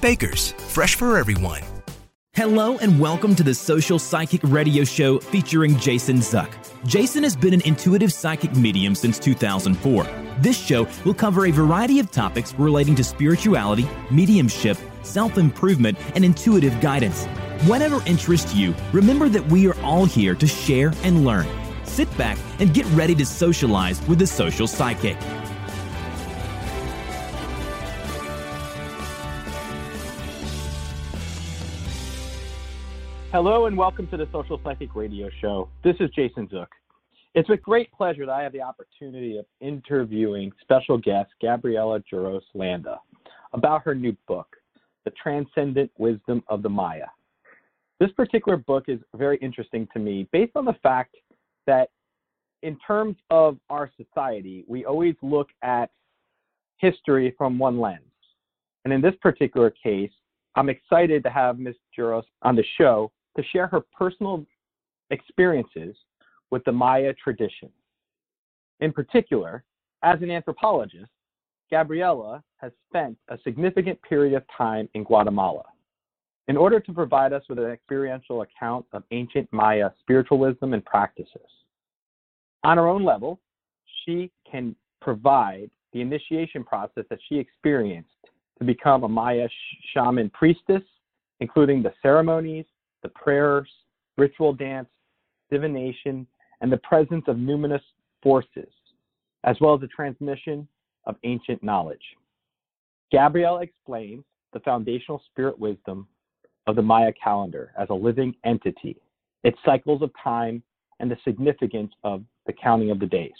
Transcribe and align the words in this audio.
Baker's, 0.00 0.52
fresh 0.52 0.94
for 0.94 1.18
everyone. 1.18 1.62
Hello 2.32 2.76
and 2.78 3.00
welcome 3.00 3.34
to 3.34 3.42
the 3.42 3.54
Social 3.54 3.98
Psychic 3.98 4.42
Radio 4.44 4.84
Show 4.84 5.18
featuring 5.18 5.78
Jason 5.78 6.18
Zuck. 6.18 6.52
Jason 6.86 7.22
has 7.22 7.34
been 7.34 7.54
an 7.54 7.62
intuitive 7.62 8.12
psychic 8.12 8.54
medium 8.54 8.94
since 8.94 9.18
2004. 9.18 10.06
This 10.40 10.58
show 10.58 10.86
will 11.06 11.14
cover 11.14 11.46
a 11.46 11.50
variety 11.50 11.98
of 11.98 12.10
topics 12.10 12.52
relating 12.58 12.94
to 12.96 13.02
spirituality, 13.02 13.88
mediumship, 14.10 14.76
self 15.02 15.38
improvement, 15.38 15.96
and 16.14 16.26
intuitive 16.26 16.78
guidance. 16.82 17.24
Whatever 17.64 18.02
interests 18.04 18.54
you, 18.54 18.74
remember 18.92 19.30
that 19.30 19.46
we 19.46 19.66
are 19.66 19.80
all 19.80 20.04
here 20.04 20.34
to 20.34 20.46
share 20.46 20.92
and 21.04 21.24
learn. 21.24 21.46
Sit 21.84 22.14
back 22.18 22.36
and 22.58 22.74
get 22.74 22.84
ready 22.88 23.14
to 23.14 23.24
socialize 23.24 24.06
with 24.06 24.18
the 24.18 24.26
social 24.26 24.66
psychic. 24.66 25.16
Hello 33.32 33.66
and 33.66 33.76
welcome 33.76 34.06
to 34.06 34.16
the 34.16 34.28
Social 34.30 34.60
Psychic 34.62 34.94
Radio 34.94 35.28
Show. 35.40 35.68
This 35.82 35.96
is 35.98 36.08
Jason 36.10 36.48
Zook. 36.48 36.68
It's 37.34 37.48
with 37.48 37.60
great 37.60 37.90
pleasure 37.90 38.24
that 38.24 38.32
I 38.32 38.42
have 38.44 38.52
the 38.52 38.62
opportunity 38.62 39.36
of 39.36 39.44
interviewing 39.60 40.52
special 40.62 40.96
guest 40.96 41.30
Gabriela 41.42 42.00
Juros 42.10 42.42
Landa 42.54 43.00
about 43.52 43.82
her 43.82 43.96
new 43.96 44.16
book, 44.28 44.46
The 45.04 45.10
Transcendent 45.20 45.90
Wisdom 45.98 46.44
of 46.46 46.62
the 46.62 46.68
Maya. 46.68 47.06
This 47.98 48.12
particular 48.12 48.56
book 48.56 48.84
is 48.86 49.00
very 49.16 49.38
interesting 49.38 49.88
to 49.92 49.98
me 49.98 50.28
based 50.30 50.52
on 50.54 50.64
the 50.64 50.76
fact 50.82 51.16
that, 51.66 51.90
in 52.62 52.78
terms 52.86 53.16
of 53.30 53.58
our 53.70 53.90
society, 53.96 54.64
we 54.68 54.84
always 54.84 55.16
look 55.20 55.48
at 55.62 55.90
history 56.78 57.34
from 57.36 57.58
one 57.58 57.80
lens. 57.80 58.00
And 58.84 58.94
in 58.94 59.00
this 59.00 59.14
particular 59.20 59.70
case, 59.70 60.12
I'm 60.54 60.68
excited 60.68 61.24
to 61.24 61.30
have 61.30 61.58
Ms. 61.58 61.74
Jurosz 61.96 62.22
on 62.42 62.54
the 62.54 62.64
show 62.78 63.10
to 63.36 63.42
share 63.52 63.66
her 63.66 63.82
personal 63.96 64.44
experiences 65.10 65.96
with 66.50 66.64
the 66.64 66.72
Maya 66.72 67.12
tradition. 67.22 67.70
In 68.80 68.92
particular, 68.92 69.64
as 70.02 70.20
an 70.22 70.30
anthropologist, 70.30 71.10
Gabriela 71.70 72.42
has 72.58 72.72
spent 72.88 73.16
a 73.28 73.38
significant 73.44 74.00
period 74.02 74.34
of 74.34 74.44
time 74.56 74.88
in 74.94 75.04
Guatemala. 75.04 75.64
In 76.48 76.56
order 76.56 76.78
to 76.78 76.92
provide 76.92 77.32
us 77.32 77.42
with 77.48 77.58
an 77.58 77.70
experiential 77.70 78.42
account 78.42 78.86
of 78.92 79.02
ancient 79.10 79.48
Maya 79.52 79.90
spiritualism 80.00 80.74
and 80.74 80.84
practices. 80.84 81.50
On 82.62 82.76
her 82.76 82.86
own 82.86 83.04
level, 83.04 83.40
she 84.04 84.30
can 84.48 84.76
provide 85.00 85.70
the 85.92 86.00
initiation 86.00 86.62
process 86.62 87.04
that 87.10 87.18
she 87.28 87.36
experienced 87.36 88.10
to 88.58 88.64
become 88.64 89.02
a 89.02 89.08
Maya 89.08 89.48
shaman 89.92 90.30
priestess, 90.30 90.82
including 91.40 91.82
the 91.82 91.92
ceremonies, 92.00 92.64
the 93.06 93.10
prayers, 93.10 93.68
ritual 94.18 94.52
dance, 94.52 94.88
divination, 95.48 96.26
and 96.60 96.72
the 96.72 96.78
presence 96.78 97.22
of 97.28 97.36
numinous 97.36 97.82
forces, 98.20 98.68
as 99.44 99.56
well 99.60 99.74
as 99.74 99.80
the 99.80 99.86
transmission 99.86 100.66
of 101.04 101.14
ancient 101.22 101.62
knowledge. 101.62 102.02
Gabrielle 103.12 103.58
explains 103.58 104.24
the 104.52 104.58
foundational 104.60 105.22
spirit 105.30 105.56
wisdom 105.56 106.08
of 106.66 106.74
the 106.74 106.82
Maya 106.82 107.12
calendar 107.22 107.72
as 107.78 107.86
a 107.90 107.94
living 107.94 108.34
entity, 108.44 108.96
its 109.44 109.58
cycles 109.64 110.02
of 110.02 110.10
time, 110.22 110.60
and 110.98 111.08
the 111.08 111.18
significance 111.24 111.92
of 112.02 112.24
the 112.46 112.52
counting 112.52 112.90
of 112.90 112.98
the 112.98 113.06
days, 113.06 113.30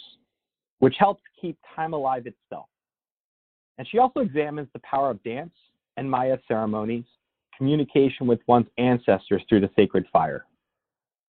which 0.79 0.95
helps 0.97 1.21
keep 1.41 1.57
time 1.75 1.91
alive 1.91 2.25
itself. 2.25 2.67
And 3.77 3.85
she 3.89 3.97
also 3.97 4.21
examines 4.21 4.69
the 4.71 4.79
power 4.79 5.09
of 5.09 5.21
dance 5.23 5.51
and 5.97 6.09
Maya 6.09 6.37
ceremonies, 6.47 7.03
communication 7.57 8.27
with 8.27 8.39
one's 8.47 8.67
ancestors 8.77 9.41
through 9.47 9.61
the 9.61 9.69
sacred 9.75 10.05
fire. 10.13 10.45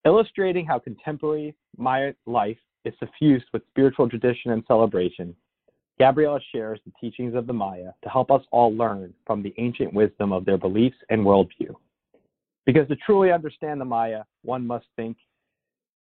Illustrating 0.04 0.66
how 0.66 0.78
contemporary 0.78 1.54
Maya 1.76 2.12
life 2.26 2.58
is 2.84 2.94
suffused 2.98 3.46
with 3.52 3.62
spiritual 3.70 4.08
tradition 4.08 4.50
and 4.50 4.62
celebration, 4.66 5.34
Gabriela 5.98 6.40
shares 6.52 6.80
the 6.84 6.92
teachings 7.00 7.34
of 7.34 7.46
the 7.46 7.52
Maya 7.52 7.92
to 8.02 8.08
help 8.08 8.30
us 8.30 8.42
all 8.50 8.74
learn 8.74 9.14
from 9.26 9.42
the 9.42 9.54
ancient 9.58 9.94
wisdom 9.94 10.32
of 10.32 10.44
their 10.44 10.58
beliefs 10.58 10.96
and 11.10 11.24
worldview. 11.24 11.74
Because 12.66 12.88
to 12.88 12.96
truly 12.96 13.30
understand 13.30 13.80
the 13.80 13.84
Maya, 13.84 14.22
one 14.42 14.66
must 14.66 14.86
think 14.96 15.16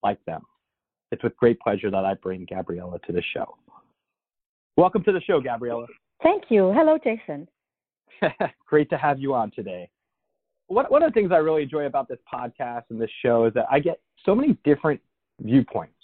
like 0.02 0.22
them. 0.24 0.42
It's 1.10 1.22
with 1.22 1.36
great 1.36 1.60
pleasure 1.60 1.90
that 1.90 2.04
I 2.04 2.14
bring 2.14 2.46
Gabriela 2.48 2.98
to 3.06 3.12
the 3.12 3.22
show. 3.34 3.56
Welcome 4.76 5.02
to 5.04 5.12
the 5.12 5.20
show, 5.20 5.40
Gabriela. 5.40 5.86
Thank 6.22 6.44
you. 6.50 6.72
Hello, 6.74 6.98
Jason. 7.02 7.48
Great 8.66 8.90
to 8.90 8.98
have 8.98 9.18
you 9.18 9.34
on 9.34 9.50
today. 9.50 9.88
One, 10.68 10.84
one 10.86 11.02
of 11.02 11.10
the 11.10 11.14
things 11.14 11.32
I 11.32 11.38
really 11.38 11.62
enjoy 11.62 11.86
about 11.86 12.08
this 12.08 12.18
podcast 12.32 12.84
and 12.90 13.00
this 13.00 13.10
show 13.22 13.46
is 13.46 13.54
that 13.54 13.66
I 13.70 13.80
get 13.80 14.00
so 14.24 14.34
many 14.34 14.56
different 14.64 15.00
viewpoints. 15.40 15.94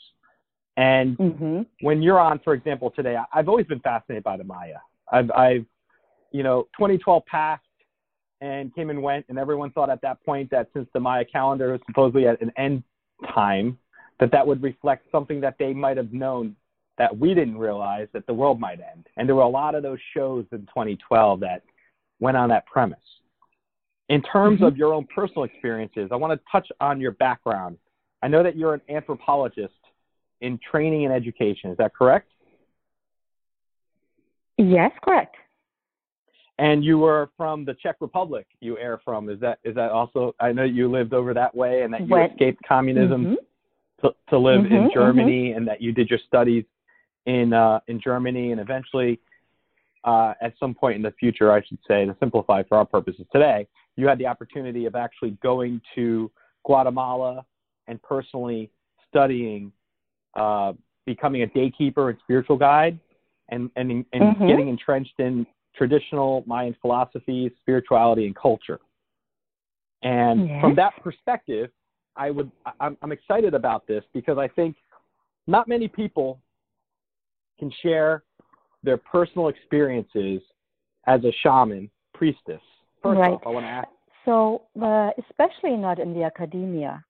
And 0.77 1.17
Mm-hmm. 1.19 1.63
when 1.83 2.03
you're 2.03 2.19
on, 2.19 2.41
for 2.43 2.55
example, 2.55 2.91
today, 2.91 3.17
I've 3.33 3.49
always 3.49 3.67
been 3.67 3.81
fascinated 3.81 4.25
by 4.25 4.37
the 4.37 4.45
Maya. 4.45 4.79
I've, 5.13 5.31
I've, 5.31 5.65
you 6.33 6.43
know, 6.43 6.65
2012 6.77 7.25
passed 7.27 7.63
and 8.41 8.75
came 8.75 8.91
and 8.91 9.01
went, 9.03 9.25
and 9.29 9.39
everyone 9.39 9.71
thought 9.71 9.89
at 9.89 10.01
that 10.03 10.25
point 10.25 10.51
that 10.51 10.69
since 10.75 10.89
the 10.93 11.01
Maya 11.01 11.25
calendar 11.25 11.73
was 11.73 11.81
supposedly 11.87 12.27
at 12.27 12.41
an 12.41 12.51
end 12.57 12.83
time, 13.33 13.79
that 14.19 14.33
that 14.33 14.47
would 14.47 14.63
reflect 14.63 15.07
something 15.13 15.41
that 15.41 15.57
they 15.59 15.73
might 15.73 15.97
have 15.97 16.13
known 16.13 16.57
that 16.99 17.17
we 17.17 17.35
didn't 17.35 17.59
realize 17.59 18.09
that 18.13 18.27
the 18.27 18.35
world 18.35 18.59
might 18.61 18.81
end. 18.81 19.07
And 19.17 19.29
there 19.29 19.35
were 19.37 19.43
a 19.43 19.49
lot 19.49 19.75
of 19.75 19.83
those 19.83 19.99
shows 20.15 20.45
in 20.53 20.61
2012 20.61 21.41
that 21.41 21.63
went 22.21 22.37
on 22.37 22.49
that 22.51 22.67
premise. 22.67 22.99
In 24.09 24.21
terms 24.23 24.57
Mm-hmm. 24.57 24.65
of 24.65 24.77
your 24.77 24.93
own 24.93 25.07
personal 25.15 25.45
experiences, 25.45 26.11
I 26.13 26.17
want 26.17 26.39
to 26.39 26.45
touch 26.51 26.69
on 26.81 27.01
your 27.01 27.13
background. 27.13 27.79
I 28.23 28.29
know 28.29 28.43
that 28.43 28.57
you're 28.57 28.75
an 28.75 28.83
anthropologist 28.89 29.73
in 30.41 30.59
training 30.71 31.05
and 31.07 31.15
education. 31.15 31.71
Is 31.71 31.79
that 31.79 31.95
correct? 31.95 32.29
Yes, 34.59 34.93
correct. 35.03 35.37
And 36.59 36.85
you 36.85 36.99
were 36.99 37.31
from 37.37 37.65
the 37.65 37.75
Czech 37.75 37.97
Republic. 38.01 38.47
You 38.61 38.79
air 38.79 39.01
from. 39.05 39.29
Is 39.29 39.41
that 39.41 39.59
is 39.65 39.75
that 39.75 39.91
also? 39.91 40.35
I 40.39 40.53
know 40.53 40.63
you 40.63 40.89
lived 40.89 41.13
over 41.13 41.35
that 41.35 41.55
way, 41.55 41.83
and 41.83 41.93
that 41.93 42.07
you 42.07 42.17
escaped 42.17 42.63
communism 42.63 43.27
Mhm. 43.27 43.37
to, 44.03 44.15
to 44.29 44.39
live 44.39 44.63
Mhm, 44.63 44.71
in. 44.71 44.91
Germany, 44.93 45.53
and 45.53 45.67
that 45.67 45.81
you 45.83 45.91
did 45.93 46.09
your 46.11 46.21
studies 46.21 46.65
in 47.27 47.53
uh, 47.53 47.81
in 47.89 47.99
Germany, 47.99 48.53
and 48.53 48.61
eventually, 48.61 49.19
uh, 50.05 50.35
at 50.41 50.57
some 50.59 50.75
point 50.75 50.95
in 50.95 51.03
the 51.03 51.11
future, 51.13 51.51
I 51.51 51.61
should 51.63 51.79
say, 51.89 52.05
to 52.05 52.15
simplify 52.21 52.63
for 52.63 52.77
our 52.79 52.85
purposes 52.87 53.27
today, 53.33 53.67
you 53.97 54.07
had 54.09 54.19
the 54.19 54.27
opportunity 54.27 54.87
of 54.87 54.95
actually 54.95 55.33
going 55.43 55.81
to 55.95 56.31
Guatemala 56.65 57.45
and 57.87 58.03
personally 58.03 58.71
studying, 59.09 59.73
uh, 60.35 60.73
becoming 61.07 61.43
a 61.43 61.47
daykeeper 61.47 62.11
and 62.11 62.19
spiritual 62.21 62.57
guide, 62.57 62.99
and 63.51 63.71
and, 63.77 63.91
and 64.13 64.37
Mhm. 64.37 64.49
getting 64.49 64.69
entrenched 64.69 65.19
in 65.21 65.47
traditional 65.75 66.45
Mayan 66.47 66.75
philosophies, 66.75 67.53
spirituality, 67.61 68.27
and 68.27 68.35
culture. 68.35 68.81
And 70.03 70.49
Yes. 70.49 70.61
from 70.61 70.75
that 70.77 70.97
perspective, 71.03 71.71
I 72.17 72.31
would 72.31 72.51
I'm, 72.81 72.97
I'm 73.03 73.13
excited 73.13 73.55
about 73.55 73.87
this 73.87 74.05
because 74.13 74.39
I 74.39 74.49
think 74.49 74.77
not 75.47 75.69
many 75.69 75.89
people 75.89 76.41
can 77.59 77.71
share 77.83 78.25
their 78.83 78.97
personal 78.97 79.49
experiences 79.49 80.43
as 81.07 81.25
a 81.25 81.33
shaman 81.43 81.91
priestess. 82.13 82.61
First 83.05 83.19
Right. 83.21 83.35
off, 83.35 83.43
I 83.47 83.51
want 83.51 83.67
to 83.67 83.71
ask. 83.71 83.89
So, 84.25 84.63
uh, 84.81 85.11
especially 85.29 85.77
not 85.77 85.99
in 85.99 86.15
the 86.15 86.25
academia. 86.25 87.05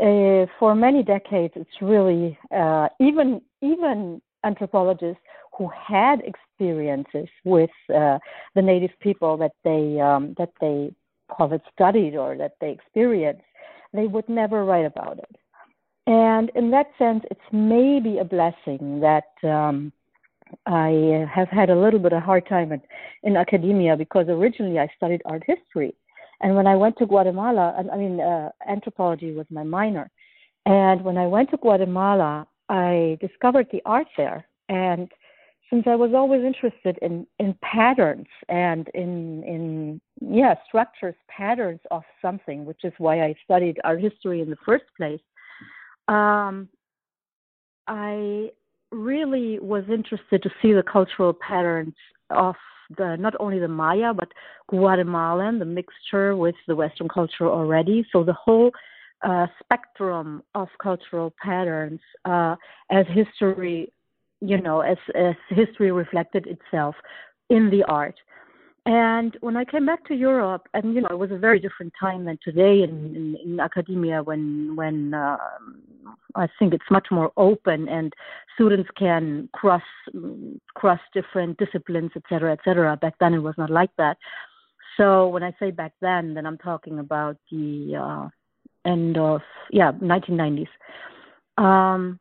Uh, 0.00 0.46
for 0.58 0.74
many 0.74 1.02
decades, 1.02 1.54
it's 1.56 1.80
really 1.80 2.36
uh, 2.54 2.88
even 3.00 3.40
even 3.62 4.20
anthropologists 4.44 5.22
who 5.56 5.68
had 5.68 6.20
experiences 6.20 7.28
with 7.44 7.70
uh, 7.94 8.18
the 8.54 8.62
native 8.62 8.90
people 9.00 9.36
that 9.38 9.52
they 9.64 10.00
um, 10.00 10.34
that 10.36 10.50
they 10.60 10.92
call 11.30 11.52
it 11.52 11.62
studied 11.72 12.16
or 12.16 12.36
that 12.36 12.56
they 12.60 12.70
experienced, 12.70 13.42
they 13.92 14.06
would 14.06 14.28
never 14.28 14.64
write 14.64 14.84
about 14.84 15.18
it. 15.18 15.36
And 16.06 16.50
in 16.54 16.70
that 16.70 16.88
sense, 16.98 17.24
it's 17.30 17.48
maybe 17.52 18.18
a 18.18 18.24
blessing 18.24 19.00
that 19.00 19.30
um, 19.42 19.92
I 20.66 21.26
have 21.32 21.48
had 21.48 21.70
a 21.70 21.76
little 21.76 21.98
bit 21.98 22.12
of 22.12 22.22
hard 22.22 22.48
time 22.48 22.72
in, 22.72 22.80
in 23.22 23.36
academia 23.36 23.96
because 23.96 24.26
originally 24.28 24.78
I 24.78 24.88
studied 24.96 25.22
art 25.24 25.42
history, 25.46 25.94
and 26.40 26.54
when 26.54 26.66
I 26.66 26.76
went 26.76 26.98
to 26.98 27.06
Guatemala, 27.06 27.74
I 27.92 27.96
mean 27.96 28.20
uh, 28.20 28.50
anthropology 28.68 29.32
was 29.32 29.46
my 29.50 29.64
minor, 29.64 30.10
and 30.64 31.02
when 31.02 31.16
I 31.16 31.26
went 31.26 31.50
to 31.50 31.56
Guatemala, 31.56 32.46
I 32.68 33.18
discovered 33.20 33.68
the 33.72 33.82
art 33.84 34.08
there, 34.16 34.46
and 34.68 35.10
since 35.70 35.84
I 35.86 35.96
was 35.96 36.12
always 36.14 36.44
interested 36.44 36.98
in 37.02 37.26
in 37.38 37.56
patterns 37.62 38.26
and 38.48 38.88
in 38.94 39.42
in 39.44 40.00
yeah 40.20 40.54
structures, 40.68 41.14
patterns 41.28 41.80
of 41.90 42.02
something, 42.22 42.64
which 42.64 42.84
is 42.84 42.92
why 42.98 43.22
I 43.22 43.34
studied 43.44 43.80
art 43.84 44.00
history 44.00 44.40
in 44.40 44.50
the 44.50 44.56
first 44.64 44.84
place. 44.96 45.20
Um, 46.08 46.68
I 47.88 48.50
really 48.92 49.58
was 49.58 49.84
interested 49.88 50.42
to 50.42 50.50
see 50.62 50.72
the 50.72 50.82
cultural 50.82 51.32
patterns 51.32 51.94
of 52.30 52.54
the 52.96 53.16
not 53.18 53.34
only 53.40 53.58
the 53.58 53.68
Maya 53.68 54.14
but 54.14 54.28
Guatemalan, 54.68 55.58
the 55.58 55.64
mixture 55.64 56.36
with 56.36 56.54
the 56.68 56.76
Western 56.76 57.08
culture 57.08 57.48
already. 57.48 58.06
So 58.12 58.22
the 58.22 58.32
whole 58.32 58.70
uh, 59.22 59.46
spectrum 59.62 60.42
of 60.54 60.68
cultural 60.80 61.34
patterns 61.42 62.00
uh, 62.24 62.54
as 62.90 63.06
history 63.08 63.92
you 64.40 64.60
know, 64.60 64.80
as, 64.80 64.98
as 65.14 65.34
history 65.48 65.90
reflected 65.92 66.46
itself 66.46 66.94
in 67.50 67.70
the 67.70 67.82
art. 67.84 68.16
And 68.84 69.36
when 69.40 69.56
I 69.56 69.64
came 69.64 69.84
back 69.84 70.06
to 70.06 70.14
Europe, 70.14 70.68
and 70.74 70.94
you 70.94 71.00
know, 71.00 71.08
it 71.10 71.18
was 71.18 71.32
a 71.32 71.38
very 71.38 71.58
different 71.58 71.92
time 71.98 72.24
than 72.24 72.38
today 72.44 72.82
in, 72.82 73.16
in, 73.16 73.36
in 73.44 73.60
academia, 73.60 74.22
when 74.22 74.76
when 74.76 75.12
uh, 75.12 75.36
I 76.34 76.48
think 76.58 76.74
it's 76.74 76.90
much 76.90 77.08
more 77.10 77.32
open 77.36 77.88
and 77.88 78.12
students 78.54 78.88
can 78.96 79.48
cross 79.52 79.82
cross 80.74 81.00
different 81.14 81.58
disciplines, 81.58 82.10
et 82.16 82.22
cetera, 82.28 82.52
et 82.52 82.60
cetera. 82.64 82.96
Back 82.96 83.14
then, 83.20 83.34
it 83.34 83.38
was 83.38 83.54
not 83.58 83.70
like 83.70 83.90
that. 83.98 84.16
So 84.96 85.28
when 85.28 85.42
I 85.42 85.54
say 85.58 85.70
back 85.70 85.92
then, 86.00 86.34
then 86.34 86.46
I'm 86.46 86.58
talking 86.58 86.98
about 86.98 87.36
the 87.50 87.96
uh, 87.96 88.28
end 88.88 89.18
of 89.18 89.40
yeah 89.70 89.92
1990s. 89.92 90.68
Um, 91.58 92.18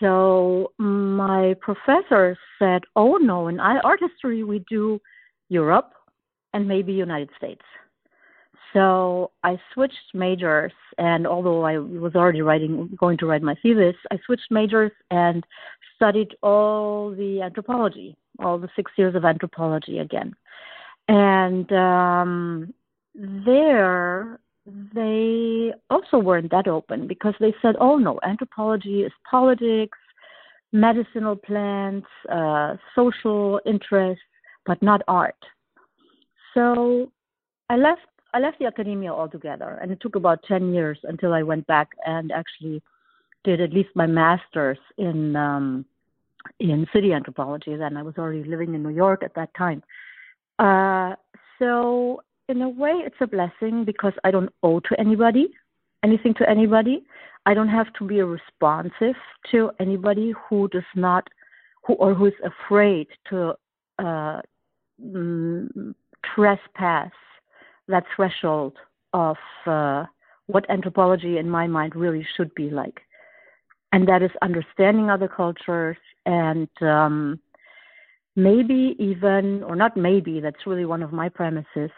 so 0.00 0.72
my 0.78 1.54
professor 1.60 2.36
said, 2.58 2.82
"Oh 2.96 3.16
no, 3.16 3.48
in 3.48 3.60
art 3.60 4.00
history 4.00 4.42
we 4.44 4.64
do 4.68 5.00
Europe 5.48 5.92
and 6.52 6.66
maybe 6.66 6.92
United 6.92 7.30
States." 7.36 7.62
So 8.72 9.32
I 9.44 9.58
switched 9.74 10.14
majors, 10.14 10.72
and 10.96 11.26
although 11.26 11.62
I 11.62 11.78
was 11.78 12.14
already 12.14 12.42
writing, 12.42 12.88
going 12.98 13.18
to 13.18 13.26
write 13.26 13.42
my 13.42 13.54
thesis, 13.62 13.96
I 14.10 14.18
switched 14.24 14.50
majors 14.50 14.92
and 15.10 15.44
studied 15.96 16.34
all 16.42 17.10
the 17.10 17.42
anthropology, 17.42 18.16
all 18.38 18.58
the 18.58 18.70
six 18.74 18.90
years 18.96 19.14
of 19.14 19.24
anthropology 19.24 19.98
again. 19.98 20.34
And 21.08 21.70
um, 21.72 22.74
there, 23.14 24.40
they 24.94 25.72
also 25.90 26.18
weren't 26.18 26.50
that 26.50 26.68
open 26.68 27.06
because 27.06 27.34
they 27.40 27.54
said, 27.60 27.76
oh 27.78 27.96
no, 27.98 28.18
anthropology 28.22 29.02
is 29.02 29.12
politics, 29.30 29.98
medicinal 30.72 31.36
plants, 31.36 32.06
uh, 32.30 32.76
social 32.94 33.60
interests, 33.66 34.24
but 34.64 34.82
not 34.82 35.02
art. 35.08 35.36
So 36.54 37.10
I 37.68 37.76
left 37.76 38.02
I 38.32 38.38
left 38.38 38.58
the 38.58 38.66
academia 38.66 39.12
altogether, 39.12 39.78
and 39.80 39.90
it 39.90 40.00
took 40.00 40.16
about 40.16 40.42
ten 40.44 40.72
years 40.72 40.98
until 41.04 41.32
I 41.32 41.42
went 41.42 41.66
back 41.66 41.90
and 42.06 42.32
actually 42.32 42.82
did 43.44 43.60
at 43.60 43.72
least 43.72 43.90
my 43.94 44.06
master's 44.06 44.78
in 44.98 45.36
um, 45.36 45.84
in 46.60 46.86
city 46.92 47.12
anthropology. 47.12 47.76
Then 47.76 47.96
I 47.96 48.02
was 48.02 48.14
already 48.18 48.44
living 48.44 48.74
in 48.74 48.82
New 48.82 48.90
York 48.90 49.22
at 49.22 49.34
that 49.34 49.54
time. 49.54 49.82
Uh, 50.58 51.14
so 51.58 52.22
in 52.48 52.62
a 52.62 52.68
way, 52.68 52.92
it's 53.06 53.16
a 53.20 53.26
blessing 53.26 53.84
because 53.84 54.12
I 54.24 54.30
don't 54.30 54.52
owe 54.62 54.80
to 54.80 55.00
anybody 55.00 55.48
anything 56.02 56.34
to 56.34 56.48
anybody. 56.48 57.04
I 57.46 57.54
don't 57.54 57.68
have 57.68 57.92
to 57.98 58.06
be 58.06 58.22
responsive 58.22 59.16
to 59.50 59.70
anybody 59.80 60.32
who 60.48 60.68
does 60.68 60.82
not, 60.94 61.28
who 61.84 61.94
or 61.94 62.14
who 62.14 62.26
is 62.26 62.34
afraid 62.44 63.08
to 63.30 63.54
uh, 63.98 64.40
mm, 65.04 65.94
trespass 66.34 67.10
that 67.88 68.04
threshold 68.14 68.74
of 69.12 69.36
uh, 69.66 70.04
what 70.46 70.68
anthropology, 70.70 71.38
in 71.38 71.48
my 71.48 71.66
mind, 71.66 71.94
really 71.94 72.26
should 72.36 72.54
be 72.54 72.70
like, 72.70 73.00
and 73.92 74.08
that 74.08 74.22
is 74.22 74.30
understanding 74.40 75.10
other 75.10 75.28
cultures 75.28 75.96
and 76.24 76.68
um, 76.80 77.38
maybe 78.36 78.96
even, 78.98 79.62
or 79.64 79.76
not 79.76 79.96
maybe, 79.96 80.40
that's 80.40 80.66
really 80.66 80.84
one 80.84 81.02
of 81.02 81.12
my 81.12 81.28
premises 81.28 81.90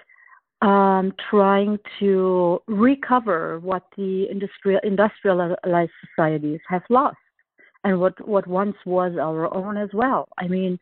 um, 0.65 1.13
trying 1.31 1.79
to 2.01 2.63
recover 2.67 3.61
what 3.61 3.85
the 3.97 4.27
industrial 4.31 4.81
industrialized 4.83 5.93
societies 6.07 6.61
have 6.69 6.83
lost 6.89 7.19
and 7.85 8.01
what 8.01 8.27
what 8.27 8.47
once 8.47 8.77
was 8.87 9.13
our 9.21 9.53
own 9.55 9.77
as 9.77 9.91
well. 9.93 10.29
I 10.39 10.49
mean, 10.49 10.79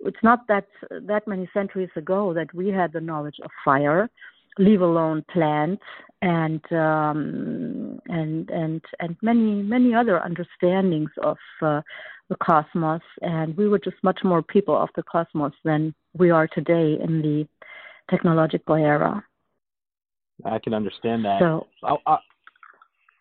it's 0.00 0.22
not 0.22 0.48
that 0.48 0.66
that 0.90 1.28
many 1.28 1.48
centuries 1.52 1.90
ago 1.96 2.32
that 2.32 2.52
we 2.54 2.68
had 2.68 2.92
the 2.92 3.00
knowledge 3.00 3.36
of 3.44 3.50
fire, 3.62 4.08
leave 4.58 4.80
alone 4.80 5.24
plants 5.32 5.82
and 6.22 6.60
um, 6.72 8.00
and 8.06 8.50
and 8.50 8.82
and 9.00 9.16
many 9.22 9.62
many 9.62 9.94
other 9.94 10.20
understandings 10.20 11.10
of 11.22 11.36
uh, 11.62 11.80
the 12.28 12.36
cosmos, 12.42 13.02
and 13.20 13.56
we 13.56 13.68
were 13.68 13.78
just 13.78 13.96
much 14.02 14.20
more 14.24 14.42
people 14.42 14.76
of 14.76 14.88
the 14.96 15.02
cosmos 15.02 15.52
than 15.64 15.94
we 16.16 16.30
are 16.30 16.48
today 16.48 16.98
in 17.02 17.22
the 17.22 17.46
technological 18.10 18.74
era. 18.74 19.22
I 20.44 20.58
can 20.58 20.74
understand 20.74 21.24
that. 21.24 21.38
So, 21.40 21.66
I, 21.82 21.96
I, 22.06 22.18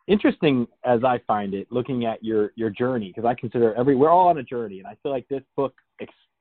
interesting 0.07 0.67
as 0.83 1.03
I 1.03 1.19
find 1.27 1.53
it, 1.53 1.67
looking 1.71 2.05
at 2.05 2.23
your 2.23 2.51
your 2.55 2.69
journey, 2.69 3.13
because 3.13 3.25
I 3.25 3.35
consider 3.35 3.73
every 3.75 3.95
we're 3.95 4.09
all 4.09 4.27
on 4.27 4.37
a 4.37 4.43
journey, 4.43 4.79
and 4.79 4.87
I 4.87 4.95
feel 5.03 5.11
like 5.11 5.27
this 5.27 5.43
book 5.55 5.73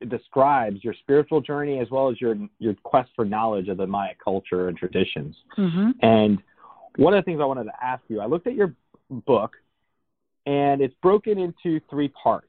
describes 0.08 0.82
your 0.82 0.94
spiritual 0.94 1.40
journey 1.40 1.78
as 1.78 1.90
well 1.90 2.10
as 2.10 2.20
your 2.20 2.36
your 2.58 2.74
quest 2.82 3.10
for 3.16 3.24
knowledge 3.24 3.68
of 3.68 3.76
the 3.76 3.86
Maya 3.86 4.12
culture 4.22 4.68
and 4.68 4.76
traditions. 4.76 5.36
Mm-hmm. 5.56 5.90
And 6.02 6.42
one 6.96 7.14
of 7.14 7.24
the 7.24 7.28
things 7.28 7.40
I 7.40 7.44
wanted 7.44 7.64
to 7.64 7.84
ask 7.84 8.02
you, 8.08 8.20
I 8.20 8.26
looked 8.26 8.46
at 8.46 8.54
your 8.54 8.74
book, 9.10 9.52
and 10.46 10.80
it's 10.80 10.94
broken 11.02 11.38
into 11.38 11.80
three 11.90 12.08
parts. 12.08 12.48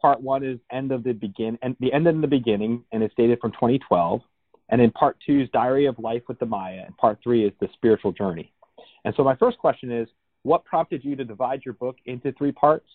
Part 0.00 0.20
one 0.22 0.44
is 0.44 0.58
end 0.72 0.92
of 0.92 1.04
the 1.04 1.12
begin 1.12 1.58
and 1.62 1.76
the 1.80 1.92
end 1.92 2.06
in 2.06 2.20
the 2.20 2.26
beginning, 2.26 2.84
and 2.92 3.02
it's 3.02 3.14
dated 3.16 3.40
from 3.40 3.52
2012. 3.52 4.20
And 4.70 4.80
then 4.80 4.90
part 4.92 5.16
two 5.26 5.40
is 5.40 5.48
Diary 5.52 5.86
of 5.86 5.98
Life 5.98 6.22
with 6.28 6.38
the 6.38 6.46
Maya, 6.46 6.82
and 6.86 6.96
part 6.96 7.18
three 7.22 7.44
is 7.44 7.52
the 7.60 7.68
spiritual 7.74 8.12
journey. 8.12 8.52
And 9.04 9.14
so 9.16 9.24
my 9.24 9.34
first 9.36 9.58
question 9.58 9.90
is, 9.90 10.08
what 10.42 10.64
prompted 10.64 11.04
you 11.04 11.16
to 11.16 11.24
divide 11.24 11.62
your 11.64 11.74
book 11.74 11.96
into 12.06 12.32
three 12.32 12.52
parts, 12.52 12.88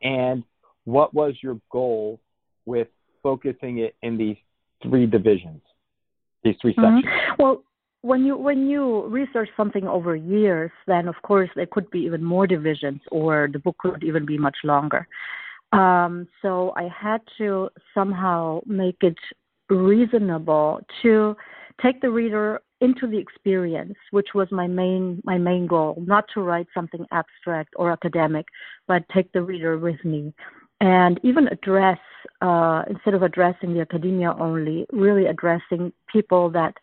and 0.00 0.42
what 0.84 1.12
was 1.12 1.34
your 1.42 1.60
goal 1.70 2.20
with 2.64 2.88
focusing 3.22 3.78
it 3.78 3.96
in 4.02 4.16
these 4.16 4.36
three 4.82 5.06
divisions, 5.06 5.60
these 6.44 6.56
3 6.60 6.74
mm-hmm. 6.74 6.96
sections? 6.96 7.36
Well, 7.38 7.62
when 8.02 8.24
you 8.24 8.36
when 8.36 8.68
you 8.68 9.06
research 9.06 9.48
something 9.56 9.86
over 9.88 10.14
years, 10.14 10.70
then 10.86 11.08
of 11.08 11.16
course 11.22 11.50
there 11.56 11.66
could 11.66 11.90
be 11.90 12.00
even 12.00 12.22
more 12.22 12.46
divisions, 12.46 13.00
or 13.10 13.48
the 13.52 13.58
book 13.58 13.76
could 13.78 14.04
even 14.04 14.24
be 14.24 14.38
much 14.38 14.56
longer. 14.62 15.06
Um, 15.72 16.28
so 16.40 16.72
I 16.76 16.88
had 16.88 17.20
to 17.38 17.68
somehow 17.94 18.60
make 18.66 18.98
it 19.02 19.18
reasonable 19.68 20.80
to 21.02 21.36
take 21.82 22.00
the 22.00 22.10
reader 22.10 22.60
into 22.80 23.06
the 23.06 23.18
experience, 23.18 23.94
which 24.12 24.28
was 24.34 24.48
my 24.50 24.66
main 24.66 25.20
my 25.24 25.36
main 25.36 25.66
goal, 25.66 26.02
not 26.06 26.24
to 26.34 26.40
write 26.40 26.68
something 26.72 27.04
abstract 27.10 27.74
or 27.76 27.90
academic, 27.90 28.46
but 28.86 29.02
take 29.12 29.32
the 29.32 29.42
reader 29.42 29.76
with 29.76 30.02
me, 30.04 30.32
and 30.80 31.20
even 31.22 31.48
address 31.48 31.98
uh, 32.40 32.82
instead 32.88 33.14
of 33.14 33.22
addressing 33.22 33.74
the 33.74 33.80
academia 33.80 34.32
only, 34.38 34.86
really 34.92 35.26
addressing 35.26 35.92
people 36.12 36.50
that 36.50 36.74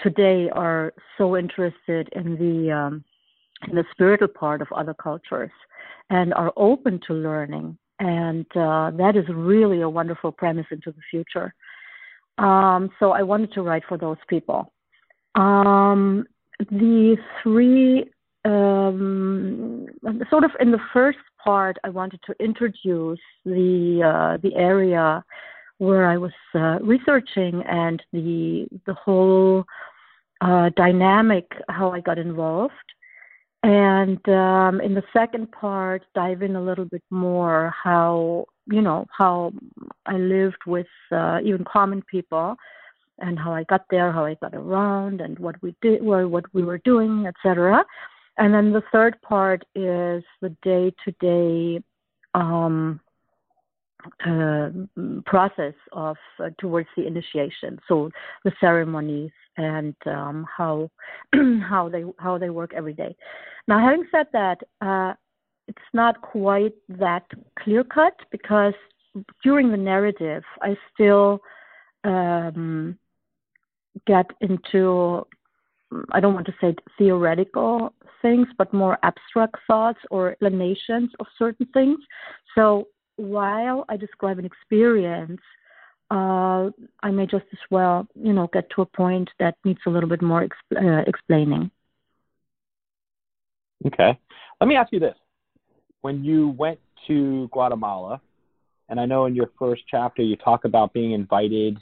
today 0.00 0.50
are 0.50 0.92
so 1.16 1.36
interested 1.36 2.08
in 2.12 2.36
the 2.36 2.72
um, 2.72 3.04
in 3.68 3.76
the 3.76 3.84
spiritual 3.92 4.28
part 4.28 4.60
of 4.60 4.68
other 4.72 4.92
cultures 4.92 5.50
and 6.10 6.34
are 6.34 6.52
open 6.56 7.00
to 7.06 7.14
learning, 7.14 7.78
and 8.00 8.46
uh, 8.56 8.90
that 8.96 9.16
is 9.16 9.24
really 9.28 9.80
a 9.82 9.88
wonderful 9.88 10.32
premise 10.32 10.66
into 10.70 10.90
the 10.90 11.00
future. 11.10 11.54
Um, 12.38 12.90
so 12.98 13.12
I 13.12 13.22
wanted 13.22 13.52
to 13.52 13.62
write 13.62 13.84
for 13.88 13.96
those 13.96 14.16
people. 14.28 14.72
Um, 15.36 16.26
the 16.58 17.16
three, 17.42 18.10
um, 18.44 19.86
sort 20.28 20.44
of 20.44 20.50
in 20.60 20.72
the 20.72 20.80
first 20.92 21.18
part, 21.44 21.76
I 21.84 21.90
wanted 21.90 22.20
to 22.26 22.34
introduce 22.48 23.20
the 23.44 24.02
uh, 24.12 24.36
the 24.42 24.54
area 24.56 25.24
where 25.78 26.06
I 26.06 26.16
was 26.16 26.32
uh, 26.54 26.78
researching 26.80 27.62
and 27.68 28.02
the 28.12 28.68
the 28.86 28.94
whole 28.94 29.64
uh, 30.40 30.70
dynamic 30.76 31.46
how 31.68 31.90
I 31.92 32.00
got 32.00 32.18
involved. 32.18 32.88
and 33.62 34.22
um, 34.28 34.80
in 34.80 34.92
the 34.94 35.04
second 35.12 35.46
part, 35.52 36.02
dive 36.14 36.42
in 36.42 36.56
a 36.56 36.62
little 36.62 36.84
bit 36.84 37.04
more 37.10 37.72
how 37.84 38.46
you 38.66 38.82
know 38.82 39.06
how 39.18 39.52
I 40.06 40.16
lived 40.16 40.62
with 40.66 40.92
uh, 41.10 41.38
even 41.48 41.64
common 41.64 42.02
people, 42.14 42.56
and 43.18 43.38
how 43.38 43.52
I 43.60 43.64
got 43.64 43.84
there, 43.90 44.10
how 44.12 44.24
I 44.24 44.34
got 44.44 44.54
around, 44.54 45.20
and 45.20 45.38
what 45.38 45.56
we 45.62 45.74
did, 45.80 46.02
what 46.02 46.44
we 46.52 46.62
were 46.70 46.78
doing, 46.78 47.26
etc. 47.26 47.84
And 48.38 48.54
then 48.54 48.72
the 48.72 48.82
third 48.92 49.20
part 49.22 49.62
is 49.74 50.24
the 50.40 50.56
day-to-day 50.62 51.82
um, 52.34 53.00
uh, 54.26 54.70
process 55.26 55.74
of 55.92 56.16
uh, 56.42 56.50
towards 56.58 56.88
the 56.96 57.06
initiation. 57.06 57.78
So 57.86 58.10
the 58.44 58.52
ceremonies 58.60 59.30
and 59.56 59.94
um, 60.06 60.46
how 60.56 60.90
how 61.68 61.88
they 61.88 62.04
how 62.18 62.38
they 62.38 62.50
work 62.50 62.72
every 62.74 62.94
day. 62.94 63.14
Now, 63.68 63.78
having 63.78 64.06
said 64.10 64.26
that, 64.32 64.58
uh, 64.80 65.14
it's 65.68 65.78
not 65.92 66.20
quite 66.22 66.74
that 66.88 67.24
clear 67.58 67.84
cut 67.84 68.14
because 68.30 68.74
during 69.44 69.70
the 69.70 69.76
narrative, 69.76 70.42
I 70.62 70.76
still 70.92 71.40
um, 72.04 72.98
get 74.06 74.26
into 74.40 75.26
I 76.12 76.20
don't 76.20 76.34
want 76.34 76.46
to 76.46 76.54
say 76.60 76.74
theoretical 76.98 77.92
things, 78.20 78.48
but 78.56 78.72
more 78.72 78.98
abstract 79.02 79.56
thoughts 79.66 79.98
or 80.10 80.30
explanations 80.30 81.10
of 81.20 81.26
certain 81.38 81.66
things. 81.74 81.98
So 82.54 82.88
while 83.16 83.84
I 83.88 83.96
describe 83.96 84.38
an 84.38 84.44
experience, 84.44 85.40
uh, 86.10 86.70
I 87.02 87.10
may 87.10 87.26
just 87.26 87.44
as 87.52 87.58
well, 87.70 88.06
you 88.14 88.32
know, 88.32 88.48
get 88.52 88.68
to 88.76 88.82
a 88.82 88.86
point 88.86 89.30
that 89.38 89.56
needs 89.64 89.80
a 89.86 89.90
little 89.90 90.08
bit 90.08 90.22
more 90.22 90.46
exp- 90.46 90.76
uh, 90.76 91.04
explaining. 91.06 91.70
Okay. 93.86 94.18
Let 94.60 94.66
me 94.66 94.76
ask 94.76 94.92
you 94.92 95.00
this. 95.00 95.16
When 96.02 96.24
you 96.24 96.48
went 96.50 96.78
to 97.08 97.48
Guatemala, 97.52 98.20
and 98.88 99.00
I 99.00 99.06
know 99.06 99.26
in 99.26 99.34
your 99.34 99.50
first 99.58 99.82
chapter 99.90 100.22
you 100.22 100.36
talk 100.36 100.64
about 100.64 100.92
being 100.92 101.12
invited 101.12 101.78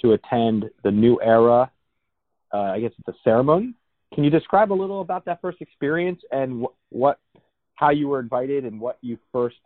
to 0.00 0.12
attend 0.12 0.70
the 0.82 0.90
New 0.90 1.20
Era, 1.20 1.70
uh, 2.54 2.72
I 2.72 2.80
guess 2.80 2.92
it's 2.98 3.08
a 3.08 3.20
ceremony. 3.24 3.74
Can 4.14 4.22
you 4.22 4.30
describe 4.30 4.72
a 4.72 4.74
little 4.74 5.00
about 5.00 5.24
that 5.24 5.40
first 5.40 5.60
experience 5.60 6.20
and 6.30 6.64
wh- 6.64 6.92
what, 6.92 7.18
how 7.74 7.90
you 7.90 8.06
were 8.06 8.20
invited 8.20 8.64
and 8.64 8.80
what 8.80 8.98
you 9.00 9.18
first 9.32 9.56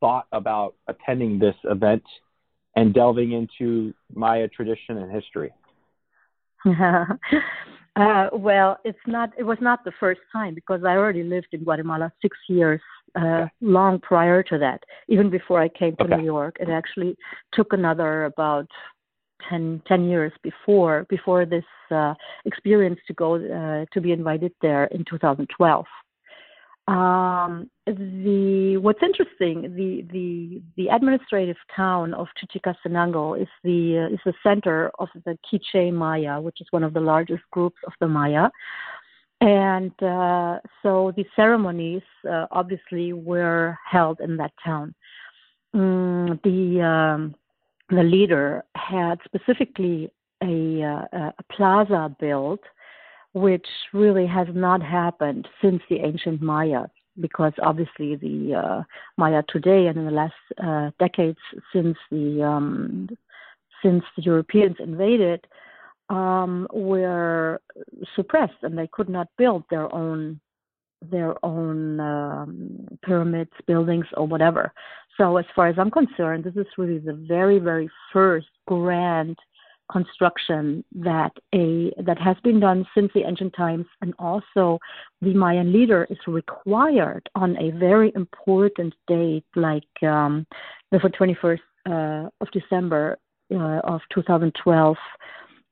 thought 0.00 0.26
about 0.32 0.74
attending 0.86 1.38
this 1.38 1.54
event 1.64 2.02
and 2.76 2.94
delving 2.94 3.32
into 3.32 3.92
Maya 4.14 4.48
tradition 4.48 4.96
and 4.98 5.12
history? 5.12 5.52
uh, 6.66 8.28
well, 8.32 8.78
it's 8.84 8.98
not. 9.06 9.30
It 9.38 9.44
was 9.44 9.58
not 9.60 9.84
the 9.84 9.92
first 10.00 10.20
time 10.32 10.54
because 10.54 10.82
I 10.84 10.96
already 10.96 11.22
lived 11.22 11.48
in 11.52 11.62
Guatemala 11.62 12.12
six 12.22 12.36
years, 12.48 12.80
uh, 13.16 13.24
okay. 13.24 13.50
long 13.60 14.00
prior 14.00 14.42
to 14.44 14.58
that. 14.58 14.82
Even 15.08 15.30
before 15.30 15.60
I 15.60 15.68
came 15.68 15.94
to 15.96 16.04
okay. 16.04 16.16
New 16.16 16.24
York, 16.24 16.56
it 16.58 16.68
actually 16.68 17.16
took 17.52 17.72
another 17.72 18.24
about 18.24 18.66
10, 19.48 19.82
10 19.86 20.08
years 20.08 20.32
before 20.42 21.06
before 21.08 21.44
this 21.46 21.64
uh, 21.90 22.14
experience 22.44 23.00
to 23.06 23.14
go 23.14 23.34
uh, 23.36 23.84
to 23.92 24.00
be 24.00 24.12
invited 24.12 24.52
there 24.62 24.84
in 24.86 25.04
2012. 25.04 25.84
Um, 26.88 27.68
the 27.86 28.78
what's 28.80 29.02
interesting, 29.02 29.74
the 29.76 30.06
the 30.10 30.62
the 30.76 30.88
administrative 30.88 31.56
town 31.76 32.14
of 32.14 32.28
Chichicastenango 32.38 33.34
is 33.34 33.48
the 33.62 34.08
uh, 34.08 34.14
is 34.14 34.20
the 34.24 34.32
center 34.42 34.90
of 34.98 35.08
the 35.26 35.36
Quiche 35.46 35.92
Maya, 35.92 36.40
which 36.40 36.62
is 36.62 36.66
one 36.70 36.82
of 36.82 36.94
the 36.94 37.00
largest 37.00 37.42
groups 37.50 37.76
of 37.86 37.92
the 38.00 38.08
Maya, 38.08 38.48
and 39.42 39.92
uh, 40.02 40.60
so 40.82 41.12
the 41.14 41.26
ceremonies 41.36 42.02
uh, 42.28 42.46
obviously 42.50 43.12
were 43.12 43.76
held 43.84 44.20
in 44.20 44.38
that 44.38 44.52
town. 44.64 44.94
Mm, 45.76 46.42
the 46.42 46.82
um, 46.82 47.34
the 47.90 48.02
leader 48.02 48.64
had 48.74 49.18
specifically 49.24 50.10
a, 50.42 50.82
uh, 50.82 51.32
a 51.38 51.42
plaza 51.50 52.14
built 52.20 52.60
which 53.34 53.66
really 53.92 54.26
has 54.26 54.46
not 54.54 54.82
happened 54.82 55.46
since 55.62 55.82
the 55.90 55.96
ancient 55.96 56.40
Maya, 56.40 56.84
because 57.20 57.52
obviously 57.62 58.16
the 58.16 58.54
uh, 58.54 58.82
Maya 59.16 59.42
today 59.48 59.86
and 59.86 59.98
in 59.98 60.04
the 60.04 60.10
last 60.10 60.34
uh, 60.62 60.90
decades 60.98 61.38
since 61.72 61.96
the 62.10 62.42
um, 62.42 63.08
since 63.82 64.02
the 64.16 64.22
Europeans 64.22 64.76
invaded 64.80 65.46
um, 66.08 66.66
were 66.72 67.60
suppressed 68.16 68.62
and 68.62 68.76
they 68.76 68.88
could 68.90 69.08
not 69.08 69.28
build 69.36 69.62
their 69.70 69.92
own 69.94 70.40
their 71.02 71.34
own 71.44 72.00
um, 72.00 72.88
pyramids, 73.02 73.52
buildings, 73.66 74.06
or 74.16 74.26
whatever. 74.26 74.72
So, 75.16 75.36
as 75.36 75.44
far 75.54 75.68
as 75.68 75.76
I'm 75.78 75.90
concerned, 75.90 76.44
this 76.44 76.56
is 76.56 76.66
really 76.76 76.98
the 76.98 77.12
very, 77.12 77.58
very 77.58 77.90
first 78.12 78.48
grand 78.66 79.36
construction 79.90 80.84
that 80.94 81.32
a 81.54 81.92
that 82.02 82.18
has 82.18 82.36
been 82.44 82.60
done 82.60 82.86
since 82.94 83.10
the 83.14 83.22
ancient 83.26 83.54
times, 83.54 83.86
and 84.02 84.14
also 84.18 84.78
the 85.22 85.34
Mayan 85.34 85.72
leader 85.72 86.06
is 86.10 86.18
required 86.26 87.28
on 87.34 87.56
a 87.56 87.70
very 87.70 88.12
important 88.14 88.94
date, 89.06 89.44
like 89.56 90.02
um, 90.02 90.46
the 90.90 90.98
21st 90.98 91.58
uh, 91.86 92.28
of 92.40 92.50
December 92.52 93.18
uh, 93.52 93.80
of 93.84 94.00
2012, 94.14 94.96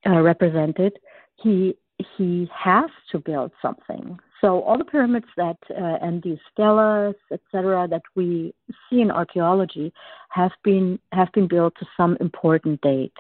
uh, 0.06 0.20
represented. 0.20 0.98
He 1.36 1.76
he 2.16 2.50
has 2.54 2.90
to 3.12 3.18
build 3.18 3.52
something. 3.62 4.18
So 4.40 4.60
all 4.62 4.76
the 4.78 4.84
pyramids 4.84 5.26
that 5.36 5.56
uh, 5.70 5.98
and 6.02 6.22
these 6.22 6.38
stelas, 6.56 7.14
etc., 7.32 7.88
that 7.88 8.02
we 8.14 8.54
see 8.88 9.00
in 9.00 9.10
archaeology 9.10 9.92
have 10.30 10.52
been 10.62 10.98
have 11.12 11.32
been 11.32 11.48
built 11.48 11.74
to 11.80 11.86
some 11.96 12.16
important 12.20 12.80
date. 12.82 13.14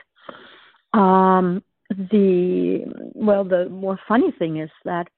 Um, 0.92 1.62
the 1.88 2.84
well, 3.14 3.44
the 3.44 3.68
more 3.68 3.98
funny 4.06 4.32
thing 4.38 4.58
is 4.58 4.70
that 4.84 5.08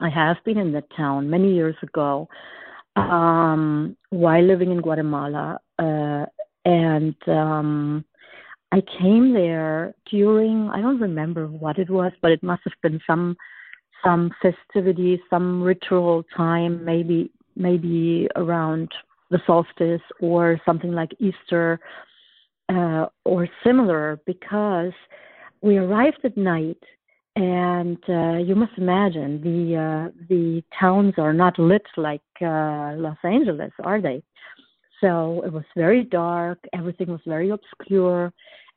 I 0.00 0.08
have 0.08 0.36
been 0.44 0.58
in 0.58 0.72
that 0.72 0.94
town 0.96 1.28
many 1.28 1.54
years 1.54 1.76
ago 1.82 2.28
um, 2.96 3.96
while 4.10 4.42
living 4.42 4.70
in 4.70 4.80
Guatemala, 4.80 5.60
uh, 5.78 6.26
and 6.64 7.16
um, 7.26 8.04
I 8.70 8.82
came 8.98 9.32
there 9.32 9.94
during 10.10 10.70
I 10.70 10.80
don't 10.80 11.00
remember 11.00 11.46
what 11.46 11.78
it 11.78 11.90
was, 11.90 12.12
but 12.20 12.30
it 12.30 12.42
must 12.42 12.62
have 12.64 12.74
been 12.82 13.00
some 13.06 13.36
some 14.04 14.30
festivity, 14.40 15.20
some 15.30 15.62
ritual 15.62 16.24
time, 16.36 16.84
maybe 16.84 17.30
maybe 17.56 18.28
around 18.36 18.90
the 19.30 19.40
solstice 19.46 20.02
or 20.20 20.60
something 20.64 20.92
like 20.92 21.10
Easter 21.18 21.80
uh, 22.68 23.06
or 23.24 23.48
similar 23.64 24.20
because 24.26 24.92
we 25.62 25.76
arrived 25.76 26.20
at 26.24 26.36
night 26.36 26.82
and 27.36 27.98
uh, 28.08 28.36
you 28.36 28.54
must 28.54 28.72
imagine 28.76 29.40
the 29.42 29.76
uh, 29.76 30.24
the 30.28 30.62
towns 30.78 31.14
are 31.16 31.32
not 31.32 31.58
lit 31.58 31.86
like 31.96 32.20
uh, 32.42 32.92
Los 32.96 33.16
Angeles, 33.24 33.72
are 33.84 34.00
they? 34.00 34.22
So 35.00 35.42
it 35.44 35.52
was 35.52 35.64
very 35.74 36.04
dark. 36.04 36.58
Everything 36.74 37.10
was 37.10 37.20
very 37.26 37.50
obscure, 37.50 38.32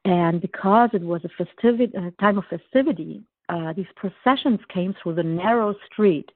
and 0.06 0.42
because 0.42 0.90
it 0.94 1.02
was 1.02 1.22
a 1.26 1.30
festivity, 1.44 1.94
a 1.98 2.12
time 2.22 2.38
of 2.38 2.46
festivity, 2.50 3.24
uh, 3.50 3.74
these 3.74 3.86
processions 3.96 4.60
came 4.74 4.96
through 5.02 5.16
the 5.16 5.24
narrow 5.24 5.76
street. 5.92 6.30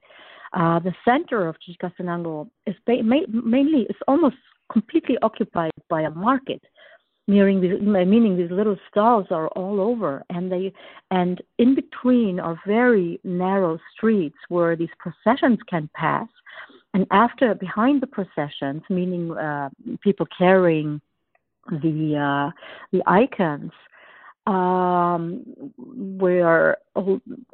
Uh, 0.53 0.79
the 0.79 0.93
center 1.05 1.47
of 1.47 1.55
Chichicastenango 1.59 2.49
is 2.65 2.75
ba- 2.85 3.03
ma- 3.03 3.27
mainly 3.27 3.81
is 3.83 3.95
almost 4.07 4.37
completely 4.71 5.17
occupied 5.21 5.71
by 5.89 6.01
a 6.01 6.09
market 6.11 6.61
meaning 7.29 7.61
these, 7.61 7.79
meaning 7.81 8.35
these 8.35 8.51
little 8.51 8.77
stalls 8.89 9.27
are 9.29 9.47
all 9.49 9.79
over, 9.79 10.23
and 10.29 10.51
they 10.51 10.73
and 11.11 11.41
in 11.59 11.75
between 11.75 12.39
are 12.39 12.59
very 12.65 13.19
narrow 13.23 13.79
streets 13.93 14.37
where 14.49 14.75
these 14.75 14.89
processions 14.97 15.59
can 15.69 15.89
pass. 15.93 16.27
And 16.93 17.05
after 17.11 17.53
behind 17.53 18.01
the 18.01 18.07
processions, 18.07 18.81
meaning 18.89 19.37
uh, 19.37 19.69
people 20.01 20.27
carrying 20.35 20.99
the 21.69 22.17
uh, 22.17 22.51
the 22.91 23.03
icons, 23.05 23.71
um, 24.49 25.43
where 26.17 26.77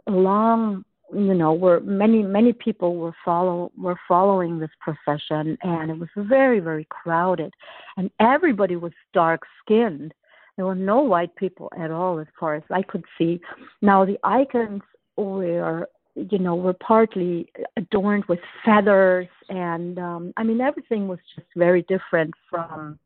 along 0.07 0.85
you 1.13 1.33
know 1.33 1.53
where 1.53 1.79
many 1.81 2.23
many 2.23 2.51
people 2.53 2.95
were 2.95 3.13
follow 3.23 3.71
were 3.77 3.99
following 4.07 4.57
this 4.57 4.71
procession 4.79 5.57
and 5.61 5.91
it 5.91 5.99
was 5.99 6.09
very 6.15 6.59
very 6.59 6.87
crowded 6.89 7.53
and 7.97 8.09
everybody 8.19 8.75
was 8.75 8.93
dark 9.13 9.41
skinned 9.61 10.13
there 10.55 10.65
were 10.65 10.73
no 10.73 11.01
white 11.01 11.35
people 11.35 11.71
at 11.77 11.91
all 11.91 12.17
as 12.17 12.27
far 12.39 12.55
as 12.55 12.63
i 12.71 12.81
could 12.81 13.03
see. 13.17 13.39
Now 13.81 14.05
the 14.05 14.17
icons 14.23 14.81
were 15.17 15.87
you 16.15 16.39
know 16.39 16.55
were 16.55 16.73
partly 16.73 17.51
adorned 17.77 18.25
with 18.25 18.39
feathers 18.63 19.27
and 19.49 19.99
um 19.99 20.33
i 20.37 20.43
mean 20.43 20.61
everything 20.61 21.07
was 21.07 21.19
just 21.35 21.47
very 21.55 21.81
different 21.83 22.33
from 22.49 22.97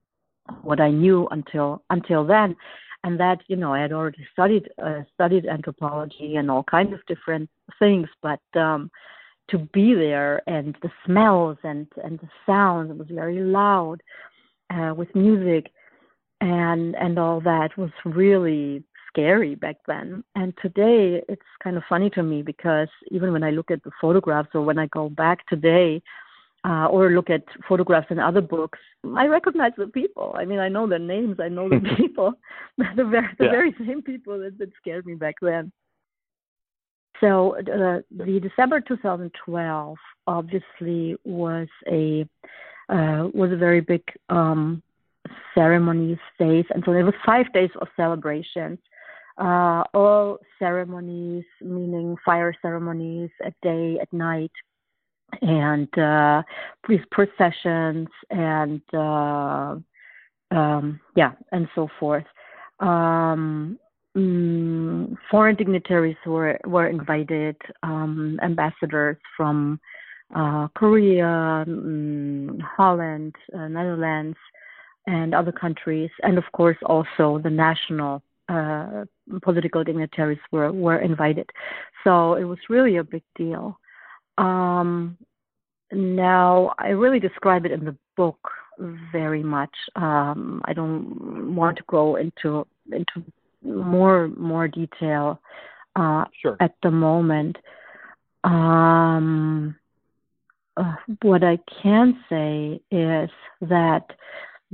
what 0.61 0.79
i 0.79 0.91
knew 0.91 1.27
until 1.31 1.81
until 1.89 2.23
then 2.23 2.55
and 3.03 3.19
that 3.19 3.39
you 3.47 3.55
know 3.55 3.73
I 3.73 3.81
had 3.81 3.93
already 3.93 4.25
studied 4.33 4.69
uh, 4.83 5.01
studied 5.13 5.45
anthropology 5.45 6.35
and 6.35 6.49
all 6.51 6.63
kinds 6.63 6.93
of 6.93 7.05
different 7.07 7.49
things, 7.79 8.07
but 8.21 8.41
um, 8.55 8.91
to 9.49 9.57
be 9.57 9.93
there 9.93 10.41
and 10.47 10.75
the 10.81 10.91
smells 11.05 11.57
and 11.63 11.87
and 12.03 12.19
the 12.19 12.29
sounds. 12.45 12.91
It 12.91 12.97
was 12.97 13.07
very 13.09 13.39
loud 13.41 14.01
uh, 14.69 14.93
with 14.95 15.13
music 15.15 15.71
and 16.41 16.95
and 16.95 17.19
all 17.19 17.41
that 17.41 17.77
was 17.77 17.91
really 18.05 18.83
scary 19.07 19.55
back 19.55 19.77
then. 19.87 20.23
And 20.35 20.53
today 20.61 21.23
it's 21.27 21.41
kind 21.63 21.77
of 21.77 21.83
funny 21.89 22.09
to 22.11 22.23
me 22.23 22.41
because 22.41 22.89
even 23.11 23.31
when 23.31 23.43
I 23.43 23.51
look 23.51 23.71
at 23.71 23.83
the 23.83 23.91
photographs 23.99 24.49
or 24.53 24.61
when 24.61 24.79
I 24.79 24.87
go 24.87 25.09
back 25.09 25.47
today 25.47 26.01
uh, 26.65 26.87
or 26.87 27.11
look 27.11 27.29
at 27.29 27.43
photographs 27.67 28.07
in 28.09 28.19
other 28.19 28.41
books, 28.41 28.79
I 29.15 29.27
recognize 29.27 29.71
the 29.77 29.87
people. 29.87 30.35
I 30.37 30.45
mean, 30.45 30.59
I 30.59 30.67
know 30.69 30.87
their 30.87 30.99
names, 30.99 31.37
I 31.39 31.47
know 31.47 31.69
the 31.69 31.81
people, 31.97 32.33
the 32.77 33.05
very 33.05 33.27
the 33.37 33.45
yeah. 33.45 33.51
very 33.51 33.75
same 33.79 34.01
people 34.01 34.39
that, 34.39 34.57
that 34.57 34.71
scared 34.79 35.05
me 35.05 35.15
back 35.15 35.35
then. 35.41 35.71
So 37.21 37.57
uh, 37.57 38.01
the 38.15 38.39
December 38.39 38.81
2012 38.81 39.97
obviously 40.27 41.15
was 41.25 41.67
a 41.87 42.27
uh, 42.89 43.27
was 43.33 43.51
a 43.51 43.57
very 43.57 43.81
big 43.81 44.03
um, 44.29 44.81
ceremonies 45.53 46.17
days, 46.39 46.65
and 46.71 46.83
so 46.85 46.91
there 46.91 47.05
was 47.05 47.13
five 47.25 47.51
days 47.53 47.69
of 47.81 47.87
celebrations. 47.95 48.79
Uh, 49.37 49.83
all 49.93 50.37
ceremonies, 50.57 51.45
meaning 51.61 52.17
fire 52.25 52.53
ceremonies 52.61 53.29
at 53.45 53.53
day, 53.61 53.97
at 54.01 54.11
night, 54.11 54.51
and 55.41 55.97
uh, 55.97 56.43
processions, 57.11 58.07
and 58.29 58.81
uh, 58.93 59.75
um, 60.51 60.99
yeah, 61.15 61.31
and 61.51 61.67
so 61.75 61.87
forth. 61.99 62.25
Um, 62.79 63.77
mm, 64.15 65.15
foreign 65.29 65.55
dignitaries 65.55 66.17
were 66.25 66.59
were 66.65 66.87
invited, 66.87 67.55
um, 67.83 68.39
ambassadors 68.41 69.17
from 69.35 69.79
uh, 70.35 70.67
Korea, 70.75 71.65
mm, 71.67 72.61
Holland, 72.61 73.35
uh, 73.53 73.67
Netherlands, 73.67 74.37
and 75.07 75.33
other 75.33 75.51
countries, 75.51 76.11
and 76.23 76.37
of 76.37 76.45
course 76.53 76.77
also 76.85 77.39
the 77.43 77.49
national 77.49 78.21
uh, 78.47 79.05
political 79.41 79.83
dignitaries 79.83 80.39
were 80.51 80.71
were 80.71 80.99
invited. 80.99 81.49
So 82.03 82.35
it 82.35 82.43
was 82.43 82.59
really 82.69 82.97
a 82.97 83.03
big 83.03 83.23
deal. 83.35 83.79
Um, 84.39 85.17
now 85.91 86.73
I 86.77 86.89
really 86.89 87.19
describe 87.19 87.65
it 87.65 87.71
in 87.71 87.83
the 87.83 87.95
book 88.15 88.39
very 89.11 89.43
much. 89.43 89.73
Um, 89.95 90.61
I 90.65 90.73
don't 90.73 91.55
want 91.55 91.77
to 91.77 91.83
go 91.87 92.15
into 92.15 92.65
into 92.91 93.23
more 93.63 94.29
more 94.29 94.67
detail 94.67 95.41
uh, 95.95 96.25
sure. 96.41 96.57
at 96.59 96.75
the 96.83 96.91
moment. 96.91 97.57
Um, 98.43 99.75
uh, 100.77 100.95
what 101.23 101.43
I 101.43 101.59
can 101.81 102.23
say 102.29 102.79
is 102.89 103.29
that 103.61 104.05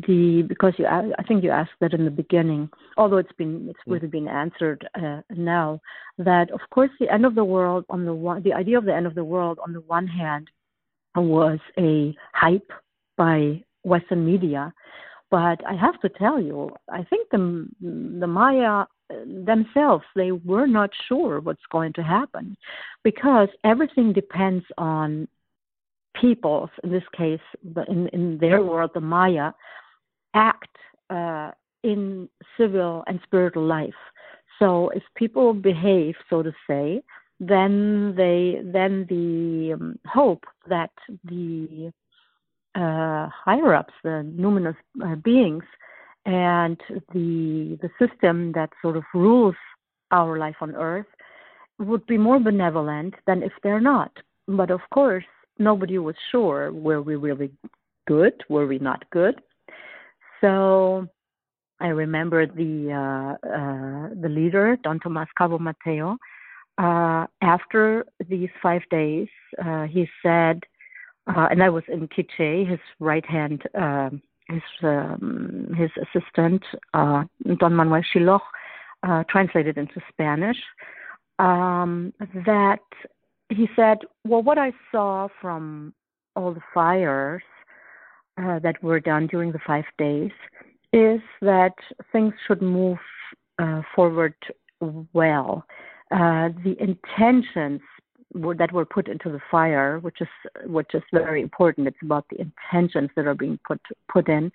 the 0.08 0.44
because 0.48 0.74
you 0.78 0.86
I 0.86 1.24
think 1.28 1.44
you 1.44 1.52
asked 1.52 1.72
that 1.80 1.94
in 1.94 2.06
the 2.06 2.12
beginning, 2.12 2.70
although 2.98 3.18
it's 3.18 3.32
been 3.34 3.68
it's 3.70 3.80
mm. 3.88 3.94
really 3.94 4.08
been 4.08 4.28
answered 4.28 4.88
uh, 4.96 5.22
now 5.30 5.80
that 6.18 6.52
of 6.52 6.60
course 6.70 6.92
the 7.00 7.10
end 7.10 7.26
of 7.26 7.36
the 7.36 7.46
world 7.46 7.86
on 7.90 8.06
the 8.06 8.14
one 8.14 8.44
the 8.44 8.54
idea 8.54 8.78
of 8.78 8.86
the 8.86 8.94
end 8.94 9.08
of 9.08 9.16
the 9.16 9.24
world 9.24 9.60
on 9.64 9.74
the 9.74 9.82
one 9.82 10.08
hand 10.08 10.50
was 11.16 11.60
a 11.80 12.14
hype 12.34 12.72
by 13.18 13.64
Western 13.84 14.26
media, 14.26 14.74
but 15.32 15.66
I 15.66 15.76
have 15.76 16.00
to 16.02 16.10
tell 16.10 16.42
you, 16.42 16.72
I 16.90 17.04
think 17.04 17.30
the 17.30 17.68
the 17.82 18.28
Maya 18.28 18.86
themselves 19.46 20.04
they 20.16 20.32
were 20.32 20.66
not 20.66 20.90
sure 21.08 21.40
what's 21.40 21.66
going 21.72 21.94
to 21.94 22.02
happen 22.02 22.58
because 23.04 23.50
everything 23.64 24.12
depends 24.12 24.66
on 24.78 25.28
peoples 26.20 26.70
in 26.84 26.92
this 26.92 27.04
case 27.16 27.40
in 27.88 28.08
in 28.14 28.38
their 28.40 28.64
world 28.64 28.90
the 28.94 29.02
maya 29.02 29.52
act 30.36 30.76
uh, 31.10 31.52
in 31.84 32.30
civil 32.58 33.04
and 33.08 33.20
spiritual 33.24 33.66
life. 33.66 34.02
So 34.60 34.90
if 34.90 35.04
people 35.16 35.54
behave, 35.54 36.16
so 36.30 36.44
to 36.44 36.54
say, 36.68 37.02
then 37.40 38.14
they 38.16 38.62
then 38.64 39.06
the 39.10 39.74
um, 39.74 40.00
hope 40.06 40.46
that 40.70 40.92
the 41.26 41.92
uh, 42.76 43.28
higher 43.30 43.74
ups, 43.74 43.94
the 44.04 44.26
numinous 44.38 44.78
uh, 45.04 45.16
beings, 45.16 45.64
and 46.26 46.80
the 47.14 47.78
the 47.82 47.90
system 48.00 48.52
that 48.54 48.70
sort 48.82 48.96
of 48.96 49.04
rules 49.14 49.56
our 50.12 50.38
life 50.38 50.56
on 50.62 50.76
earth 50.76 51.08
would 51.80 52.06
be 52.08 52.18
more 52.18 52.40
benevolent 52.40 53.16
than 53.28 53.44
if 53.44 53.52
they're 53.64 53.82
not. 53.82 54.12
But 54.48 54.72
of 54.72 54.82
course, 54.94 55.26
nobody 55.60 55.98
was 55.98 56.16
sure 56.32 56.72
were 56.72 57.02
we 57.02 57.16
really 57.16 57.52
good, 58.08 58.44
were 58.48 58.68
we 58.68 58.80
not 58.80 59.04
good, 59.10 59.42
so 60.46 61.08
I 61.80 61.88
remember 61.88 62.46
the 62.46 62.92
uh, 62.92 63.48
uh, 63.48 64.10
the 64.22 64.30
leader, 64.30 64.78
Don 64.84 65.00
Tomas 65.00 65.28
Cabo 65.38 65.58
Mateo. 65.60 66.18
Uh, 66.78 67.26
after 67.42 68.06
these 68.30 68.50
five 68.62 68.82
days, 68.92 69.28
uh, 69.66 69.84
he 69.84 70.08
said, 70.22 70.62
uh, 71.28 71.48
and 71.50 71.64
I 71.64 71.70
was 71.70 71.84
in 71.88 72.08
Quiche, 72.08 72.68
his 72.68 72.80
right 73.00 73.26
hand, 73.26 73.64
uh, 73.80 74.10
his 74.48 74.62
um, 74.84 75.74
his 75.78 75.90
assistant, 76.06 76.64
Don 76.94 77.74
Manuel 77.76 78.04
Shiloh, 78.14 78.42
translated 79.30 79.78
into 79.78 80.00
Spanish. 80.12 80.58
Um, 81.40 82.14
that 82.46 82.80
he 83.50 83.68
said, 83.76 84.00
well, 84.26 84.42
what 84.42 84.58
I 84.58 84.72
saw 84.92 85.28
from 85.42 85.94
all 86.36 86.54
the 86.54 86.62
fires 86.74 87.44
uh, 88.42 88.60
that 88.60 88.82
were 88.84 89.00
done 89.00 89.28
during 89.28 89.52
the 89.52 89.60
five 89.66 89.86
days 89.98 90.32
is 90.94 91.20
that 91.42 91.74
things 92.12 92.34
should 92.48 92.62
move 92.62 92.98
uh, 93.60 93.82
forward 93.96 94.36
well. 95.14 95.66
Uh, 96.12 96.50
the 96.64 96.76
intentions 96.80 97.82
were, 98.34 98.56
that 98.56 98.72
were 98.72 98.86
put 98.86 99.08
into 99.08 99.30
the 99.30 99.40
fire, 99.50 100.00
which 100.00 100.22
is 100.22 100.28
which 100.66 100.94
is 100.94 101.04
very 101.12 101.42
important. 101.42 101.88
It's 101.88 101.98
about 102.04 102.26
the 102.30 102.42
intentions 102.42 103.10
that 103.16 103.26
are 103.26 103.36
being 103.36 103.60
put 103.68 103.82
put 104.12 104.30
in. 104.30 104.52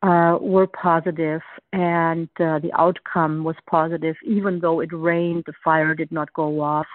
Uh, 0.00 0.38
were 0.40 0.68
positive 0.68 1.40
and 1.72 2.28
uh, 2.38 2.60
the 2.60 2.70
outcome 2.78 3.42
was 3.42 3.56
positive 3.68 4.14
even 4.24 4.60
though 4.60 4.78
it 4.78 4.90
rained 4.92 5.42
the 5.44 5.52
fire 5.64 5.92
did 5.92 6.12
not 6.12 6.32
go 6.34 6.60
off 6.60 6.86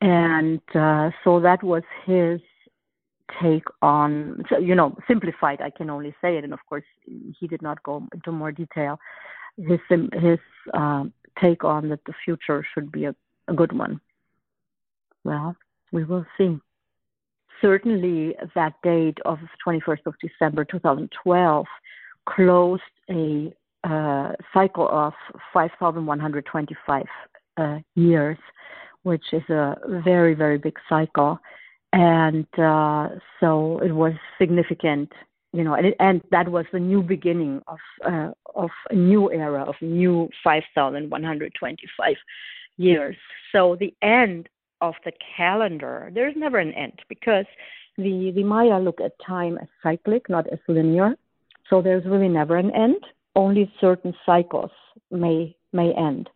and 0.00 0.60
uh, 0.74 1.10
so 1.22 1.38
that 1.38 1.62
was 1.62 1.84
his 2.04 2.40
take 3.42 3.64
on, 3.82 4.42
you 4.60 4.74
know, 4.74 4.96
simplified, 5.06 5.60
I 5.60 5.70
can 5.70 5.90
only 5.90 6.14
say 6.20 6.36
it, 6.38 6.44
and 6.44 6.52
of 6.52 6.60
course, 6.68 6.84
he 7.06 7.46
did 7.46 7.62
not 7.62 7.82
go 7.82 8.06
into 8.12 8.32
more 8.32 8.52
detail. 8.52 8.98
His 9.56 9.80
his 9.90 10.38
uh, 10.74 11.04
take 11.40 11.64
on 11.64 11.88
that 11.90 12.04
the 12.06 12.14
future 12.24 12.64
should 12.74 12.90
be 12.92 13.04
a, 13.04 13.14
a 13.48 13.54
good 13.54 13.76
one. 13.76 14.00
Well, 15.24 15.56
we 15.92 16.04
will 16.04 16.24
see. 16.36 16.58
Certainly, 17.60 18.36
that 18.54 18.74
date 18.82 19.18
of 19.24 19.38
21st 19.66 20.06
of 20.06 20.14
December 20.20 20.64
2012 20.64 21.66
closed 22.26 22.82
a 23.10 23.52
uh, 23.84 24.32
cycle 24.52 24.88
of 24.90 25.12
5,125 25.52 27.04
uh, 27.56 27.78
years, 27.94 28.38
which 29.02 29.24
is 29.32 29.42
a 29.48 29.76
very, 30.04 30.34
very 30.34 30.58
big 30.58 30.76
cycle 30.88 31.38
and 31.92 32.46
uh, 32.58 33.08
so 33.40 33.78
it 33.82 33.92
was 33.92 34.12
significant, 34.38 35.12
you 35.52 35.64
know, 35.64 35.74
and, 35.74 35.86
it, 35.86 35.96
and 36.00 36.20
that 36.30 36.48
was 36.48 36.66
the 36.72 36.80
new 36.80 37.02
beginning 37.02 37.62
of 37.66 37.78
uh, 38.06 38.30
of 38.54 38.70
a 38.90 38.94
new 38.94 39.30
era 39.32 39.62
of 39.62 39.74
new 39.80 40.28
5,125 40.44 42.16
years. 42.76 43.16
So 43.52 43.76
the 43.76 43.94
end 44.02 44.48
of 44.80 44.94
the 45.04 45.12
calendar, 45.36 46.10
there's 46.12 46.34
never 46.36 46.58
an 46.58 46.72
end 46.74 47.00
because 47.08 47.46
the 47.96 48.32
the 48.34 48.44
Maya 48.44 48.78
look 48.78 49.00
at 49.00 49.12
time 49.24 49.58
as 49.58 49.68
cyclic, 49.82 50.28
not 50.28 50.46
as 50.48 50.58
linear. 50.68 51.14
So 51.70 51.82
there's 51.82 52.04
really 52.04 52.28
never 52.28 52.56
an 52.56 52.70
end. 52.74 53.02
Only 53.34 53.72
certain 53.80 54.14
cycles 54.26 54.70
may 55.10 55.56
may 55.72 55.92
end, 55.94 56.28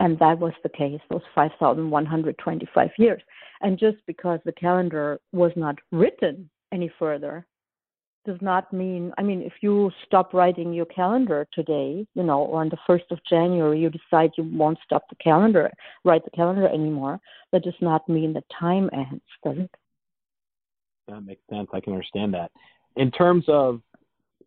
and 0.00 0.18
that 0.18 0.38
was 0.38 0.52
the 0.62 0.68
case. 0.70 1.00
Those 1.10 1.22
5,125 1.34 2.90
years. 2.98 3.22
And 3.64 3.78
just 3.78 3.96
because 4.06 4.40
the 4.44 4.52
calendar 4.52 5.18
was 5.32 5.50
not 5.56 5.76
written 5.90 6.50
any 6.70 6.92
further 6.98 7.46
does 8.26 8.36
not 8.42 8.70
mean, 8.74 9.10
I 9.16 9.22
mean, 9.22 9.40
if 9.40 9.54
you 9.62 9.90
stop 10.06 10.34
writing 10.34 10.74
your 10.74 10.84
calendar 10.84 11.46
today, 11.52 12.06
you 12.14 12.22
know, 12.22 12.40
or 12.40 12.60
on 12.60 12.68
the 12.68 12.76
1st 12.86 13.10
of 13.10 13.18
January, 13.28 13.80
you 13.80 13.90
decide 13.90 14.32
you 14.36 14.44
won't 14.44 14.78
stop 14.84 15.04
the 15.08 15.16
calendar, 15.16 15.70
write 16.04 16.24
the 16.24 16.30
calendar 16.30 16.68
anymore, 16.68 17.18
that 17.52 17.64
does 17.64 17.74
not 17.80 18.06
mean 18.06 18.34
that 18.34 18.44
time 18.58 18.90
ends, 18.92 19.24
does 19.42 19.56
it? 19.58 19.70
That 21.08 21.22
makes 21.22 21.42
sense. 21.50 21.68
I 21.72 21.80
can 21.80 21.94
understand 21.94 22.34
that. 22.34 22.50
In 22.96 23.10
terms 23.10 23.44
of 23.48 23.80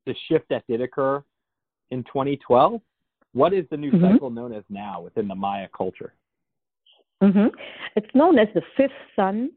the 0.05 0.15
shift 0.29 0.45
that 0.49 0.63
did 0.67 0.81
occur 0.81 1.23
in 1.89 2.03
2012, 2.03 2.81
what 3.33 3.51
is 3.51 3.65
the 3.71 3.77
new 3.77 3.91
mm-hmm. 3.91 4.13
cycle 4.13 4.29
known 4.29 4.53
as 4.53 4.63
now 4.69 5.01
within 5.01 5.27
the 5.27 5.35
Maya 5.35 5.67
culture? 5.75 6.13
Mm-hmm. 7.21 7.47
It's 7.95 8.13
known 8.13 8.37
as 8.37 8.47
the 8.53 8.61
fifth 8.75 8.91
sun, 9.15 9.51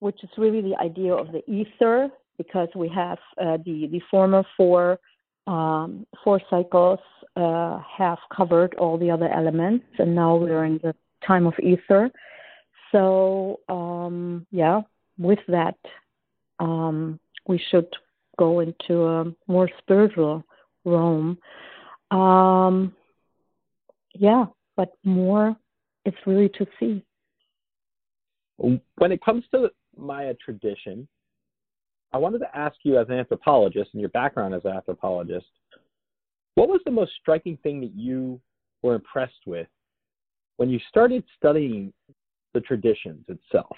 which 0.00 0.22
is 0.22 0.30
really 0.36 0.60
the 0.60 0.76
idea 0.78 1.14
of 1.14 1.32
the 1.32 1.42
ether, 1.50 2.08
because 2.38 2.68
we 2.74 2.88
have 2.88 3.18
uh, 3.40 3.58
the 3.64 3.88
the 3.90 4.00
former 4.10 4.42
four 4.56 4.98
um, 5.46 6.06
four 6.22 6.40
cycles 6.50 6.98
uh, 7.36 7.80
have 7.98 8.18
covered 8.36 8.74
all 8.74 8.98
the 8.98 9.10
other 9.10 9.30
elements, 9.32 9.86
and 9.98 10.14
now 10.14 10.36
we're 10.36 10.64
in 10.64 10.78
the 10.82 10.94
time 11.26 11.46
of 11.46 11.54
ether. 11.62 12.10
So 12.90 13.60
um, 13.68 14.46
yeah, 14.50 14.82
with 15.18 15.38
that, 15.48 15.78
um, 16.58 17.18
we 17.46 17.60
should 17.70 17.88
go 18.38 18.60
into 18.60 19.04
a 19.04 19.32
more 19.46 19.68
spiritual 19.78 20.44
realm. 20.84 21.38
Um, 22.10 22.94
yeah, 24.14 24.44
but 24.76 24.92
more, 25.04 25.56
it's 26.04 26.16
really 26.26 26.48
to 26.50 26.66
see. 26.78 27.04
When 28.58 29.12
it 29.12 29.24
comes 29.24 29.44
to 29.52 29.70
Maya 29.96 30.34
tradition, 30.34 31.08
I 32.12 32.18
wanted 32.18 32.38
to 32.40 32.56
ask 32.56 32.76
you, 32.82 32.98
as 32.98 33.08
an 33.08 33.14
anthropologist, 33.14 33.90
and 33.92 34.00
your 34.00 34.10
background 34.10 34.54
as 34.54 34.64
an 34.64 34.72
anthropologist, 34.72 35.46
what 36.54 36.68
was 36.68 36.80
the 36.84 36.90
most 36.90 37.12
striking 37.20 37.56
thing 37.62 37.80
that 37.80 37.94
you 37.94 38.40
were 38.82 38.94
impressed 38.94 39.46
with 39.46 39.66
when 40.56 40.68
you 40.68 40.78
started 40.88 41.24
studying 41.36 41.92
the 42.54 42.60
traditions 42.60 43.24
itself 43.28 43.76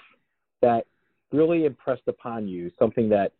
that 0.61 0.85
really 1.31 1.65
impressed 1.65 2.07
upon 2.07 2.47
you 2.47 2.71
something 2.77 3.09
that 3.09 3.31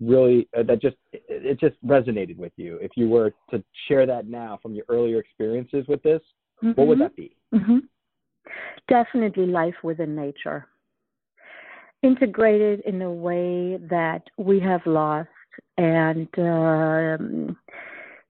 really 0.00 0.48
uh, 0.56 0.62
that 0.62 0.80
just 0.80 0.96
it, 1.12 1.22
it, 1.28 1.60
just 1.60 1.74
resonated 1.84 2.36
with 2.36 2.52
you 2.56 2.78
if 2.80 2.92
you 2.96 3.08
were 3.08 3.32
to 3.50 3.62
share 3.88 4.06
that 4.06 4.28
now 4.28 4.58
from 4.62 4.74
your 4.74 4.84
earlier 4.88 5.18
experiences 5.18 5.84
with 5.88 6.02
this 6.02 6.20
mm-hmm. 6.62 6.70
what 6.70 6.86
would 6.86 6.98
mm-hmm. 6.98 7.02
that 7.02 7.16
be 7.16 7.36
mm-hmm. 7.54 7.78
Definitely 8.88 9.46
life 9.46 9.74
within 9.82 10.14
nature. 10.14 10.66
Integrated 12.02 12.80
in 12.80 13.02
a 13.02 13.10
way 13.10 13.78
that 13.90 14.22
we 14.36 14.60
have 14.60 14.86
lost 14.86 15.28
and 15.76 16.28
um, 16.38 17.56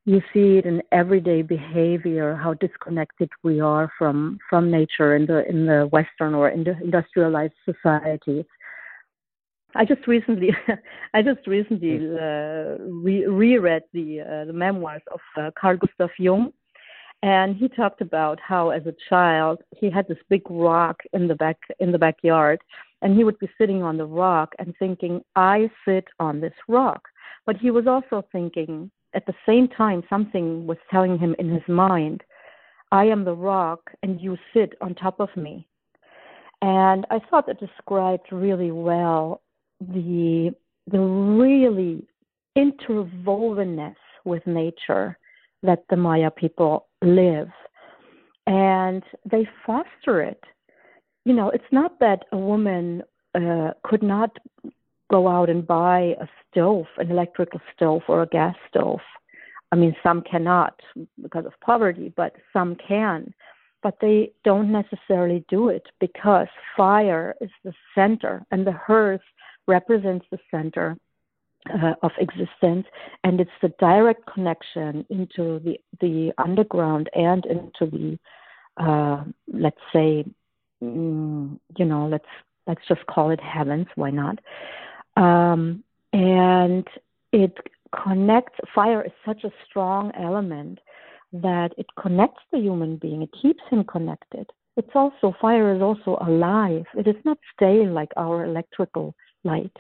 you 0.04 0.22
see 0.32 0.56
it 0.56 0.64
in 0.64 0.82
everyday 0.90 1.42
behavior 1.42 2.34
how 2.34 2.54
disconnected 2.54 3.28
we 3.42 3.60
are 3.60 3.92
from 3.98 4.38
from 4.48 4.70
nature 4.70 5.14
in 5.16 5.26
the 5.26 5.46
in 5.46 5.66
the 5.66 5.86
western 5.92 6.34
or 6.34 6.48
in 6.48 6.64
the 6.64 6.74
industrialized 6.82 7.52
societies 7.66 8.46
I 9.74 9.84
just 9.84 10.06
recently, 10.06 10.50
I 11.14 11.22
just 11.22 11.46
recently 11.46 11.96
uh, 11.96 12.82
re- 13.04 13.26
reread 13.26 13.82
the 13.92 14.20
uh, 14.20 14.44
the 14.46 14.52
memoirs 14.52 15.02
of 15.12 15.20
uh, 15.36 15.50
Carl 15.58 15.76
Gustav 15.76 16.10
Jung, 16.18 16.52
and 17.22 17.56
he 17.56 17.68
talked 17.68 18.00
about 18.00 18.38
how, 18.40 18.70
as 18.70 18.86
a 18.86 18.94
child, 19.08 19.60
he 19.76 19.90
had 19.90 20.06
this 20.06 20.18
big 20.28 20.42
rock 20.48 21.00
in 21.12 21.26
the 21.26 21.34
back 21.34 21.58
in 21.80 21.90
the 21.90 21.98
backyard, 21.98 22.60
and 23.02 23.16
he 23.16 23.24
would 23.24 23.38
be 23.38 23.48
sitting 23.58 23.82
on 23.82 23.96
the 23.96 24.06
rock 24.06 24.54
and 24.58 24.74
thinking, 24.78 25.24
"I 25.34 25.70
sit 25.84 26.06
on 26.20 26.40
this 26.40 26.54
rock," 26.68 27.08
but 27.44 27.56
he 27.56 27.70
was 27.70 27.86
also 27.86 28.22
thinking 28.30 28.90
at 29.14 29.26
the 29.26 29.34
same 29.46 29.66
time 29.68 30.04
something 30.08 30.66
was 30.66 30.78
telling 30.90 31.18
him 31.18 31.34
in 31.38 31.48
his 31.48 31.66
mind, 31.66 32.22
"I 32.92 33.06
am 33.06 33.24
the 33.24 33.34
rock, 33.34 33.92
and 34.02 34.20
you 34.20 34.38
sit 34.52 34.74
on 34.80 34.94
top 34.94 35.18
of 35.18 35.36
me." 35.36 35.66
And 36.62 37.04
I 37.10 37.18
thought 37.18 37.46
that 37.46 37.58
described 37.58 38.32
really 38.32 38.70
well 38.70 39.42
the 39.80 40.54
the 40.86 41.00
really 41.00 42.06
interwovenness 42.56 43.96
with 44.24 44.46
nature 44.46 45.17
that 45.62 45.84
the 45.90 45.96
Maya 45.96 46.30
people 46.30 46.86
live, 47.02 47.48
and 48.46 49.02
they 49.30 49.46
foster 49.66 50.22
it. 50.22 50.42
You 51.24 51.34
know, 51.34 51.50
it's 51.50 51.72
not 51.72 51.98
that 52.00 52.24
a 52.32 52.38
woman 52.38 53.02
uh, 53.34 53.72
could 53.84 54.02
not 54.02 54.36
go 55.10 55.28
out 55.28 55.50
and 55.50 55.66
buy 55.66 56.14
a 56.20 56.26
stove, 56.50 56.86
an 56.98 57.10
electrical 57.10 57.60
stove 57.74 58.02
or 58.08 58.22
a 58.22 58.26
gas 58.26 58.54
stove. 58.68 59.00
I 59.72 59.76
mean, 59.76 59.94
some 60.02 60.22
cannot 60.22 60.80
because 61.20 61.44
of 61.44 61.52
poverty, 61.60 62.12
but 62.16 62.34
some 62.52 62.76
can. 62.76 63.34
But 63.82 63.98
they 64.00 64.32
don't 64.44 64.72
necessarily 64.72 65.44
do 65.48 65.68
it 65.68 65.86
because 66.00 66.48
fire 66.76 67.34
is 67.40 67.50
the 67.64 67.72
center 67.94 68.44
and 68.50 68.66
the 68.66 68.72
hearth 68.72 69.20
represents 69.66 70.26
the 70.30 70.38
center 70.50 70.96
uh, 71.70 71.94
of 72.02 72.12
existence, 72.18 72.86
and 73.24 73.40
it's 73.40 73.50
the 73.62 73.72
direct 73.78 74.26
connection 74.32 75.04
into 75.10 75.60
the 75.60 75.78
the 76.00 76.32
underground 76.38 77.08
and 77.14 77.44
into 77.46 77.86
the 77.90 78.18
uh, 78.82 79.24
let's 79.52 79.80
say 79.92 80.24
mm, 80.82 81.58
you 81.76 81.84
know 81.84 82.06
let's 82.06 82.28
let's 82.66 82.82
just 82.88 83.04
call 83.06 83.30
it 83.30 83.40
heavens. 83.40 83.86
Why 83.94 84.10
not? 84.10 84.38
Um, 85.16 85.82
and 86.12 86.86
it 87.32 87.56
connects. 88.04 88.58
Fire 88.74 89.02
is 89.02 89.12
such 89.26 89.44
a 89.44 89.50
strong 89.68 90.12
element 90.18 90.78
that 91.32 91.72
it 91.76 91.86
connects 92.00 92.42
the 92.52 92.58
human 92.58 92.96
being. 92.96 93.22
It 93.22 93.30
keeps 93.40 93.62
him 93.70 93.84
connected. 93.84 94.50
It's 94.76 94.94
also 94.94 95.34
fire 95.40 95.74
is 95.74 95.82
also 95.82 96.18
alive. 96.20 96.84
It 96.96 97.08
is 97.08 97.16
not 97.24 97.38
stale 97.54 97.92
like 97.92 98.12
our 98.16 98.44
electrical 98.44 99.14
light. 99.44 99.76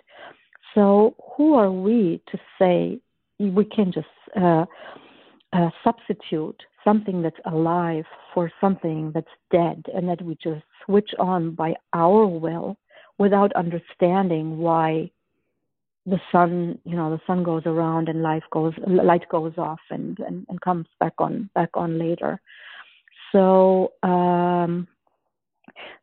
So, 0.74 1.14
who 1.36 1.54
are 1.54 1.70
we 1.70 2.20
to 2.30 2.38
say 2.58 3.00
we 3.38 3.64
can 3.64 3.92
just 3.92 4.06
uh, 4.36 4.66
uh, 5.52 5.70
substitute 5.82 6.60
something 6.84 7.22
that's 7.22 7.36
alive 7.46 8.04
for 8.34 8.50
something 8.60 9.12
that's 9.12 9.26
dead 9.50 9.84
and 9.94 10.08
that 10.08 10.22
we 10.22 10.36
just 10.42 10.62
switch 10.84 11.10
on 11.18 11.54
by 11.54 11.74
our 11.92 12.26
will 12.26 12.76
without 13.18 13.52
understanding 13.54 14.58
why 14.58 15.10
the 16.06 16.20
sun 16.32 16.78
you 16.84 16.96
know 16.96 17.10
the 17.10 17.20
sun 17.26 17.42
goes 17.42 17.62
around 17.66 18.08
and 18.08 18.22
life 18.22 18.44
goes 18.50 18.72
light 18.86 19.28
goes 19.28 19.52
off 19.58 19.80
and 19.90 20.18
and, 20.20 20.46
and 20.48 20.60
comes 20.60 20.86
back 21.00 21.12
on 21.18 21.50
back 21.54 21.70
on 21.74 21.98
later. 21.98 22.40
So 23.32 23.92
um 24.02 24.88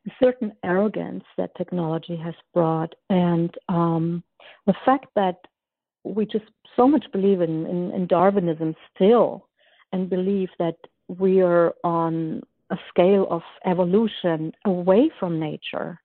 a 0.08 0.12
certain 0.22 0.54
arrogance 0.64 1.24
that 1.38 1.56
technology 1.58 2.16
has 2.16 2.36
brought, 2.54 2.94
and 3.10 3.54
um, 3.70 4.24
the 4.66 4.76
fact 4.86 5.08
that 5.16 5.38
we 6.04 6.26
just 6.26 6.46
so 6.76 6.88
much 6.88 7.06
believe 7.12 7.42
in, 7.42 7.66
in, 7.66 7.92
in 7.92 8.08
Darwinism 8.08 8.76
still, 8.94 9.48
and 9.92 10.10
believe 10.10 10.50
that 10.60 10.76
we 11.08 11.42
are 11.42 11.74
on 11.84 12.42
a 12.72 12.78
scale 12.90 13.28
of 13.30 13.42
evolution 13.66 14.52
away 14.66 15.10
from 15.20 15.40
nature 15.40 16.00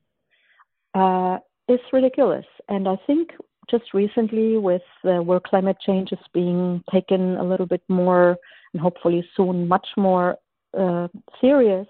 uh, 0.94 1.38
is 1.68 1.80
ridiculous. 1.92 2.44
And 2.68 2.88
I 2.88 2.96
think 3.06 3.30
just 3.70 3.94
recently, 3.94 4.56
with 4.56 4.83
uh, 5.04 5.22
where 5.22 5.40
climate 5.40 5.76
change 5.85 6.12
is 6.12 6.18
being 6.35 6.83
taken 6.92 7.37
a 7.37 7.44
little 7.44 7.66
bit 7.66 7.83
more, 7.88 8.37
and 8.72 8.83
hopefully 8.83 9.24
soon 9.37 9.68
much 9.68 9.87
more 9.96 10.37
uh, 10.78 11.09
serious, 11.40 11.87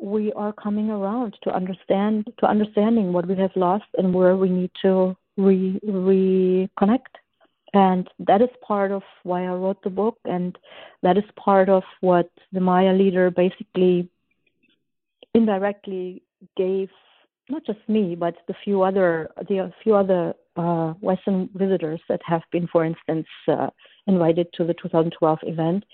we 0.00 0.32
are 0.32 0.52
coming 0.52 0.90
around 0.90 1.36
to 1.42 1.50
understand 1.50 2.32
to 2.38 2.46
understanding 2.46 3.12
what 3.12 3.26
we 3.26 3.36
have 3.36 3.54
lost 3.56 3.84
and 3.96 4.14
where 4.14 4.36
we 4.36 4.48
need 4.48 4.70
to 4.82 5.16
re 5.36 5.80
reconnect. 5.84 7.14
And 7.74 8.08
that 8.20 8.40
is 8.40 8.48
part 8.66 8.90
of 8.90 9.02
why 9.22 9.44
I 9.44 9.54
wrote 9.54 9.82
the 9.82 9.90
book 9.90 10.18
and 10.24 10.56
that 11.02 11.18
is 11.18 11.24
part 11.36 11.68
of 11.68 11.82
what 12.00 12.30
the 12.52 12.60
Maya 12.60 12.92
leader 12.92 13.30
basically 13.30 14.08
indirectly 15.34 16.22
gave 16.56 16.88
not 17.48 17.64
just 17.66 17.78
me 17.86 18.14
but 18.14 18.34
the 18.48 18.54
few 18.64 18.82
other 18.82 19.30
the 19.48 19.70
few 19.82 19.94
other 19.94 20.34
uh, 20.56 20.94
Western 21.00 21.48
visitors 21.54 22.00
that 22.08 22.20
have 22.24 22.42
been, 22.50 22.66
for 22.66 22.84
instance, 22.84 23.26
uh, 23.48 23.68
invited 24.06 24.46
to 24.54 24.64
the 24.64 24.74
2012 24.74 25.38
event, 25.42 25.84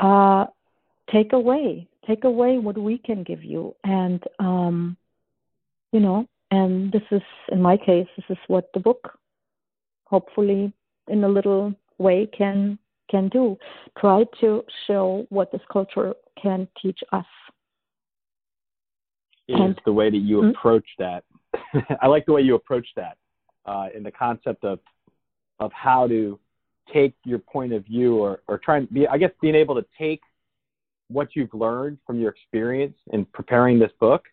uh, 0.00 0.46
take 1.10 1.32
away 1.32 1.88
take 2.06 2.24
away 2.24 2.58
what 2.58 2.78
we 2.78 2.98
can 2.98 3.22
give 3.22 3.42
you. 3.44 3.74
And 3.84 4.22
um 4.38 4.96
you 5.92 6.00
know 6.00 6.26
and 6.50 6.92
this 6.92 7.02
is 7.10 7.22
in 7.50 7.60
my 7.60 7.76
case 7.76 8.06
this 8.16 8.26
is 8.28 8.38
what 8.48 8.68
the 8.74 8.80
book 8.80 9.18
hopefully 10.04 10.72
in 11.08 11.24
a 11.24 11.28
little 11.28 11.74
way 11.98 12.28
can 12.36 12.78
can 13.10 13.28
do. 13.28 13.56
Try 13.98 14.24
to 14.40 14.64
show 14.86 15.26
what 15.28 15.52
this 15.52 15.60
culture 15.72 16.14
can 16.42 16.66
teach 16.82 16.98
us. 17.12 17.24
It 19.46 19.54
and, 19.54 19.70
is 19.70 19.76
the 19.84 19.92
way 19.92 20.10
that 20.10 20.16
you 20.16 20.38
mm-hmm. 20.38 20.50
approach 20.50 20.86
that. 20.98 21.22
I 22.02 22.08
like 22.08 22.26
the 22.26 22.32
way 22.32 22.40
you 22.42 22.56
approach 22.56 22.88
that 22.96 23.16
uh, 23.66 23.88
in 23.94 24.02
the 24.02 24.10
concept 24.10 24.64
of 24.64 24.80
of 25.58 25.72
how 25.72 26.06
to 26.06 26.38
take 26.92 27.14
your 27.24 27.38
point 27.38 27.72
of 27.72 27.84
view 27.84 28.16
or 28.16 28.40
or 28.46 28.58
try 28.58 28.78
and 28.78 28.90
be 28.92 29.08
i 29.08 29.18
guess 29.18 29.30
being 29.40 29.54
able 29.54 29.74
to 29.74 29.84
take 29.98 30.20
what 31.08 31.28
you've 31.34 31.52
learned 31.54 31.98
from 32.06 32.20
your 32.20 32.30
experience 32.30 32.96
in 33.12 33.24
preparing 33.26 33.78
this 33.78 33.92
book 34.00 34.24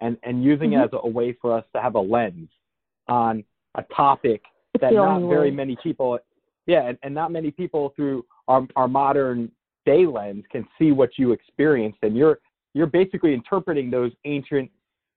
and, 0.00 0.16
and 0.22 0.42
using 0.42 0.70
mm-hmm. 0.70 0.82
it 0.82 0.84
as 0.84 0.90
a, 0.92 1.06
a, 1.06 1.08
way 1.08 1.36
for 1.40 1.56
us 1.56 1.64
to 1.74 1.82
have 1.82 1.94
a 1.94 2.00
lens 2.00 2.48
on 3.08 3.44
a 3.76 3.82
topic 3.94 4.42
that 4.80 4.92
not 4.92 5.28
very 5.28 5.50
many 5.50 5.76
people 5.82 6.18
yeah 6.66 6.86
and, 6.88 6.98
and 7.02 7.14
not 7.14 7.32
many 7.32 7.50
people 7.50 7.92
through 7.96 8.24
our, 8.48 8.66
our 8.76 8.88
modern 8.88 9.50
day 9.86 10.06
lens 10.06 10.44
can 10.50 10.66
see 10.78 10.92
what 10.92 11.10
you 11.16 11.32
experienced. 11.32 11.98
And 12.02 12.16
you're 12.16 12.38
you're 12.74 12.86
basically 12.86 13.34
interpreting 13.34 13.90
those 13.90 14.12
ancient 14.24 14.70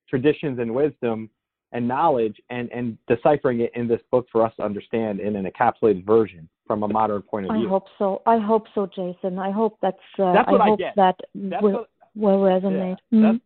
traditions 0.09 0.59
and 0.59 0.73
wisdom 0.73 1.29
and 1.71 1.87
knowledge 1.87 2.39
and, 2.49 2.71
and 2.71 2.97
deciphering 3.07 3.61
it 3.61 3.71
in 3.75 3.87
this 3.87 4.01
book 4.11 4.27
for 4.31 4.45
us 4.45 4.53
to 4.57 4.63
understand 4.63 5.19
in 5.19 5.35
an 5.35 5.45
encapsulated 5.45 6.05
version 6.05 6.49
from 6.67 6.83
a 6.83 6.87
modern 6.87 7.21
point 7.21 7.47
of 7.47 7.55
view. 7.55 7.65
I 7.65 7.69
hope 7.69 7.85
so. 7.97 8.21
I 8.25 8.37
hope 8.37 8.65
so, 8.73 8.87
Jason. 8.87 9.39
I 9.39 9.51
hope 9.51 9.77
that's. 9.81 9.97
Uh, 10.17 10.33
that's 10.33 10.49
what 10.49 10.61
I 10.61 10.65
hope 10.65 10.79
get. 10.79 10.93
that 10.95 11.15
that's 11.35 11.63
will, 11.63 11.71
what, 11.71 11.89
will 12.15 12.39
resonate. 12.39 12.97
Yeah, 13.11 13.17
mm-hmm. 13.17 13.23
that's, 13.23 13.39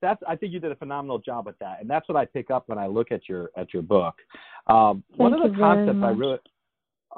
that's, 0.00 0.22
I 0.28 0.36
think 0.36 0.52
you 0.52 0.60
did 0.60 0.72
a 0.72 0.76
phenomenal 0.76 1.18
job 1.18 1.46
with 1.46 1.58
that, 1.58 1.80
and 1.80 1.90
that's 1.90 2.08
what 2.08 2.16
I 2.16 2.24
pick 2.24 2.50
up 2.50 2.64
when 2.68 2.78
I 2.78 2.86
look 2.86 3.12
at 3.12 3.28
your 3.28 3.50
at 3.56 3.72
your 3.72 3.82
book. 3.82 4.16
Um, 4.66 5.02
one 5.16 5.32
of 5.32 5.42
the 5.42 5.56
concepts 5.56 5.98
I 6.02 6.10
really. 6.10 6.38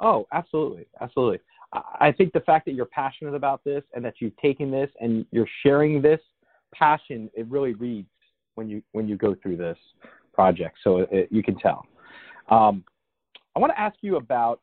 Oh, 0.01 0.27
absolutely, 0.31 0.85
absolutely. 1.01 1.39
I 1.73 2.11
think 2.11 2.33
the 2.33 2.39
fact 2.39 2.65
that 2.65 2.73
you're 2.73 2.85
passionate 2.87 3.35
about 3.35 3.63
this 3.63 3.83
and 3.93 4.03
that 4.03 4.15
you've 4.19 4.35
taken 4.37 4.71
this 4.71 4.89
and 5.01 5.25
you're 5.31 5.47
sharing 5.61 6.01
this 6.01 6.19
passion, 6.73 7.29
it 7.35 7.45
really 7.47 7.73
reads 7.73 8.09
when 8.55 8.69
you 8.69 8.81
when 8.91 9.07
you 9.07 9.15
go 9.17 9.35
through 9.41 9.57
this 9.57 9.77
project. 10.33 10.77
So 10.83 11.05
it, 11.11 11.27
you 11.31 11.43
can 11.43 11.57
tell. 11.59 11.85
Um, 12.49 12.83
I 13.55 13.59
want 13.59 13.71
to 13.71 13.79
ask 13.79 13.97
you 14.01 14.15
about 14.15 14.61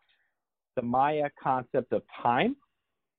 the 0.77 0.83
Maya 0.83 1.29
concept 1.43 1.93
of 1.93 2.03
time 2.23 2.57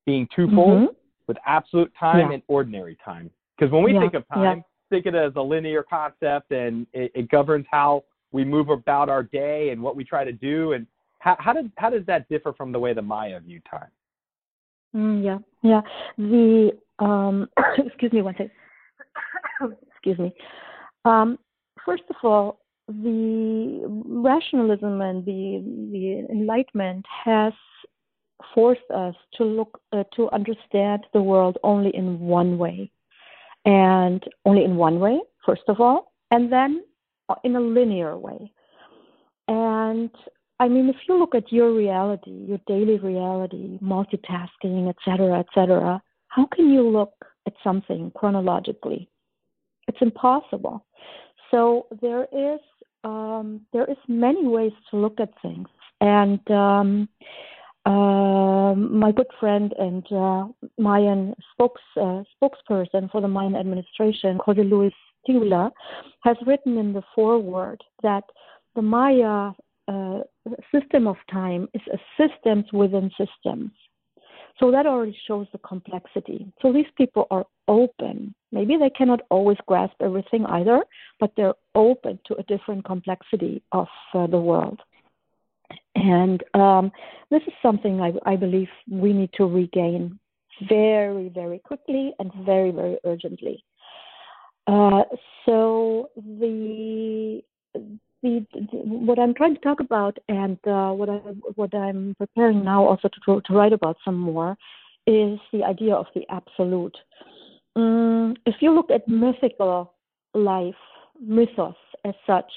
being 0.06 0.26
twofold 0.34 0.78
mm-hmm. 0.78 0.92
with 1.26 1.36
absolute 1.46 1.92
time 1.98 2.28
yeah. 2.28 2.34
and 2.34 2.42
ordinary 2.48 2.96
time. 3.04 3.30
Because 3.56 3.72
when 3.72 3.82
we 3.82 3.92
yeah. 3.92 4.00
think 4.00 4.14
of 4.14 4.24
time, 4.32 4.58
yeah. 4.58 4.62
think 4.90 5.06
of 5.06 5.14
it 5.14 5.18
as 5.18 5.32
a 5.36 5.42
linear 5.42 5.82
concept 5.82 6.50
and 6.52 6.86
it, 6.92 7.12
it, 7.14 7.28
governs 7.28 7.66
how 7.70 8.04
we 8.32 8.44
move 8.44 8.70
about 8.70 9.08
our 9.08 9.22
day 9.22 9.70
and 9.70 9.82
what 9.82 9.96
we 9.96 10.04
try 10.04 10.24
to 10.24 10.32
do. 10.32 10.72
And 10.72 10.86
how, 11.18 11.36
how, 11.38 11.52
does, 11.52 11.66
how 11.76 11.90
does 11.90 12.06
that 12.06 12.28
differ 12.28 12.52
from 12.52 12.72
the 12.72 12.78
way 12.78 12.94
the 12.94 13.02
Maya 13.02 13.40
view 13.40 13.60
time? 13.70 13.90
Mm, 14.96 15.24
yeah, 15.24 15.38
yeah. 15.62 15.80
The 16.16 16.70
um, 16.98 17.48
excuse 17.78 18.12
me 18.12 18.22
one 18.22 18.34
second. 18.34 18.50
excuse 19.92 20.18
me. 20.18 20.34
Um, 21.04 21.38
first 21.84 22.04
of 22.08 22.16
all, 22.22 22.60
the 22.88 23.82
rationalism 24.06 25.00
and 25.00 25.24
the 25.24 25.62
the 25.92 26.26
enlightenment 26.32 27.04
has 27.24 27.52
forced 28.54 28.90
us 28.94 29.14
to 29.34 29.44
look 29.44 29.80
uh, 29.92 30.04
to 30.16 30.30
understand 30.30 31.06
the 31.12 31.22
world 31.22 31.58
only 31.62 31.94
in 31.94 32.18
one 32.18 32.56
way, 32.56 32.90
and 33.64 34.22
only 34.46 34.64
in 34.64 34.76
one 34.76 35.00
way. 35.00 35.20
First 35.44 35.62
of 35.68 35.80
all, 35.80 36.12
and 36.30 36.50
then 36.50 36.82
in 37.44 37.56
a 37.56 37.60
linear 37.60 38.16
way. 38.16 38.52
And 39.48 40.10
I 40.60 40.68
mean, 40.68 40.88
if 40.88 40.96
you 41.08 41.18
look 41.18 41.34
at 41.34 41.52
your 41.52 41.72
reality, 41.72 42.30
your 42.30 42.60
daily 42.66 42.98
reality, 42.98 43.78
multitasking, 43.82 44.88
etc., 44.88 45.40
etc., 45.40 46.02
how 46.28 46.46
can 46.46 46.70
you 46.70 46.82
look 46.88 47.12
at 47.46 47.54
something 47.62 48.12
chronologically? 48.14 49.08
It's 49.86 49.98
impossible. 50.00 50.84
So 51.50 51.86
there 52.02 52.26
is 52.32 52.60
um, 53.04 53.60
there 53.72 53.84
is 53.84 53.96
many 54.08 54.46
ways 54.46 54.72
to 54.90 54.96
look 54.96 55.20
at 55.20 55.30
things, 55.42 55.68
and 56.00 56.50
um, 56.50 57.08
uh, 57.86 58.74
my 58.74 59.12
good 59.12 59.26
friend 59.40 59.72
and 59.78 60.04
uh, 60.12 60.46
Mayan 60.78 61.34
spokes, 61.52 61.82
uh, 61.96 62.22
spokesperson 62.36 63.10
for 63.10 63.20
the 63.20 63.28
Mayan 63.28 63.56
administration, 63.56 64.38
Jose 64.44 64.62
Luis 64.62 64.92
Tula, 65.26 65.70
has 66.22 66.36
written 66.46 66.76
in 66.76 66.92
the 66.92 67.02
foreword 67.14 67.80
that 68.02 68.24
the 68.74 68.82
Maya 68.82 69.52
uh, 69.88 70.20
system 70.72 71.06
of 71.06 71.16
time 71.30 71.68
is 71.72 71.80
a 71.92 71.98
systems 72.16 72.66
within 72.72 73.10
systems. 73.10 73.70
So 74.58 74.70
that 74.70 74.86
already 74.86 75.16
shows 75.26 75.46
the 75.52 75.58
complexity. 75.58 76.50
So 76.60 76.72
these 76.72 76.86
people 76.96 77.26
are 77.30 77.46
open. 77.68 78.34
Maybe 78.50 78.76
they 78.76 78.90
cannot 78.90 79.20
always 79.30 79.58
grasp 79.66 79.94
everything 80.00 80.44
either, 80.46 80.82
but 81.20 81.32
they're 81.36 81.54
open 81.74 82.18
to 82.26 82.36
a 82.36 82.42
different 82.44 82.84
complexity 82.84 83.62
of 83.72 83.86
uh, 84.14 84.26
the 84.26 84.38
world. 84.38 84.80
And 85.94 86.42
um, 86.54 86.90
this 87.30 87.42
is 87.46 87.52
something 87.62 88.00
I, 88.00 88.12
I 88.24 88.36
believe 88.36 88.68
we 88.90 89.12
need 89.12 89.30
to 89.34 89.44
regain 89.44 90.18
very, 90.68 91.28
very 91.28 91.58
quickly 91.60 92.12
and 92.18 92.32
very, 92.44 92.70
very 92.70 92.98
urgently. 93.04 93.62
Uh, 94.66 95.02
so 95.46 96.10
the 96.16 97.42
the, 98.22 98.44
what 98.72 99.18
I'm 99.18 99.34
trying 99.34 99.54
to 99.54 99.60
talk 99.60 99.80
about 99.80 100.18
and 100.28 100.58
uh, 100.66 100.90
what 100.90 101.08
I 101.08 101.16
what 101.54 101.74
I'm 101.74 102.14
preparing 102.18 102.64
now 102.64 102.84
also 102.84 103.08
to 103.08 103.40
to 103.40 103.52
write 103.52 103.72
about 103.72 103.96
some 104.04 104.16
more 104.16 104.56
is 105.06 105.38
the 105.52 105.64
idea 105.64 105.94
of 105.94 106.06
the 106.14 106.22
absolute. 106.30 106.96
Um, 107.76 108.34
if 108.44 108.56
you 108.60 108.74
look 108.74 108.90
at 108.90 109.08
mythical 109.08 109.94
life, 110.34 110.74
mythos 111.20 111.74
as 112.04 112.14
such, 112.26 112.50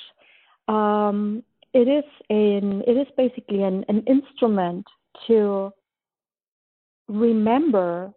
um, 0.67 1.43
it 1.73 1.87
is 1.87 2.03
an 2.29 2.83
it 2.87 2.97
is 2.97 3.07
basically 3.15 3.63
an, 3.63 3.85
an 3.87 4.03
instrument 4.07 4.85
to 5.27 5.71
remember 7.07 8.11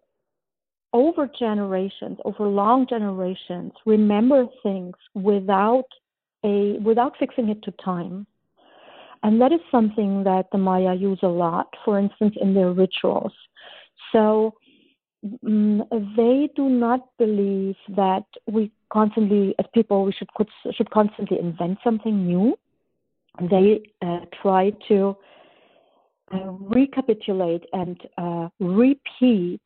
over 0.93 1.29
generations, 1.37 2.17
over 2.23 2.47
long 2.47 2.87
generations, 2.87 3.73
remember 3.85 4.45
things 4.63 4.95
without 5.13 5.87
a 6.51 6.79
without 6.89 7.13
fixing 7.17 7.49
it 7.49 7.61
to 7.63 7.71
time. 7.93 8.27
And 9.23 9.41
that 9.41 9.51
is 9.51 9.63
something 9.71 10.23
that 10.23 10.45
the 10.51 10.59
Maya 10.59 10.93
use 10.93 11.19
a 11.23 11.33
lot, 11.45 11.67
for 11.83 11.97
instance, 11.97 12.35
in 12.39 12.53
their 12.53 12.71
rituals. 12.71 13.33
So 14.11 14.53
um, 15.43 15.83
they 16.15 16.49
do 16.55 16.69
not 16.69 17.01
believe 17.17 17.75
that 17.95 18.25
we 18.47 18.71
constantly, 18.91 19.55
as 19.57 19.65
people, 19.73 20.05
we 20.05 20.13
should 20.13 20.29
should 20.77 20.91
constantly 20.91 21.39
invent 21.39 21.79
something 21.83 22.27
new. 22.27 22.55
They 23.49 23.67
uh, 24.01 24.21
try 24.41 24.71
to 24.89 25.17
uh, 26.33 26.51
recapitulate 26.77 27.63
and 27.73 27.97
uh, 28.17 28.49
repeat 28.59 29.61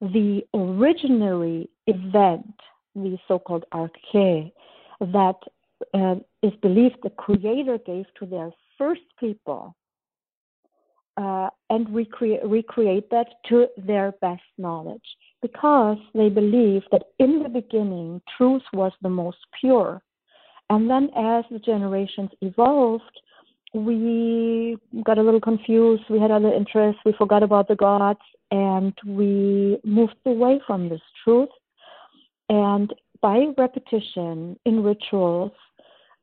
the 0.00 0.42
originary 0.54 1.68
event, 1.86 2.54
the 2.94 3.18
so-called 3.28 3.64
arche, 3.74 4.52
that 5.00 5.36
uh, 5.94 6.16
is 6.42 6.52
believed 6.62 6.96
the 7.02 7.10
Creator 7.10 7.78
gave 7.86 8.06
to 8.18 8.26
their 8.26 8.50
first 8.78 9.02
people 9.18 9.74
uh, 11.16 11.50
and 11.68 11.92
recreate, 11.94 12.44
recreate 12.44 13.10
that 13.10 13.26
to 13.48 13.66
their 13.76 14.12
best 14.20 14.42
knowledge 14.58 15.04
because 15.42 15.98
they 16.14 16.28
believe 16.28 16.82
that 16.92 17.04
in 17.18 17.42
the 17.42 17.48
beginning 17.48 18.20
truth 18.36 18.62
was 18.72 18.92
the 19.02 19.08
most 19.08 19.38
pure. 19.60 20.02
And 20.70 20.88
then 20.88 21.10
as 21.16 21.44
the 21.50 21.58
generations 21.58 22.30
evolved, 22.40 23.20
we 23.74 24.76
got 25.04 25.18
a 25.18 25.22
little 25.22 25.40
confused, 25.40 26.02
we 26.10 26.18
had 26.18 26.30
other 26.30 26.52
interests, 26.52 27.00
we 27.04 27.12
forgot 27.12 27.42
about 27.42 27.68
the 27.68 27.76
gods, 27.76 28.20
and 28.50 28.92
we 29.06 29.78
moved 29.84 30.16
away 30.26 30.60
from 30.66 30.88
this 30.88 31.02
truth. 31.22 31.48
And 32.48 32.92
by 33.22 33.46
repetition 33.58 34.58
in 34.64 34.82
rituals, 34.82 35.52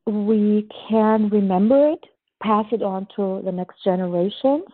we 0.08 0.68
can 0.90 1.30
remember 1.30 1.92
it, 1.92 2.04
pass 2.42 2.66
it 2.72 2.82
on 2.82 3.08
to 3.16 3.42
the 3.44 3.52
next 3.52 3.84
generations, 3.84 4.66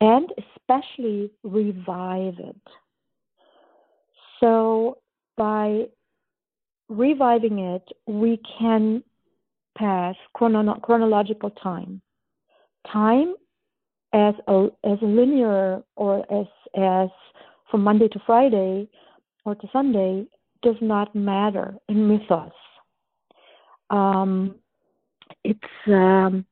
and 0.00 0.30
especially 0.56 1.30
revive 1.42 2.34
it. 2.38 2.60
So 4.40 4.98
by 5.36 5.86
reviving 6.88 7.58
it, 7.58 7.86
we 8.06 8.40
can 8.58 9.02
pass 9.76 10.14
chrono- 10.34 10.78
chronological 10.80 11.50
time. 11.50 12.00
Time 12.92 13.34
as 14.12 14.34
a 14.46 14.68
as 14.84 14.98
a 15.02 15.04
linear 15.04 15.82
or 15.96 16.24
as 16.32 16.46
as 16.76 17.08
from 17.70 17.82
Monday 17.82 18.08
to 18.08 18.20
Friday 18.24 18.88
or 19.44 19.54
to 19.56 19.68
Sunday 19.72 20.26
does 20.62 20.76
not 20.80 21.14
matter 21.14 21.74
in 21.88 22.08
mythos. 22.08 22.52
Um, 23.90 24.56
it's 25.48 25.88
um, 25.88 26.44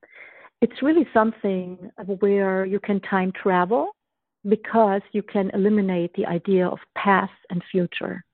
it's 0.62 0.82
really 0.82 1.06
something 1.12 1.90
where 2.20 2.64
you 2.64 2.80
can 2.80 2.98
time 3.00 3.30
travel 3.42 3.90
because 4.48 5.02
you 5.12 5.22
can 5.22 5.50
eliminate 5.50 6.12
the 6.14 6.24
idea 6.24 6.66
of 6.66 6.78
past 6.96 7.32
and 7.50 7.62
future. 7.70 8.24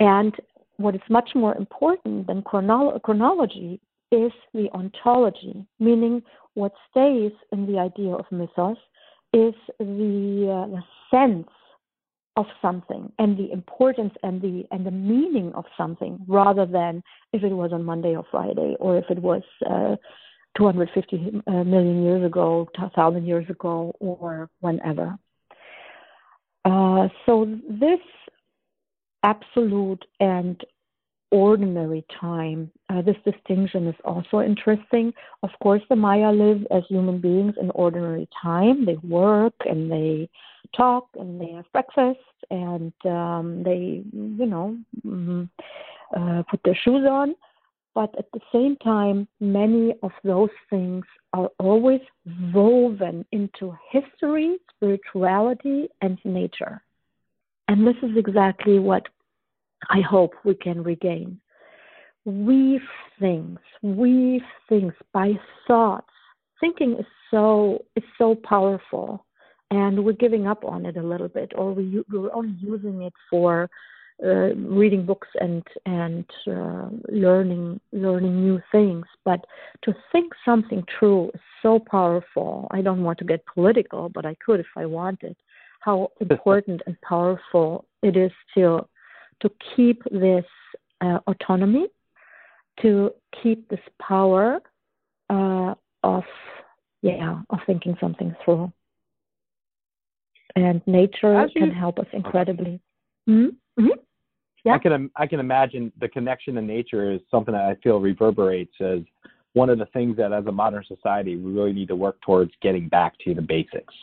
And 0.00 0.34
what 0.76 0.94
is 0.96 1.00
much 1.08 1.30
more 1.34 1.54
important 1.56 2.26
than 2.26 2.42
chronolo- 2.42 3.00
chronology 3.02 3.80
is 4.10 4.32
the 4.52 4.68
ontology, 4.74 5.64
meaning 5.78 6.22
what 6.54 6.72
stays 6.90 7.32
in 7.52 7.66
the 7.70 7.78
idea 7.78 8.12
of 8.14 8.24
mythos 8.32 8.76
is 9.32 9.54
the, 9.78 10.50
uh, 10.50 10.66
the 10.74 10.82
sense 11.10 11.48
of 12.36 12.46
something 12.60 13.12
and 13.18 13.38
the 13.38 13.50
importance 13.52 14.12
and 14.22 14.42
the 14.42 14.64
and 14.72 14.84
the 14.84 14.90
meaning 14.90 15.52
of 15.54 15.64
something 15.76 16.18
rather 16.26 16.66
than 16.66 17.02
if 17.32 17.44
it 17.44 17.52
was 17.52 17.72
on 17.72 17.84
Monday 17.84 18.16
or 18.16 18.24
Friday 18.30 18.76
or 18.80 18.98
if 18.98 19.04
it 19.08 19.18
was 19.18 19.42
uh, 19.70 19.96
250 20.56 21.42
uh, 21.46 21.62
years 21.62 22.24
ago, 22.24 22.68
1,000 22.78 23.26
years 23.26 23.48
ago, 23.50 23.92
or 23.98 24.48
whenever. 24.60 25.16
Uh, 26.64 27.08
so 27.26 27.46
this 27.68 27.98
absolute 29.24 30.04
and 30.20 30.62
ordinary 31.30 32.04
time. 32.20 32.70
Uh, 32.88 33.02
this 33.02 33.16
distinction 33.24 33.86
is 33.88 33.94
also 34.04 34.40
interesting. 34.40 35.12
Of 35.42 35.50
course, 35.62 35.82
the 35.88 35.96
Maya 35.96 36.30
live 36.32 36.66
as 36.70 36.82
human 36.88 37.20
beings 37.20 37.54
in 37.60 37.70
ordinary 37.70 38.28
time. 38.40 38.84
They 38.84 38.96
work 39.02 39.54
and 39.68 39.90
they 39.90 40.28
talk 40.76 41.08
and 41.18 41.40
they 41.40 41.52
have 41.52 41.70
breakfast 41.72 42.20
and 42.50 42.92
um, 43.04 43.62
they, 43.64 44.02
you 44.12 44.46
know, 44.46 44.76
mm, 45.04 45.48
uh, 46.16 46.42
put 46.50 46.60
their 46.64 46.78
shoes 46.84 47.06
on. 47.08 47.34
But 47.94 48.14
at 48.18 48.26
the 48.32 48.40
same 48.52 48.76
time, 48.76 49.28
many 49.40 49.94
of 50.02 50.10
those 50.24 50.50
things 50.68 51.04
are 51.32 51.48
always 51.60 52.00
woven 52.52 53.24
into 53.30 53.76
history, 53.90 54.56
spirituality, 54.74 55.88
and 56.02 56.18
nature. 56.24 56.82
And 57.68 57.86
this 57.86 57.96
is 58.02 58.16
exactly 58.16 58.78
what 58.78 59.06
I 59.90 60.00
hope 60.00 60.34
we 60.44 60.54
can 60.54 60.82
regain. 60.82 61.40
Weave 62.24 62.80
things, 63.20 63.58
weave 63.82 64.42
things 64.68 64.92
by 65.12 65.32
thoughts. 65.66 66.08
Thinking 66.60 66.96
is 66.98 67.06
so 67.30 67.84
is 67.96 68.04
so 68.16 68.34
powerful, 68.34 69.26
and 69.70 70.04
we're 70.04 70.12
giving 70.12 70.46
up 70.46 70.64
on 70.64 70.86
it 70.86 70.96
a 70.96 71.02
little 71.02 71.28
bit, 71.28 71.52
or 71.54 71.72
we, 71.72 72.02
we're 72.10 72.32
only 72.32 72.56
using 72.60 73.02
it 73.02 73.12
for 73.28 73.68
uh, 74.22 74.54
reading 74.54 75.04
books 75.04 75.28
and 75.40 75.62
and 75.84 76.24
uh, 76.46 76.88
learning 77.08 77.80
learning 77.92 78.40
new 78.40 78.60
things. 78.72 79.04
But 79.24 79.44
to 79.82 79.94
think 80.12 80.32
something 80.44 80.84
true 80.98 81.30
is 81.34 81.40
so 81.62 81.78
powerful. 81.90 82.68
I 82.70 82.80
don't 82.80 83.02
want 83.02 83.18
to 83.18 83.24
get 83.24 83.44
political, 83.46 84.08
but 84.08 84.24
I 84.24 84.36
could 84.44 84.60
if 84.60 84.66
I 84.76 84.86
wanted. 84.86 85.36
How 85.80 86.12
important 86.20 86.80
and 86.86 86.96
powerful 87.02 87.84
it 88.02 88.16
is 88.16 88.32
to 88.56 88.86
to 89.40 89.50
keep 89.74 90.02
this 90.10 90.44
uh, 91.00 91.18
autonomy, 91.26 91.86
to 92.82 93.10
keep 93.42 93.68
this 93.68 93.80
power 94.00 94.60
uh, 95.30 95.74
of 96.02 96.24
yeah 97.02 97.40
of 97.50 97.58
thinking 97.66 97.96
something 98.00 98.34
through. 98.44 98.72
And 100.56 100.80
nature 100.86 101.48
can 101.56 101.70
help 101.70 101.98
us 101.98 102.06
incredibly. 102.12 102.80
Mm-hmm. 103.28 103.82
Mm-hmm. 103.82 104.00
Yeah. 104.64 104.74
I 104.74 104.78
can 104.78 105.10
I 105.16 105.26
can 105.26 105.40
imagine 105.40 105.92
the 106.00 106.08
connection 106.08 106.54
to 106.54 106.62
nature 106.62 107.12
is 107.12 107.20
something 107.30 107.52
that 107.52 107.64
I 107.64 107.74
feel 107.82 108.00
reverberates 108.00 108.74
as 108.80 109.00
one 109.52 109.68
of 109.68 109.78
the 109.78 109.86
things 109.86 110.16
that 110.16 110.32
as 110.32 110.46
a 110.46 110.52
modern 110.52 110.84
society 110.86 111.36
we 111.36 111.52
really 111.52 111.72
need 111.72 111.88
to 111.88 111.96
work 111.96 112.20
towards 112.22 112.52
getting 112.62 112.88
back 112.88 113.14
to 113.24 113.34
the 113.34 113.42
basics. 113.42 113.94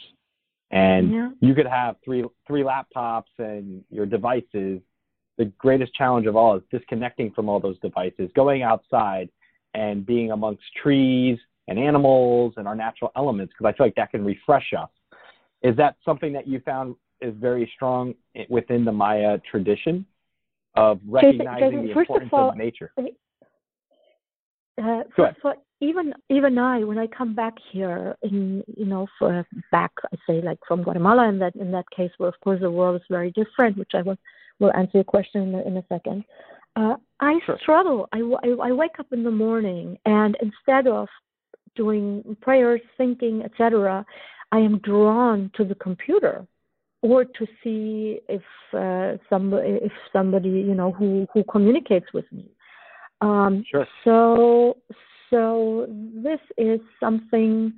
And 0.69 1.11
yeah. 1.11 1.29
you 1.41 1.53
could 1.53 1.65
have 1.65 1.95
three 2.05 2.23
three 2.47 2.63
laptops 2.63 3.31
and 3.39 3.83
your 3.89 4.05
devices. 4.05 4.81
The 5.37 5.45
greatest 5.57 5.93
challenge 5.93 6.27
of 6.27 6.35
all 6.35 6.57
is 6.57 6.63
disconnecting 6.71 7.31
from 7.31 7.49
all 7.49 7.59
those 7.59 7.79
devices, 7.79 8.29
going 8.35 8.63
outside 8.63 9.29
and 9.73 10.05
being 10.05 10.31
amongst 10.31 10.63
trees 10.81 11.39
and 11.67 11.79
animals 11.79 12.53
and 12.57 12.67
our 12.67 12.75
natural 12.75 13.11
elements 13.15 13.53
because 13.53 13.73
I 13.73 13.77
feel 13.77 13.87
like 13.87 13.95
that 13.95 14.11
can 14.11 14.25
refresh 14.25 14.73
us. 14.77 14.89
Is 15.63 15.75
that 15.77 15.95
something 16.03 16.33
that 16.33 16.47
you 16.47 16.59
found 16.59 16.95
is 17.21 17.33
very 17.39 17.71
strong 17.75 18.13
within 18.49 18.83
the 18.83 18.91
Maya 18.91 19.37
tradition 19.49 20.05
of 20.75 20.99
recognizing 21.07 21.83
the 21.83 21.89
importance 21.89 22.29
of, 22.31 22.39
all, 22.39 22.49
of, 22.49 22.57
nature? 22.57 22.91
Uh, 22.97 23.03
for, 25.15 25.35
for, 25.41 25.55
even 25.81 26.13
even 26.29 26.57
I, 26.57 26.83
when 26.83 26.97
I 26.97 27.07
come 27.07 27.35
back 27.35 27.53
here, 27.71 28.15
in 28.21 28.63
you 28.77 28.85
know, 28.85 29.07
for 29.19 29.45
back, 29.71 29.91
I 30.11 30.17
say 30.27 30.41
like 30.41 30.59
from 30.67 30.83
Guatemala, 30.83 31.27
in 31.27 31.39
that 31.39 31.55
in 31.55 31.71
that 31.71 31.85
case, 31.95 32.11
where 32.17 32.29
of 32.29 32.39
course 32.43 32.61
the 32.61 32.71
world 32.71 32.95
is 32.95 33.05
very 33.09 33.31
different, 33.31 33.77
which 33.77 33.91
I 33.93 34.01
will 34.01 34.17
will 34.62 34.71
answer 34.74 34.91
your 35.00 35.04
question 35.04 35.41
in, 35.41 35.60
in 35.67 35.78
a 35.78 35.84
second. 35.89 36.24
Uh, 36.78 36.95
I 37.19 37.38
sure. 37.45 37.58
struggle. 37.62 38.08
I, 38.13 38.19
I, 38.19 38.69
I 38.69 38.71
wake 38.71 39.00
up 39.00 39.08
in 39.12 39.24
the 39.24 39.32
morning, 39.32 39.97
and 40.06 40.38
instead 40.41 40.88
of 40.88 41.10
doing 41.76 42.38
prayers, 42.41 42.82
thinking, 42.97 43.43
etc., 43.43 44.06
I 44.54 44.60
am 44.60 44.80
drawn 44.80 45.52
to 45.56 45.65
the 45.65 45.76
computer 45.76 46.45
or 47.02 47.26
to 47.26 47.47
see 47.63 48.19
if 48.30 48.43
uh, 48.74 49.17
somebody 49.30 49.80
if 49.82 49.91
somebody 50.13 50.50
you 50.50 50.76
know 50.76 50.91
who 50.91 51.28
who 51.34 51.43
communicates 51.45 52.08
with 52.13 52.30
me. 52.32 52.45
Um, 53.21 53.63
sure. 53.69 53.88
So 54.04 54.78
so 55.30 55.88
this 55.89 56.39
is 56.58 56.80
something 57.00 57.74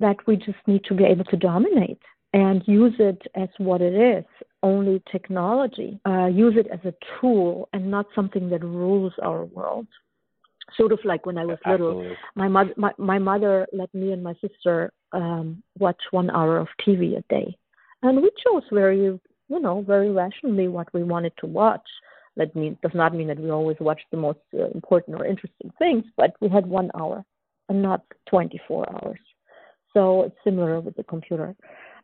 that 0.00 0.16
we 0.26 0.36
just 0.36 0.58
need 0.66 0.84
to 0.84 0.94
be 0.94 1.04
able 1.04 1.24
to 1.24 1.36
dominate 1.36 2.00
and 2.32 2.62
use 2.66 2.94
it 2.98 3.20
as 3.34 3.48
what 3.58 3.82
it 3.82 3.94
is 3.94 4.24
only 4.62 5.02
technology 5.10 6.00
uh, 6.06 6.26
use 6.26 6.54
it 6.56 6.68
as 6.72 6.80
a 6.84 6.94
tool 7.20 7.68
and 7.72 7.90
not 7.90 8.06
something 8.14 8.48
that 8.50 8.62
rules 8.62 9.12
our 9.22 9.44
world 9.44 9.86
sort 10.76 10.92
of 10.92 11.00
like 11.04 11.26
when 11.26 11.36
i 11.36 11.44
was 11.44 11.58
little 11.66 12.14
my 12.34 12.48
mother 12.48 12.72
my, 12.76 12.92
my 12.98 13.18
mother 13.18 13.66
let 13.72 13.92
me 13.94 14.12
and 14.12 14.22
my 14.22 14.34
sister 14.40 14.92
um, 15.12 15.62
watch 15.78 16.00
one 16.12 16.30
hour 16.30 16.56
of 16.58 16.68
tv 16.86 17.18
a 17.18 17.22
day 17.28 17.56
and 18.02 18.20
we 18.20 18.30
chose 18.44 18.64
very, 18.72 18.98
you 18.98 19.20
know, 19.48 19.82
very 19.86 20.10
rationally 20.10 20.68
what 20.68 20.92
we 20.92 21.02
wanted 21.02 21.32
to 21.38 21.46
watch. 21.46 21.86
That 22.36 22.54
mean, 22.56 22.76
does 22.82 22.92
not 22.94 23.14
mean 23.14 23.28
that 23.28 23.38
we 23.38 23.50
always 23.50 23.76
watched 23.78 24.06
the 24.10 24.16
most 24.16 24.40
uh, 24.54 24.66
important 24.70 25.20
or 25.20 25.26
interesting 25.26 25.70
things, 25.78 26.04
but 26.16 26.34
we 26.40 26.48
had 26.48 26.66
one 26.66 26.90
hour 26.98 27.24
and 27.68 27.82
not 27.82 28.02
24 28.28 28.90
hours. 28.90 29.20
So 29.92 30.22
it's 30.22 30.36
similar 30.42 30.80
with 30.80 30.96
the 30.96 31.04
computer. 31.04 31.54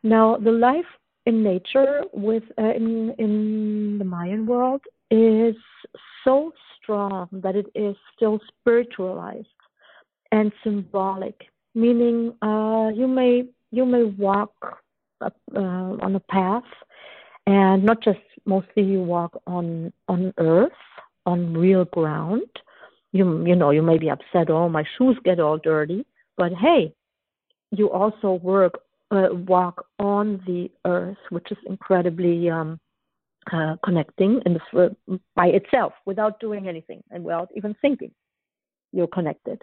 Now, 0.03 0.37
the 0.37 0.51
life 0.51 0.85
in 1.29 1.43
nature 1.43 2.01
with 2.11 2.43
uh, 2.57 2.73
in 2.79 3.13
in 3.19 3.33
the 3.99 4.05
Mayan 4.15 4.47
world 4.47 4.81
is 5.11 5.55
so 6.23 6.51
strong 6.75 7.29
that 7.31 7.55
it 7.55 7.67
is 7.75 7.95
still 8.15 8.39
spiritualized 8.51 9.61
and 10.31 10.51
symbolic. 10.63 11.37
Meaning, 11.75 12.33
uh, 12.41 12.89
you 12.99 13.07
may 13.07 13.33
you 13.71 13.85
may 13.85 14.03
walk 14.27 14.55
up, 15.21 15.35
uh, 15.55 15.91
on 16.05 16.15
a 16.15 16.19
path, 16.19 16.71
and 17.45 17.83
not 17.83 18.01
just 18.01 18.25
mostly 18.45 18.83
you 18.83 19.01
walk 19.03 19.33
on 19.45 19.93
on 20.07 20.33
earth, 20.39 20.81
on 21.27 21.53
real 21.53 21.85
ground. 21.85 22.49
You 23.11 23.45
you 23.45 23.55
know 23.55 23.69
you 23.69 23.83
may 23.83 23.99
be 23.99 24.09
upset. 24.09 24.49
Oh, 24.49 24.67
my 24.67 24.83
shoes 24.97 25.17
get 25.23 25.39
all 25.39 25.59
dirty, 25.59 26.05
but 26.37 26.51
hey, 26.53 26.81
you 27.69 27.91
also 27.91 28.29
work 28.53 28.73
uh, 29.11 29.29
walk 29.47 29.85
on 29.97 30.41
the 30.45 30.69
earth, 30.85 31.17
which 31.29 31.51
is 31.51 31.57
incredibly 31.65 32.49
um, 32.49 32.79
uh, 33.51 33.75
connecting 33.83 34.41
and 34.45 34.59
uh, 34.77 35.15
by 35.35 35.47
itself 35.47 35.93
without 36.05 36.39
doing 36.39 36.67
anything 36.67 37.03
and 37.11 37.23
without 37.23 37.49
even 37.55 37.75
thinking. 37.81 38.11
You're 38.91 39.07
connected 39.07 39.61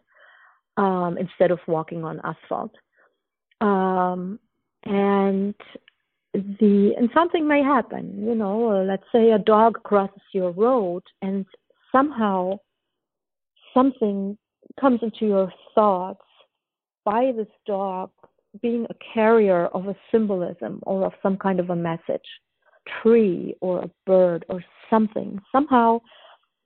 um, 0.77 1.17
instead 1.19 1.51
of 1.51 1.59
walking 1.67 2.05
on 2.05 2.21
asphalt. 2.25 2.73
Um, 3.61 4.39
and 4.85 5.55
the 6.61 6.93
and 6.97 7.11
something 7.15 7.49
may 7.49 7.63
happen 7.63 8.25
you 8.27 8.35
know 8.35 8.85
let's 8.87 9.07
say 9.11 9.31
a 9.31 9.39
dog 9.39 9.83
crosses 9.85 10.23
your 10.33 10.51
road 10.53 11.03
and 11.23 11.47
somehow 11.91 12.59
something 13.73 14.37
comes 14.81 15.01
into 15.03 15.27
your 15.27 15.53
thoughts 15.75 16.21
by 17.05 17.33
this 17.37 17.49
dog 17.67 18.11
being 18.63 18.87
a 18.91 18.95
carrier 19.15 19.67
of 19.67 19.87
a 19.87 19.97
symbolism 20.11 20.81
or 20.83 21.07
of 21.07 21.13
some 21.23 21.37
kind 21.37 21.61
of 21.61 21.71
a 21.71 21.77
message 21.77 22.29
tree 23.03 23.55
or 23.61 23.85
a 23.85 23.91
bird 24.07 24.45
or 24.49 24.63
something 24.91 25.41
somehow 25.51 26.01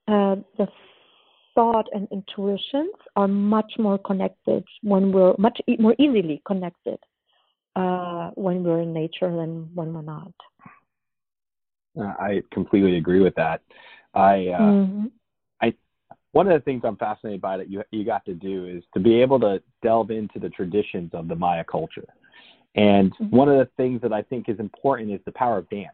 uh, 0.08 0.36
the 0.58 0.66
thought 1.54 1.86
and 1.92 2.08
intuitions 2.10 2.94
are 3.16 3.28
much 3.28 3.72
more 3.78 3.98
connected 3.98 4.64
when 4.82 5.12
we're 5.12 5.34
much 5.38 5.58
e- 5.68 5.76
more 5.78 5.94
easily 5.98 6.42
connected 6.46 6.98
uh, 7.76 8.30
when 8.34 8.62
we're 8.62 8.82
in 8.82 8.92
nature 8.92 9.34
than 9.34 9.68
when 9.74 9.92
we're 9.92 10.02
not. 10.02 10.32
Uh, 11.98 12.14
I 12.18 12.42
completely 12.52 12.96
agree 12.96 13.20
with 13.20 13.34
that. 13.34 13.62
I, 14.14 14.48
uh, 14.48 14.60
mm-hmm. 14.60 15.06
One 16.32 16.46
of 16.46 16.52
the 16.52 16.64
things 16.64 16.82
I'm 16.84 16.96
fascinated 16.96 17.40
by 17.40 17.56
that 17.56 17.70
you 17.70 17.82
you 17.90 18.04
got 18.04 18.24
to 18.26 18.34
do 18.34 18.66
is 18.66 18.82
to 18.94 19.00
be 19.00 19.20
able 19.20 19.40
to 19.40 19.60
delve 19.82 20.10
into 20.10 20.38
the 20.38 20.48
traditions 20.50 21.10
of 21.12 21.28
the 21.28 21.34
Maya 21.34 21.64
culture. 21.64 22.06
And 22.76 23.12
mm-hmm. 23.14 23.36
one 23.36 23.48
of 23.48 23.58
the 23.58 23.68
things 23.76 24.00
that 24.02 24.12
I 24.12 24.22
think 24.22 24.48
is 24.48 24.60
important 24.60 25.10
is 25.10 25.20
the 25.24 25.32
power 25.32 25.58
of 25.58 25.68
dance 25.70 25.90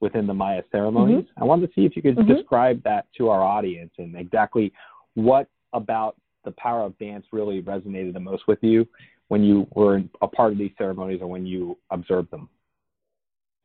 within 0.00 0.26
the 0.26 0.34
Maya 0.34 0.62
ceremonies. 0.72 1.24
Mm-hmm. 1.24 1.42
I 1.42 1.46
wanted 1.46 1.68
to 1.68 1.72
see 1.74 1.86
if 1.86 1.94
you 1.94 2.02
could 2.02 2.16
mm-hmm. 2.16 2.34
describe 2.34 2.82
that 2.82 3.06
to 3.18 3.28
our 3.28 3.42
audience 3.42 3.92
and 3.98 4.16
exactly 4.16 4.72
what 5.14 5.48
about 5.72 6.16
the 6.44 6.50
power 6.52 6.82
of 6.82 6.98
dance 6.98 7.26
really 7.32 7.62
resonated 7.62 8.12
the 8.12 8.20
most 8.20 8.46
with 8.46 8.58
you 8.62 8.86
when 9.28 9.42
you 9.42 9.66
were 9.72 10.02
a 10.20 10.28
part 10.28 10.52
of 10.52 10.58
these 10.58 10.70
ceremonies 10.78 11.20
or 11.20 11.26
when 11.28 11.46
you 11.46 11.78
observed 11.90 12.30
them? 12.30 12.48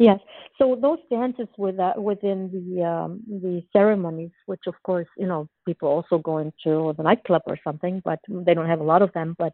Yes. 0.01 0.19
So 0.57 0.75
those 0.81 0.97
dances 1.11 1.47
with, 1.59 1.79
uh, 1.79 1.93
within 1.95 2.49
the 2.51 2.83
um, 2.83 3.21
the 3.27 3.61
ceremonies, 3.71 4.31
which 4.47 4.61
of 4.65 4.73
course 4.83 5.07
you 5.15 5.27
know 5.27 5.47
people 5.63 5.89
also 5.89 6.17
go 6.17 6.39
into 6.39 6.95
the 6.97 7.03
nightclub 7.03 7.43
or 7.45 7.57
something, 7.63 8.01
but 8.03 8.19
they 8.27 8.55
don't 8.55 8.67
have 8.67 8.79
a 8.79 8.83
lot 8.83 9.03
of 9.03 9.13
them, 9.13 9.35
but 9.37 9.53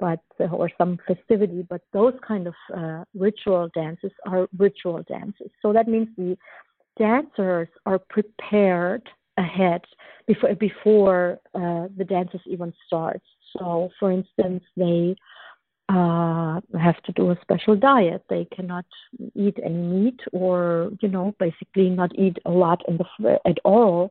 but 0.00 0.18
or 0.50 0.68
some 0.76 0.98
festivity. 1.06 1.62
But 1.70 1.82
those 1.92 2.14
kind 2.26 2.48
of 2.48 2.54
uh, 2.76 3.04
ritual 3.14 3.68
dances 3.76 4.10
are 4.26 4.48
ritual 4.58 5.04
dances. 5.08 5.50
So 5.62 5.72
that 5.72 5.86
means 5.86 6.08
the 6.16 6.36
dancers 6.98 7.68
are 7.86 8.00
prepared 8.10 9.08
ahead 9.38 9.82
before 10.26 10.54
before 10.56 11.38
uh, 11.54 11.86
the 11.96 12.06
dances 12.08 12.40
even 12.46 12.72
start. 12.88 13.22
So, 13.56 13.90
for 14.00 14.10
instance, 14.10 14.64
they 14.76 15.14
uh, 15.88 16.60
have 16.78 17.00
to 17.04 17.12
do 17.12 17.30
a 17.30 17.38
special 17.42 17.76
diet. 17.76 18.24
They 18.28 18.46
cannot 18.54 18.86
eat 19.34 19.58
any 19.64 19.82
meat, 19.82 20.20
or 20.32 20.90
you 21.00 21.08
know, 21.08 21.34
basically 21.38 21.90
not 21.90 22.10
eat 22.18 22.38
a 22.44 22.50
lot 22.50 22.82
in 22.88 22.98
the 22.98 23.38
at 23.46 23.58
all 23.64 24.10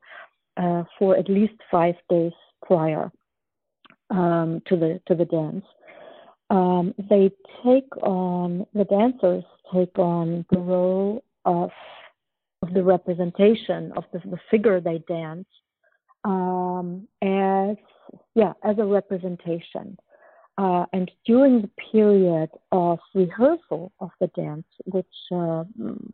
uh, 0.57 0.83
for 0.97 1.17
at 1.17 1.29
least 1.29 1.55
five 1.69 1.95
days 2.09 2.31
prior 2.65 3.11
um, 4.09 4.61
to 4.67 4.75
the 4.75 5.01
to 5.07 5.15
the 5.15 5.25
dance. 5.25 5.65
Um, 6.49 6.93
they 7.09 7.31
take 7.63 7.89
on 8.03 8.65
the 8.73 8.85
dancers 8.85 9.43
take 9.73 9.97
on 9.97 10.45
the 10.51 10.59
role 10.59 11.23
of 11.45 11.71
of 12.61 12.73
the 12.73 12.83
representation 12.83 13.91
of 13.95 14.03
the, 14.13 14.19
the 14.19 14.39
figure 14.49 14.79
they 14.79 14.99
dance 15.07 15.47
um, 16.23 17.07
as 17.21 17.75
yeah 18.33 18.53
as 18.63 18.77
a 18.79 18.85
representation. 18.85 19.97
Uh, 20.57 20.85
and 20.93 21.11
during 21.25 21.61
the 21.61 21.69
period 21.91 22.49
of 22.71 22.97
rehearsal 23.13 23.91
of 23.99 24.09
the 24.21 24.27
dance, 24.27 24.65
which 24.85 25.05
uh, 25.31 25.63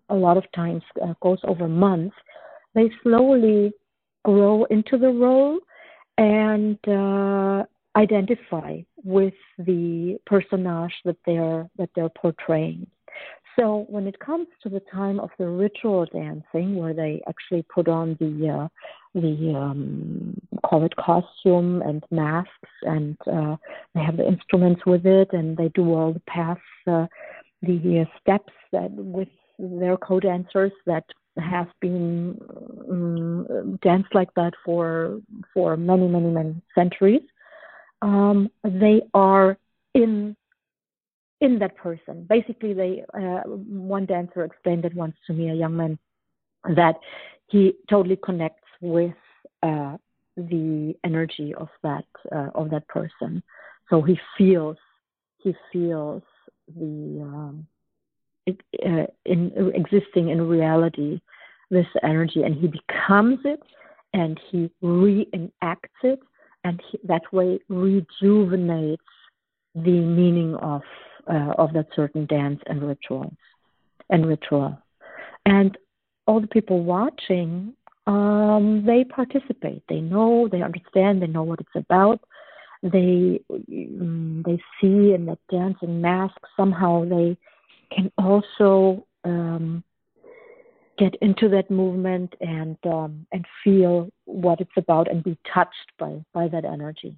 a 0.09 0.15
lot 0.15 0.35
of 0.35 0.43
times 0.53 0.81
uh, 1.03 1.13
goes 1.21 1.37
over 1.43 1.67
months, 1.67 2.15
they 2.73 2.89
slowly 3.03 3.71
grow 4.23 4.63
into 4.65 4.97
the 4.97 5.09
role 5.09 5.59
and 6.17 6.77
uh, 6.87 7.63
identify 7.95 8.79
with 9.03 9.33
the 9.59 10.17
personage 10.25 10.93
that 11.05 11.17
they're 11.25 11.69
that 11.77 11.89
they're 11.95 12.09
portraying. 12.09 12.87
So 13.59 13.85
when 13.89 14.07
it 14.07 14.17
comes 14.19 14.47
to 14.63 14.69
the 14.69 14.81
time 14.91 15.19
of 15.19 15.29
the 15.37 15.47
ritual 15.47 16.05
dancing, 16.05 16.75
where 16.75 16.93
they 16.93 17.21
actually 17.27 17.63
put 17.63 17.87
on 17.87 18.17
the 18.19 18.59
the 19.13 19.53
um, 19.55 20.35
call 20.65 20.83
it 20.85 20.95
costume 20.95 21.81
and 21.81 22.03
masks, 22.11 22.51
and 22.83 23.17
uh, 23.27 23.55
they 23.93 24.01
have 24.01 24.17
the 24.17 24.27
instruments 24.27 24.85
with 24.85 25.05
it, 25.05 25.29
and 25.33 25.57
they 25.57 25.69
do 25.69 25.93
all 25.93 26.13
the 26.13 26.21
paths, 26.21 26.61
uh, 26.87 27.07
the 27.61 28.05
uh, 28.05 28.19
steps 28.19 28.53
that 28.71 28.91
with 28.91 29.27
their 29.59 29.97
co-dancers 29.97 30.71
that 30.85 31.03
have 31.37 31.67
been 31.79 32.39
um, 32.89 33.79
danced 33.81 34.13
like 34.13 34.33
that 34.35 34.53
for 34.65 35.19
for 35.53 35.77
many 35.77 36.07
many 36.07 36.29
many 36.29 36.55
centuries. 36.75 37.21
Um, 38.01 38.49
they 38.63 39.01
are 39.13 39.57
in 39.93 40.35
in 41.41 41.59
that 41.59 41.75
person. 41.75 42.25
Basically, 42.29 42.73
they 42.73 43.03
uh, 43.13 43.41
one 43.47 44.05
dancer 44.05 44.43
explained 44.43 44.85
it 44.85 44.95
once 44.95 45.15
to 45.27 45.33
me, 45.33 45.49
a 45.49 45.53
young 45.53 45.75
man, 45.75 45.99
that 46.75 46.95
he 47.47 47.73
totally 47.89 48.17
connects 48.23 48.60
with 48.81 49.13
uh, 49.63 49.97
the 50.35 50.95
energy 51.03 51.53
of 51.55 51.69
that 51.83 52.05
uh, 52.31 52.49
of 52.55 52.69
that 52.71 52.87
person. 52.87 53.41
So 53.89 54.01
he 54.01 54.19
feels 54.37 54.77
he 55.37 55.55
feels 55.71 56.23
the 56.75 57.21
um, 57.21 57.67
it, 58.45 58.59
uh, 58.85 59.05
in 59.25 59.71
existing 59.75 60.29
in 60.29 60.47
reality 60.47 61.21
this 61.69 61.87
energy, 62.03 62.43
and 62.43 62.55
he 62.55 62.67
becomes 62.67 63.39
it, 63.45 63.61
and 64.13 64.39
he 64.49 64.69
reenacts 64.83 66.01
it, 66.03 66.19
and 66.63 66.81
he, 66.89 66.99
that 67.05 67.21
way 67.31 67.59
rejuvenates 67.69 69.03
the 69.75 69.99
meaning 69.99 70.55
of 70.55 70.81
uh, 71.29 71.53
of 71.57 71.73
that 71.73 71.87
certain 71.95 72.25
dance 72.25 72.59
and 72.67 72.83
rituals 72.83 73.33
and 74.09 74.25
ritual. 74.25 74.77
And 75.45 75.77
all 76.27 76.39
the 76.39 76.47
people 76.47 76.83
watching, 76.83 77.73
um, 78.07 78.83
they 78.85 79.03
participate. 79.03 79.83
They 79.87 80.01
know, 80.01 80.47
they 80.51 80.61
understand, 80.61 81.21
they 81.21 81.27
know 81.27 81.43
what 81.43 81.59
it's 81.59 81.69
about. 81.75 82.19
They 82.83 83.41
um, 83.51 84.43
they 84.45 84.57
see 84.79 85.13
in 85.13 85.27
that 85.27 85.37
dancing 85.51 86.01
mask 86.01 86.37
somehow 86.57 87.05
they 87.05 87.37
can 87.95 88.11
also 88.17 89.05
um, 89.23 89.83
get 90.97 91.15
into 91.21 91.47
that 91.49 91.69
movement 91.69 92.33
and 92.41 92.77
um, 92.85 93.27
and 93.31 93.45
feel 93.63 94.09
what 94.25 94.61
it's 94.61 94.71
about 94.77 95.11
and 95.11 95.23
be 95.23 95.37
touched 95.53 95.91
by 95.99 96.23
by 96.33 96.47
that 96.47 96.65
energy. 96.65 97.15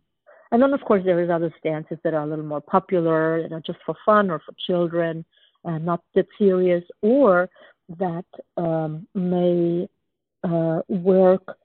And 0.52 0.62
then, 0.62 0.74
of 0.74 0.82
course, 0.82 1.04
there 1.04 1.24
is 1.24 1.32
other 1.32 1.52
stances 1.60 1.98
that 2.04 2.14
are 2.14 2.24
a 2.24 2.28
little 2.28 2.46
more 2.46 2.62
popular, 2.62 3.42
that 3.42 3.52
are 3.52 3.62
just 3.62 3.80
for 3.86 3.96
fun 4.06 4.30
or 4.30 4.40
for 4.40 4.54
children, 4.68 5.26
and 5.64 5.84
not 5.84 6.02
that 6.14 6.28
serious, 6.38 6.84
or 7.02 7.50
that 7.98 8.26
um, 8.58 9.08
may 9.16 9.88
uh, 10.44 10.82
work 10.88 11.58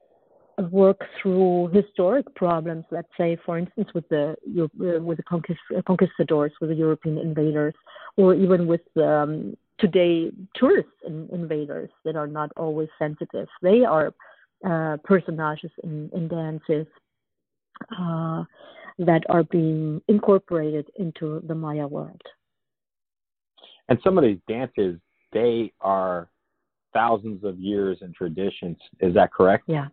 work 0.71 1.01
through 1.21 1.69
historic 1.69 2.33
problems. 2.35 2.83
Let's 2.91 3.07
say, 3.17 3.37
for 3.45 3.57
instance, 3.57 3.89
with 3.93 4.07
the 4.09 4.35
uh, 4.59 5.01
with 5.01 5.17
the 5.17 5.23
conquist- 5.23 5.85
conquistadors, 5.85 6.51
with 6.59 6.69
the 6.69 6.75
European 6.75 7.17
invaders, 7.17 7.73
or 8.17 8.33
even 8.33 8.67
with 8.67 8.81
um, 8.97 9.55
today 9.79 10.31
tourist 10.55 10.89
in- 11.05 11.29
invaders 11.31 11.89
that 12.03 12.15
are 12.15 12.27
not 12.27 12.51
always 12.57 12.89
sensitive. 12.97 13.47
They 13.61 13.85
are 13.85 14.13
uh, 14.65 14.97
personages 15.03 15.71
in, 15.83 16.09
in 16.13 16.27
dances. 16.27 16.87
Uh, 17.97 18.43
that 18.99 19.23
are 19.29 19.43
being 19.43 20.01
incorporated 20.09 20.89
into 20.97 21.41
the 21.47 21.55
Maya 21.55 21.87
world. 21.87 22.21
And 23.87 23.97
some 24.03 24.17
of 24.17 24.23
these 24.23 24.39
dances, 24.47 24.99
they 25.31 25.71
are 25.79 26.27
thousands 26.93 27.43
of 27.43 27.57
years 27.59 27.99
in 28.01 28.13
traditions. 28.13 28.77
Is 28.99 29.13
that 29.13 29.31
correct? 29.33 29.65
Yeah. 29.67 29.87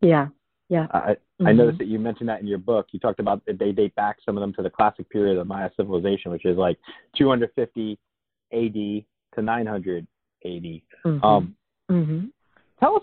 Yeah. 0.00 0.28
Yeah. 0.68 0.86
I, 0.90 0.98
mm-hmm. 0.98 1.46
I 1.46 1.52
noticed 1.52 1.78
that 1.78 1.86
you 1.86 1.98
mentioned 1.98 2.28
that 2.28 2.40
in 2.40 2.46
your 2.46 2.58
book. 2.58 2.86
You 2.90 2.98
talked 2.98 3.20
about 3.20 3.42
they 3.46 3.72
date 3.72 3.94
back 3.94 4.16
some 4.24 4.36
of 4.36 4.40
them 4.40 4.52
to 4.54 4.62
the 4.62 4.70
classic 4.70 5.08
period 5.10 5.38
of 5.38 5.46
Maya 5.46 5.70
civilization, 5.76 6.30
which 6.30 6.44
is 6.44 6.56
like 6.56 6.78
250 7.16 7.98
AD 8.52 9.04
to 9.34 9.42
900 9.42 10.06
AD. 10.44 10.50
Mm-hmm. 10.50 11.24
Um, 11.24 11.56
mm-hmm. 11.90 12.26
Tell 12.80 12.96
us, 12.96 13.02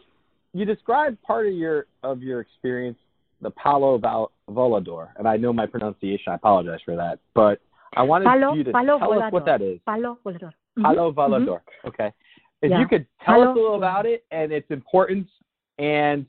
you 0.53 0.65
described 0.65 1.21
part 1.21 1.47
of 1.47 1.53
your 1.53 1.88
of 2.03 2.21
your 2.21 2.41
experience 2.41 2.97
the 3.41 3.51
Palo 3.51 3.97
Val- 3.97 4.32
Volador, 4.49 5.09
and 5.17 5.28
I 5.28 5.38
know 5.38 5.51
my 5.51 5.65
pronunciation. 5.65 6.32
I 6.32 6.36
apologize 6.36 6.80
for 6.86 6.95
that, 6.95 7.19
but 7.34 7.59
I 7.95 8.03
wanted 8.03 8.26
Palo, 8.26 8.53
you 8.53 8.63
to 8.63 8.71
Palo 8.71 8.99
tell 8.99 9.09
Volador. 9.09 9.28
us 9.28 9.34
what 9.34 9.45
that 9.45 9.61
is. 9.61 9.80
Palo 9.86 10.17
Volador. 10.26 10.51
Mm-hmm. 10.78 10.84
Palo 10.84 11.11
Volador. 11.11 11.47
Mm-hmm. 11.47 11.88
Okay. 11.89 12.13
If 12.64 12.72
yeah. 12.72 12.80
you 12.80 12.88
could 12.88 13.05
tell 13.26 13.41
us 13.41 13.49
a 13.49 13.59
little 13.59 13.76
about 13.76 14.05
it 14.05 14.26
and 14.32 14.51
its 14.51 14.66
importance 14.72 15.30
and 15.78 16.26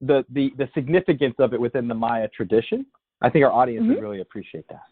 the, 0.00 0.24
the 0.30 0.52
the 0.58 0.68
significance 0.74 1.34
of 1.38 1.54
it 1.54 1.60
within 1.60 1.88
the 1.88 1.94
Maya 1.94 2.28
tradition, 2.28 2.86
I 3.22 3.30
think 3.30 3.44
our 3.44 3.50
audience 3.50 3.82
mm-hmm. 3.84 3.94
would 3.94 4.02
really 4.02 4.20
appreciate 4.20 4.68
that. 4.68 4.82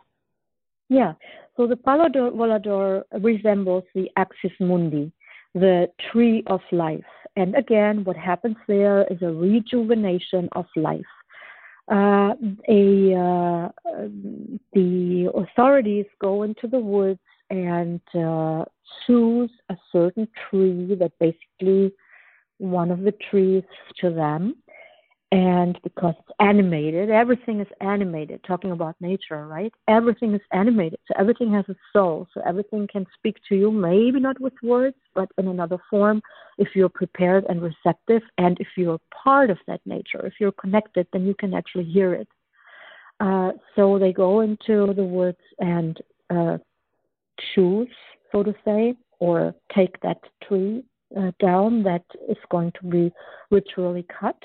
Yeah. 0.89 1.13
So 1.57 1.67
the 1.67 1.77
Palo 1.77 2.09
Volador 2.09 3.03
resembles 3.21 3.85
the 3.95 4.11
Axis 4.17 4.53
Mundi, 4.59 5.13
the 5.55 5.89
tree 6.11 6.43
of 6.47 6.61
life. 6.73 7.05
And 7.37 7.55
again, 7.55 8.05
what 8.05 8.17
happens 8.17 8.57
there 8.67 9.07
is 9.11 9.21
a 9.23 9.33
rejuvenation 9.33 10.49
of 10.53 10.67
life 10.77 11.05
uh, 11.91 12.35
a 12.69 13.15
uh, 13.15 13.69
the 14.73 15.31
authorities 15.35 16.07
go 16.21 16.43
into 16.45 16.69
the 16.69 16.79
woods 16.79 17.21
and 17.53 18.01
uh, 18.15 18.65
choose 19.07 19.51
a 19.69 19.77
certain 19.93 20.27
tree 20.49 20.97
that 20.99 21.13
basically 21.21 21.93
one 22.59 22.91
of 22.91 23.03
the 23.03 23.13
trees 23.31 23.63
to 24.01 24.11
them 24.11 24.57
and 25.33 25.79
because 25.83 26.15
it's 26.19 26.37
animated, 26.41 27.09
everything 27.09 27.61
is 27.61 27.67
animated, 27.81 28.45
talking 28.47 28.71
about 28.71 28.97
nature, 29.01 29.47
right? 29.47 29.73
Everything 29.89 30.35
is 30.35 30.43
animated. 30.53 30.99
So 31.09 31.15
everything 31.19 31.51
has 31.55 31.65
a 31.71 31.75
soul. 31.91 32.29
So 32.35 32.43
everything 32.47 32.87
can 32.87 33.07
speak 33.15 33.37
to 33.49 33.57
you, 33.57 33.71
maybe 33.71 34.21
not 34.21 34.39
with 34.41 34.53
words, 34.63 34.97
but 35.15 35.31
in 35.39 35.49
another 35.49 35.79
form 35.89 36.21
if 36.59 36.69
you're 36.75 36.91
prepared 36.91 37.47
and 37.49 37.63
receptive 37.63 38.21
and 38.37 38.59
if 38.61 38.69
you're 38.77 39.01
part 39.11 39.49
of 39.49 39.57
that 39.67 39.81
nature. 39.87 40.25
If 40.27 40.35
you're 40.39 40.53
connected, 40.53 41.07
then 41.15 41.27
you 41.27 41.35
can 41.35 41.55
actually 41.55 41.85
hear 41.85 42.13
it. 42.13 42.29
Uh, 43.19 43.53
so 43.75 43.99
they 43.99 44.13
go 44.13 44.41
into 44.41 44.93
the 44.95 45.05
woods 45.05 45.41
and 45.59 45.99
uh, 46.29 46.59
choose, 47.55 47.89
so 48.31 48.43
to 48.43 48.55
say, 48.65 48.95
or 49.19 49.55
take 49.75 50.01
that 50.01 50.19
tree 50.47 50.85
uh, 51.17 51.31
down 51.39 51.83
that 51.83 52.05
is 52.29 52.37
going 52.51 52.73
to 52.81 52.87
be 52.87 53.13
ritually 53.51 54.07
cut 54.21 54.37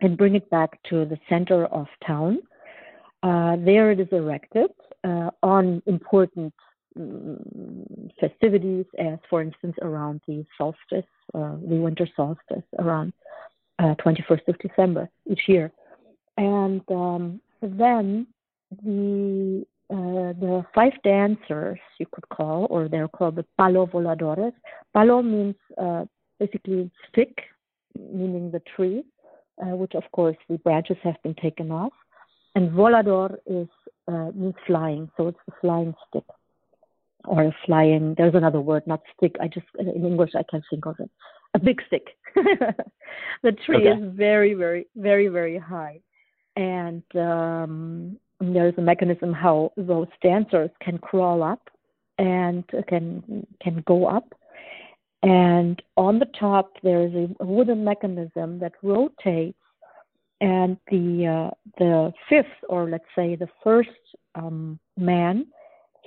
and 0.00 0.18
bring 0.18 0.34
it 0.34 0.48
back 0.50 0.82
to 0.84 1.04
the 1.04 1.18
center 1.28 1.66
of 1.66 1.86
town. 2.06 2.38
Uh, 3.22 3.56
there 3.64 3.90
it 3.90 4.00
is 4.00 4.08
erected 4.12 4.70
uh, 5.04 5.30
on 5.42 5.82
important 5.86 6.52
um, 6.98 7.38
festivities, 8.20 8.84
as 8.98 9.18
for 9.30 9.42
instance 9.42 9.74
around 9.82 10.20
the 10.26 10.44
solstice, 10.58 11.10
uh, 11.34 11.56
the 11.68 11.76
winter 11.76 12.08
solstice, 12.16 12.64
around 12.78 13.12
21st 13.80 14.30
uh, 14.30 14.52
of 14.52 14.58
December 14.58 15.08
each 15.30 15.42
year. 15.48 15.72
And 16.36 16.82
um, 16.90 17.40
then 17.62 18.26
the 18.82 19.64
uh, 19.88 20.32
the 20.40 20.64
five 20.74 20.92
dancers, 21.04 21.78
you 21.98 22.06
could 22.10 22.28
call, 22.28 22.66
or 22.70 22.88
they're 22.88 23.08
called 23.08 23.36
the 23.36 23.44
palo 23.56 23.86
voladores. 23.86 24.52
Palo 24.92 25.22
means 25.22 25.54
uh, 25.80 26.04
basically 26.40 26.90
stick, 27.08 27.38
meaning 27.94 28.50
the 28.50 28.60
tree, 28.74 29.04
uh, 29.62 29.76
which 29.76 29.94
of 29.94 30.02
course 30.12 30.36
the 30.48 30.58
branches 30.58 30.96
have 31.04 31.22
been 31.22 31.34
taken 31.34 31.70
off. 31.70 31.92
And 32.56 32.70
volador 32.70 33.36
is 33.46 33.68
uh, 34.08 34.30
means 34.34 34.54
flying, 34.66 35.10
so 35.16 35.28
it's 35.28 35.38
the 35.46 35.52
flying 35.60 35.94
stick 36.08 36.24
or 37.26 37.44
a 37.44 37.56
flying. 37.64 38.14
There's 38.16 38.34
another 38.34 38.60
word, 38.60 38.86
not 38.86 39.02
stick. 39.16 39.36
I 39.40 39.48
just 39.48 39.66
in 39.78 39.88
English 39.88 40.30
I 40.34 40.42
can't 40.50 40.64
think 40.68 40.86
of 40.86 40.96
it. 40.98 41.10
A 41.54 41.58
big 41.58 41.80
stick. 41.86 42.08
the 43.42 43.52
tree 43.52 43.88
okay. 43.88 44.02
is 44.02 44.12
very, 44.16 44.54
very, 44.54 44.86
very, 44.96 45.28
very 45.28 45.58
high, 45.58 46.00
and 46.56 47.02
um, 47.14 48.18
there's 48.40 48.74
a 48.78 48.82
mechanism 48.82 49.32
how 49.32 49.72
those 49.76 50.08
dancers 50.22 50.70
can 50.80 50.98
crawl 50.98 51.42
up 51.42 51.68
and 52.18 52.64
can 52.88 53.46
can 53.62 53.82
go 53.86 54.06
up. 54.06 54.34
And 55.22 55.80
on 55.96 56.18
the 56.18 56.30
top 56.38 56.74
there 56.82 57.02
is 57.06 57.12
a 57.14 57.44
wooden 57.44 57.84
mechanism 57.84 58.58
that 58.60 58.72
rotates, 58.82 59.58
and 60.40 60.76
the 60.90 61.26
uh, 61.26 61.54
the 61.78 62.12
fifth 62.28 62.46
or 62.68 62.88
let's 62.88 63.04
say 63.14 63.36
the 63.36 63.48
first 63.62 63.90
um, 64.34 64.78
man 64.96 65.46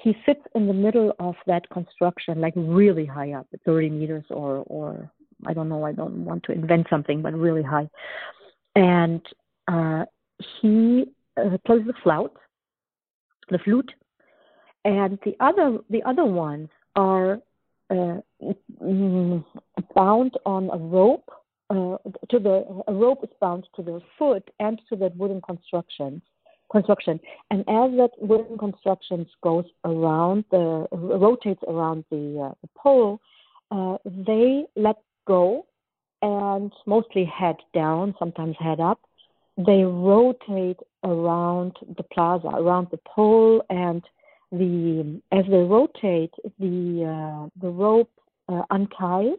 he 0.02 0.16
sits 0.26 0.42
in 0.56 0.68
the 0.68 0.74
middle 0.74 1.14
of 1.20 1.36
that 1.46 1.70
construction, 1.70 2.40
like 2.40 2.54
really 2.56 3.06
high 3.06 3.34
up, 3.34 3.48
30 3.66 3.90
meters 3.90 4.24
or, 4.30 4.64
or 4.68 5.12
I 5.46 5.54
don't 5.54 5.70
know, 5.70 5.86
I 5.86 5.92
don't 5.92 6.26
want 6.26 6.44
to 6.44 6.52
invent 6.52 6.88
something, 6.90 7.22
but 7.22 7.34
really 7.34 7.64
high. 7.64 7.90
And 8.76 9.22
uh, 9.68 10.06
he 10.62 11.06
uh, 11.40 11.58
plays 11.66 11.86
the 11.86 11.94
flute, 12.04 12.32
the 13.50 13.60
flute, 13.60 13.92
and 14.86 15.20
the 15.26 15.36
other 15.40 15.80
the 15.90 16.04
other 16.04 16.26
ones 16.26 16.70
are 16.96 17.40
uh, 17.90 18.18
mm, 18.82 19.46
bound 19.96 20.34
on 20.46 20.70
a 20.72 20.78
rope. 20.78 21.30
Uh, 21.72 21.98
to 22.30 22.40
the 22.40 22.84
a 22.88 22.94
rope 22.94 23.20
is 23.24 23.30
bound 23.40 23.68
to 23.76 23.84
their 23.84 24.00
foot 24.18 24.50
and 24.60 24.82
to 24.90 24.96
that 24.96 25.16
wooden 25.16 25.40
construction 25.42 26.20
construction. 26.72 27.20
And 27.52 27.62
as 27.62 27.92
that 27.98 28.12
wooden 28.20 28.58
construction 28.58 29.26
goes 29.44 29.66
around 29.86 30.46
the 30.52 30.88
rotates 30.92 31.62
around 31.68 32.06
the, 32.10 32.50
uh, 32.50 32.54
the 32.62 32.70
pole, 32.76 33.20
uh, 33.72 33.98
they 34.06 34.66
let 34.76 34.98
go 35.28 35.66
and 36.22 36.72
mostly 36.86 37.26
head 37.26 37.58
down, 37.74 38.16
sometimes 38.20 38.56
head 38.60 38.80
up. 38.80 39.00
They 39.58 39.84
rotate 39.84 40.80
around 41.04 41.74
the 41.98 42.04
plaza, 42.04 42.48
around 42.48 42.88
the 42.92 43.00
pole, 43.06 43.64
and 43.70 44.04
the 44.52 45.22
as 45.32 45.46
they 45.46 45.64
rotate, 45.64 46.34
the 46.60 47.06
uh, 47.06 47.50
the 47.62 47.70
rope 47.70 48.12
uh, 48.48 48.64
unties 48.72 49.38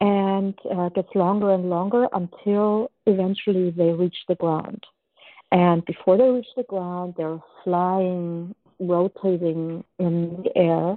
and 0.00 0.54
uh, 0.74 0.88
gets 0.90 1.08
longer 1.14 1.52
and 1.52 1.68
longer 1.68 2.06
until 2.14 2.90
eventually 3.06 3.70
they 3.70 3.90
reach 3.90 4.16
the 4.28 4.34
ground. 4.36 4.82
And 5.52 5.84
before 5.84 6.16
they 6.16 6.28
reach 6.28 6.46
the 6.56 6.62
ground, 6.62 7.14
they're 7.16 7.40
flying, 7.64 8.54
rotating 8.78 9.84
in 9.98 10.42
the 10.44 10.56
air, 10.56 10.96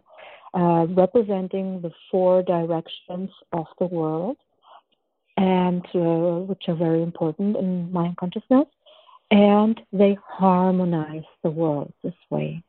uh, 0.54 0.86
representing 0.88 1.82
the 1.82 1.92
four 2.10 2.44
directions 2.44 3.30
of 3.52 3.66
the 3.80 3.88
world, 3.88 4.38
and 5.38 5.84
uh, 5.96 6.46
which 6.46 6.64
are 6.68 6.76
very 6.76 7.02
important 7.02 7.58
in 7.58 7.92
Mayan 7.92 8.16
consciousness. 8.20 8.68
And 9.34 9.82
they 9.92 10.16
harmonize 10.28 11.24
the 11.42 11.50
world 11.50 11.92
this 12.04 12.14
way. 12.30 12.64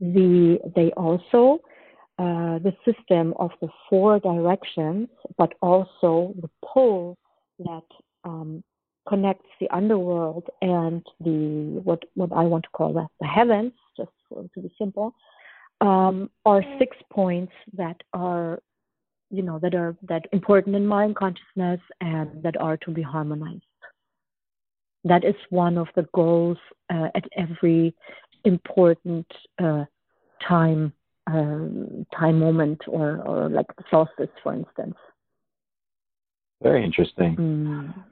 The 0.00 0.58
they 0.74 0.90
also 0.92 1.60
uh, 2.18 2.58
the 2.60 2.74
system 2.82 3.34
of 3.38 3.50
the 3.60 3.68
four 3.90 4.20
directions, 4.20 5.08
but 5.36 5.52
also 5.60 6.32
the 6.40 6.48
pole 6.64 7.18
that 7.58 7.84
um, 8.24 8.64
connects 9.06 9.48
the 9.60 9.68
underworld 9.68 10.48
and 10.62 11.04
the 11.20 11.78
what 11.84 12.02
what 12.14 12.32
I 12.32 12.44
want 12.44 12.64
to 12.64 12.70
call 12.70 12.94
that 12.94 13.08
the 13.20 13.26
heavens, 13.26 13.72
just 13.98 14.12
to 14.32 14.60
be 14.60 14.72
simple, 14.78 15.14
um, 15.82 16.30
are 16.46 16.62
six 16.78 16.96
points 17.12 17.52
that 17.74 18.02
are 18.14 18.60
you 19.30 19.42
know 19.42 19.58
that 19.58 19.74
are 19.74 19.94
that 20.08 20.24
important 20.32 20.74
in 20.74 20.86
Mayan 20.86 21.12
consciousness 21.12 21.80
and 22.00 22.42
that 22.42 22.58
are 22.58 22.78
to 22.78 22.90
be 22.90 23.02
harmonized. 23.02 23.62
That 25.04 25.24
is 25.24 25.34
one 25.50 25.76
of 25.78 25.88
the 25.94 26.08
goals 26.14 26.58
uh, 26.90 27.08
at 27.14 27.24
every 27.36 27.94
important 28.44 29.26
uh, 29.62 29.84
time 30.46 30.92
um, 31.26 32.06
time 32.18 32.38
moment 32.38 32.80
or 32.86 33.22
or 33.26 33.48
like 33.48 33.66
the 33.76 33.84
solstice, 33.90 34.34
for 34.42 34.54
instance. 34.54 34.96
Very 36.62 36.84
interesting. 36.84 37.36
Mm 37.36 38.04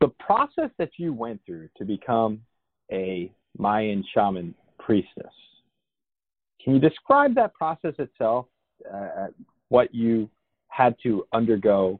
the 0.00 0.08
process 0.20 0.70
that 0.78 0.90
you 0.96 1.12
went 1.12 1.40
through 1.46 1.68
to 1.76 1.84
become 1.84 2.40
a 2.92 3.30
Mayan 3.56 4.04
shaman 4.14 4.54
priestess, 4.78 5.32
can 6.62 6.74
you 6.74 6.80
describe 6.80 7.34
that 7.34 7.54
process 7.54 7.94
itself? 7.98 8.46
Uh, 8.92 9.28
what 9.70 9.94
you 9.94 10.30
had 10.68 10.94
to 11.02 11.26
undergo 11.32 11.98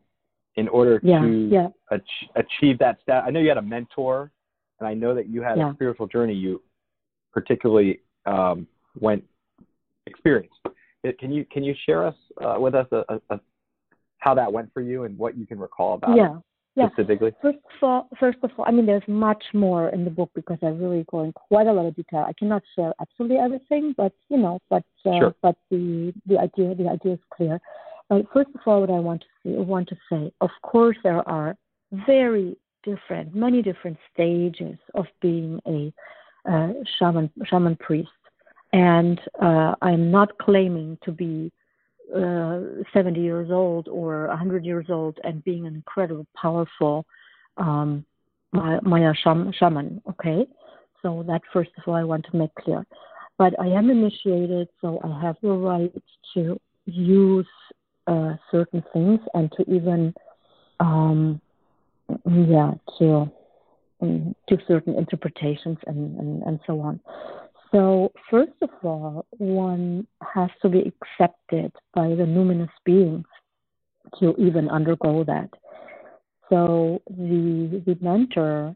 in 0.58 0.68
order 0.68 1.00
yeah, 1.02 1.20
to 1.20 1.48
yeah. 1.50 1.68
Ach- 1.90 2.28
achieve 2.36 2.78
that 2.80 2.98
stat? 3.02 3.24
I 3.26 3.30
know 3.30 3.40
you 3.40 3.48
had 3.48 3.58
a 3.58 3.62
mentor, 3.62 4.32
and 4.80 4.88
I 4.88 4.94
know 4.94 5.14
that 5.14 5.28
you 5.28 5.42
had 5.42 5.56
yeah. 5.56 5.70
a 5.70 5.74
spiritual 5.74 6.06
journey 6.06 6.34
you 6.34 6.62
particularly 7.32 8.00
um, 8.26 8.66
went 8.98 9.22
experienced. 10.06 10.54
Can 11.20 11.32
you 11.32 11.44
can 11.50 11.62
you 11.62 11.74
share 11.86 12.06
us 12.06 12.16
uh, 12.44 12.56
with 12.58 12.74
us 12.74 12.86
a, 12.90 13.04
a, 13.08 13.20
a, 13.30 13.40
how 14.18 14.34
that 14.34 14.52
went 14.52 14.72
for 14.74 14.80
you 14.80 15.04
and 15.04 15.16
what 15.16 15.38
you 15.38 15.46
can 15.46 15.58
recall 15.58 15.94
about 15.94 16.16
yeah. 16.16 16.36
it? 16.36 16.42
yeah. 16.78 16.88
specifically? 16.90 17.32
First 17.42 17.58
of 17.58 17.88
all, 17.88 18.08
first 18.18 18.38
of 18.42 18.50
all, 18.56 18.64
I 18.66 18.70
mean, 18.70 18.86
there's 18.86 19.06
much 19.06 19.42
more 19.52 19.90
in 19.90 20.04
the 20.04 20.10
book 20.10 20.30
because 20.34 20.58
I 20.62 20.66
really 20.66 21.04
go 21.10 21.22
in 21.22 21.32
quite 21.32 21.66
a 21.66 21.72
lot 21.72 21.86
of 21.86 21.96
detail. 21.96 22.24
I 22.26 22.32
cannot 22.32 22.62
share 22.74 22.92
absolutely 23.00 23.38
everything, 23.38 23.94
but 23.96 24.12
you 24.28 24.38
know, 24.38 24.60
but 24.70 24.84
uh, 25.04 25.18
sure. 25.18 25.34
but 25.42 25.56
the 25.70 26.12
the 26.26 26.38
idea 26.38 26.74
the 26.74 26.88
idea 26.88 27.14
is 27.14 27.20
clear. 27.30 27.60
First 28.08 28.50
of 28.54 28.60
all, 28.66 28.80
what 28.80 28.90
I 28.90 28.98
want 29.00 29.20
to 29.22 29.26
say, 29.44 29.56
want 29.58 29.88
to 29.88 29.96
say, 30.10 30.32
of 30.40 30.50
course, 30.62 30.96
there 31.02 31.28
are 31.28 31.56
very 32.06 32.56
different, 32.82 33.34
many 33.34 33.60
different 33.60 33.98
stages 34.12 34.78
of 34.94 35.06
being 35.20 35.60
a 35.66 35.92
uh, 36.50 36.72
shaman 36.98 37.30
shaman 37.44 37.76
priest, 37.76 38.08
and 38.72 39.20
uh, 39.42 39.74
I'm 39.82 40.10
not 40.10 40.36
claiming 40.38 40.96
to 41.04 41.12
be 41.12 41.52
uh, 42.16 42.60
70 42.94 43.20
years 43.20 43.50
old 43.50 43.88
or 43.88 44.28
100 44.28 44.64
years 44.64 44.86
old 44.88 45.18
and 45.24 45.44
being 45.44 45.66
an 45.66 45.74
incredible, 45.74 46.26
powerful 46.40 47.04
um, 47.58 48.04
Maya 48.52 49.12
shaman. 49.14 50.00
Okay, 50.08 50.46
so 51.02 51.22
that 51.26 51.42
first 51.52 51.70
of 51.76 51.84
all 51.86 51.94
I 51.94 52.04
want 52.04 52.24
to 52.30 52.36
make 52.36 52.54
clear. 52.54 52.86
But 53.36 53.52
I 53.60 53.66
am 53.66 53.90
initiated, 53.90 54.68
so 54.80 54.98
I 55.04 55.20
have 55.20 55.36
the 55.42 55.50
right 55.50 55.92
to 56.34 56.58
use 56.86 57.46
uh, 58.08 58.36
certain 58.50 58.82
things 58.92 59.20
and 59.34 59.52
to 59.52 59.70
even, 59.70 60.14
um, 60.80 61.40
yeah, 62.26 62.72
to 62.98 63.30
um, 64.00 64.34
do 64.46 64.58
certain 64.66 64.94
interpretations 64.94 65.78
and, 65.86 66.18
and, 66.18 66.42
and 66.42 66.60
so 66.66 66.80
on. 66.80 67.00
So, 67.70 68.12
first 68.30 68.52
of 68.62 68.70
all, 68.82 69.26
one 69.36 70.06
has 70.34 70.48
to 70.62 70.70
be 70.70 70.78
accepted 70.80 71.70
by 71.94 72.08
the 72.08 72.24
numinous 72.24 72.70
beings 72.84 73.26
to 74.20 74.34
even 74.38 74.70
undergo 74.70 75.22
that. 75.24 75.50
So, 76.48 77.02
the, 77.10 77.82
the 77.84 77.98
mentor, 78.00 78.74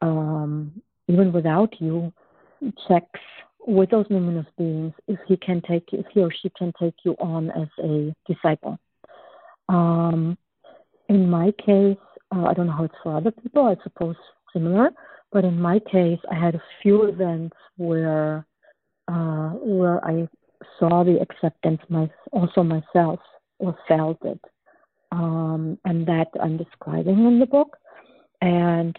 um, 0.00 0.80
even 1.06 1.32
without 1.32 1.74
you, 1.80 2.12
checks 2.88 3.20
with 3.66 3.90
those 3.90 4.06
numinous 4.06 4.46
beings 4.56 4.92
if 5.08 5.18
he 5.26 5.36
can 5.36 5.60
take 5.62 5.84
if 5.92 6.06
he 6.12 6.20
or 6.20 6.30
she 6.42 6.50
can 6.56 6.72
take 6.80 6.94
you 7.04 7.14
on 7.18 7.50
as 7.50 7.68
a 7.82 8.14
disciple. 8.26 8.78
Um, 9.68 10.36
in 11.08 11.28
my 11.28 11.52
case, 11.64 11.96
uh, 12.34 12.44
I 12.44 12.54
don't 12.54 12.66
know 12.66 12.72
how 12.72 12.84
it's 12.84 12.94
for 13.02 13.16
other 13.16 13.30
people. 13.30 13.66
I 13.66 13.76
suppose 13.82 14.16
similar. 14.52 14.90
But 15.32 15.44
in 15.44 15.60
my 15.60 15.78
case, 15.78 16.18
I 16.30 16.34
had 16.34 16.54
a 16.54 16.62
few 16.82 17.04
events 17.04 17.56
where 17.76 18.46
uh, 19.08 19.50
where 19.50 20.04
I 20.04 20.28
saw 20.78 21.04
the 21.04 21.20
acceptance 21.20 21.80
my, 21.88 22.10
also 22.32 22.62
myself 22.62 23.20
or 23.58 23.76
felt 23.88 24.18
it, 24.24 24.40
um, 25.12 25.78
and 25.84 26.06
that 26.06 26.28
I'm 26.40 26.56
describing 26.56 27.26
in 27.26 27.38
the 27.38 27.46
book. 27.46 27.76
And 28.40 28.96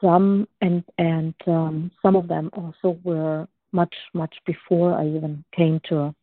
some 0.00 0.46
and 0.60 0.84
and 0.98 1.34
um, 1.46 1.90
some 2.02 2.16
of 2.16 2.28
them 2.28 2.50
also 2.52 2.98
were 3.02 3.48
much 3.72 3.94
much 4.14 4.34
before 4.46 4.94
I 4.94 5.06
even 5.06 5.44
came 5.56 5.80
to 5.88 6.14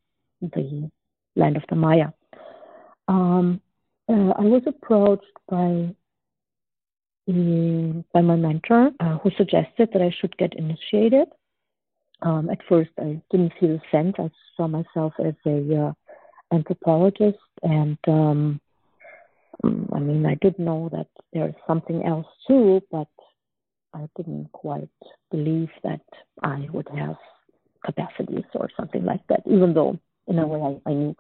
the 0.42 0.90
land 1.36 1.58
of 1.58 1.64
the 1.70 1.76
Maya. 1.76 2.10
Um, 3.08 3.62
uh, 4.08 4.34
I 4.38 4.42
was 4.42 4.64
approached 4.66 5.26
by 5.50 5.94
by 8.14 8.22
my 8.22 8.36
mentor, 8.36 8.90
uh, 9.00 9.20
who 9.20 9.30
suggested 9.38 9.90
that 9.94 10.02
I 10.02 10.14
should 10.20 10.36
get 10.38 10.54
initiated. 10.56 11.28
Um, 12.24 12.50
at 12.50 12.58
first, 12.68 12.90
I 13.00 13.22
didn't 13.30 13.54
feel 13.60 13.78
the 13.78 13.82
sense. 13.92 14.16
I 14.18 14.32
saw 14.58 14.68
myself 14.68 15.14
as 15.24 15.36
a 15.46 15.86
uh, 15.86 15.94
anthropologist, 16.52 17.38
and 17.62 17.98
um, 18.08 18.60
mm, 19.64 19.96
I 19.96 20.00
mean, 20.00 20.26
I 20.26 20.36
did 20.42 20.58
know 20.58 20.90
that 20.92 21.08
there's 21.32 21.54
something 21.68 22.04
else 22.04 22.26
too, 22.48 22.82
but 22.92 23.08
I 23.94 24.08
didn't 24.18 24.52
quite 24.52 24.90
believe 25.30 25.70
that 25.84 26.02
I 26.42 26.68
would 26.72 26.88
have 26.96 27.18
capacities 27.86 28.46
or 28.54 28.70
something 28.78 29.06
like 29.06 29.26
that, 29.28 29.42
even 29.46 29.74
though 29.74 30.00
in 30.28 30.40
a 30.40 30.48
way 30.48 30.80
I, 30.86 30.90
I 30.90 30.94
knew. 30.94 31.16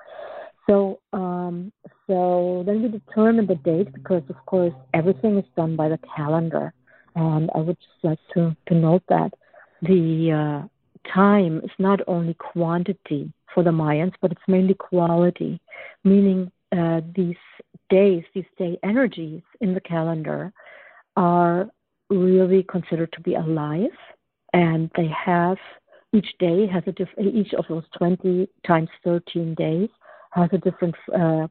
So, 0.69 0.99
um, 1.13 1.71
so 2.05 2.63
then 2.65 2.83
we 2.83 2.89
determined 2.89 3.47
the 3.47 3.55
date 3.55 3.91
because, 3.91 4.23
of 4.29 4.35
course, 4.45 4.73
everything 4.93 5.37
is 5.37 5.45
done 5.55 5.75
by 5.75 5.89
the 5.89 5.99
calendar. 6.15 6.73
And 7.15 7.49
I 7.55 7.59
would 7.59 7.77
just 7.77 8.03
like 8.03 8.19
to, 8.35 8.55
to 8.67 8.75
note 8.75 9.03
that 9.09 9.33
the 9.81 10.31
uh, 10.31 11.11
time 11.11 11.61
is 11.63 11.71
not 11.79 12.01
only 12.07 12.35
quantity 12.35 13.33
for 13.53 13.63
the 13.63 13.71
Mayans, 13.71 14.13
but 14.21 14.31
it's 14.31 14.41
mainly 14.47 14.75
quality, 14.75 15.59
meaning 16.03 16.51
uh, 16.71 17.01
these 17.15 17.35
days, 17.89 18.23
these 18.35 18.45
day 18.57 18.77
energies 18.83 19.41
in 19.61 19.73
the 19.73 19.81
calendar 19.81 20.53
are 21.15 21.67
really 22.09 22.63
considered 22.63 23.11
to 23.13 23.21
be 23.21 23.33
alive, 23.35 23.97
and 24.53 24.91
they 24.95 25.07
have 25.07 25.57
each 26.13 26.27
day 26.39 26.67
has 26.67 26.83
a 26.87 26.91
diff- 26.91 27.19
each 27.19 27.53
of 27.53 27.65
those 27.69 27.83
20 27.97 28.47
times 28.65 28.89
13 29.03 29.53
days 29.55 29.89
has 30.31 30.49
a 30.53 30.57
different 30.57 30.95
uh, 31.15 31.47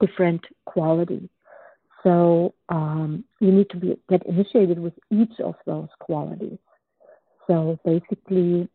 different 0.00 0.44
quality. 0.64 1.28
So 2.02 2.54
um, 2.68 3.24
you 3.40 3.50
need 3.50 3.68
to 3.70 3.76
be 3.76 3.96
get 4.08 4.24
initiated 4.26 4.78
with 4.78 4.94
each 5.10 5.40
of 5.40 5.54
those 5.66 5.88
qualities. 6.00 6.58
So 7.46 7.78
basically, 7.84 8.68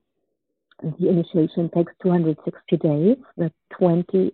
the 0.82 1.09
initiation 1.09 1.69
takes 1.73 1.93
260 2.01 2.77
days. 2.77 3.17
The 3.38 3.51
20 3.77 4.34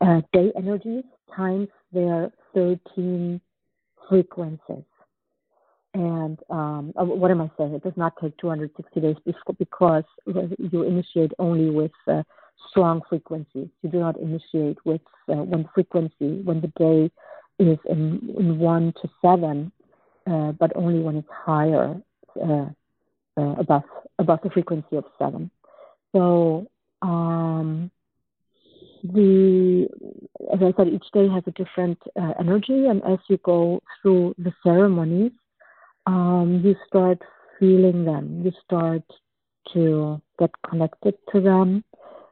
uh, 0.00 0.20
day 0.32 0.52
energies 0.56 1.04
times 1.34 1.68
their 1.92 2.32
13 2.54 3.40
frequencies. 4.08 4.84
And 5.94 6.38
um, 6.48 6.92
uh, 6.98 7.04
what 7.04 7.30
am 7.30 7.42
I 7.42 7.50
saying? 7.58 7.74
It 7.74 7.84
does 7.84 7.96
not 7.96 8.14
take 8.20 8.36
260 8.38 9.00
days 9.00 9.16
because 9.58 10.04
you 10.26 10.82
initiate 10.84 11.32
only 11.38 11.68
with 11.68 11.92
uh, 12.08 12.22
strong 12.70 13.02
frequencies. 13.08 13.68
You 13.82 13.90
do 13.90 14.00
not 14.00 14.16
initiate 14.18 14.78
with 14.86 15.02
uh, 15.28 15.34
one 15.34 15.68
frequency 15.74 16.40
when 16.42 16.62
the 16.62 16.72
day 16.78 17.10
is 17.58 17.78
in, 17.90 18.34
in 18.38 18.58
one 18.58 18.94
to 19.02 19.10
seven, 19.20 19.70
uh, 20.26 20.52
but 20.52 20.74
only 20.76 21.00
when 21.00 21.16
it's 21.16 21.28
higher, 21.30 21.94
uh, 22.42 22.66
uh, 23.36 23.54
above 23.58 23.82
above 24.18 24.40
the 24.42 24.50
frequency 24.50 24.96
of 24.96 25.04
seven. 25.18 25.50
So 26.12 26.66
um, 27.02 27.90
the 29.02 29.88
as 30.52 30.60
I 30.62 30.72
said, 30.76 30.88
each 30.88 31.06
day 31.12 31.28
has 31.28 31.42
a 31.46 31.50
different 31.50 31.98
energy, 32.40 32.86
and 32.86 33.02
as 33.04 33.18
you 33.28 33.36
go 33.38 33.82
through 34.00 34.34
the 34.38 34.52
ceremonies, 34.62 35.32
um, 36.06 36.60
you 36.64 36.74
start 36.86 37.20
feeling 37.58 38.04
them. 38.04 38.42
You 38.44 38.52
start 38.64 39.02
to 39.72 40.20
get 40.38 40.50
connected 40.68 41.14
to 41.32 41.40
them. 41.40 41.84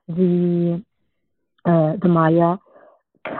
The 0.08 0.82
uh, 1.64 1.96
the 2.02 2.08
Maya 2.08 2.56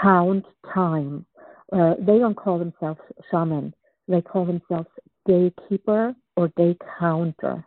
count 0.03 0.45
time. 0.73 1.25
Uh, 1.73 1.95
they 1.99 2.19
don't 2.19 2.37
call 2.37 2.59
themselves 2.59 3.01
shaman. 3.31 3.75
They 4.09 4.21
call 4.21 4.45
themselves 4.45 4.89
daykeeper 5.29 6.15
or 6.37 6.49
day 6.57 6.77
counter. 6.99 7.65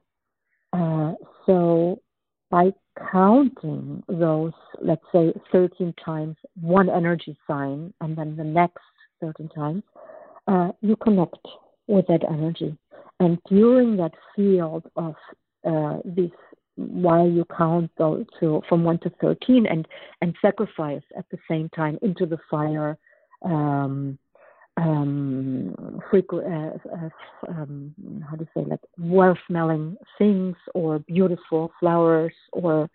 Uh, 0.74 1.14
so 1.46 2.02
by 2.52 2.72
counting 3.12 4.04
those, 4.08 4.54
let's 4.82 5.04
say 5.12 5.34
13 5.52 5.94
times 6.04 6.36
one 6.60 6.90
energy 6.90 7.36
sign, 7.48 7.94
and 8.02 8.16
then 8.18 8.36
the 8.36 8.44
next 8.44 8.84
13 9.22 9.50
times, 9.50 9.84
uh, 10.48 10.70
you 10.82 10.96
connect 10.98 11.48
with 11.88 12.08
that 12.08 12.24
energy. 12.30 12.78
And 13.20 13.38
during 13.48 13.98
that 13.98 14.14
field 14.36 14.84
of 14.96 15.16
uh, 15.66 16.00
this, 16.04 16.32
while 16.76 17.30
you 17.30 17.46
count 17.56 17.92
those 17.98 18.26
to 18.40 18.62
from 18.68 18.84
one 18.84 19.00
to 19.00 19.12
thirteen, 19.22 19.66
and 19.68 19.88
and 20.22 20.36
sacrifice 20.42 21.04
at 21.18 21.26
the 21.30 21.38
same 21.50 21.70
time 21.70 22.00
into 22.02 22.26
the 22.26 22.40
fire, 22.50 22.98
um, 23.46 24.18
um, 24.78 26.02
frequent, 26.10 26.46
uh, 26.48 26.90
uh, 26.90 27.10
um, 27.50 27.94
how 28.28 28.36
do 28.36 28.44
you 28.44 28.62
say, 28.62 28.68
like 28.68 28.80
well-smelling 28.98 29.96
things 30.18 30.56
or 30.74 31.00
beautiful 31.00 31.72
flowers 31.80 32.34
or 32.52 32.90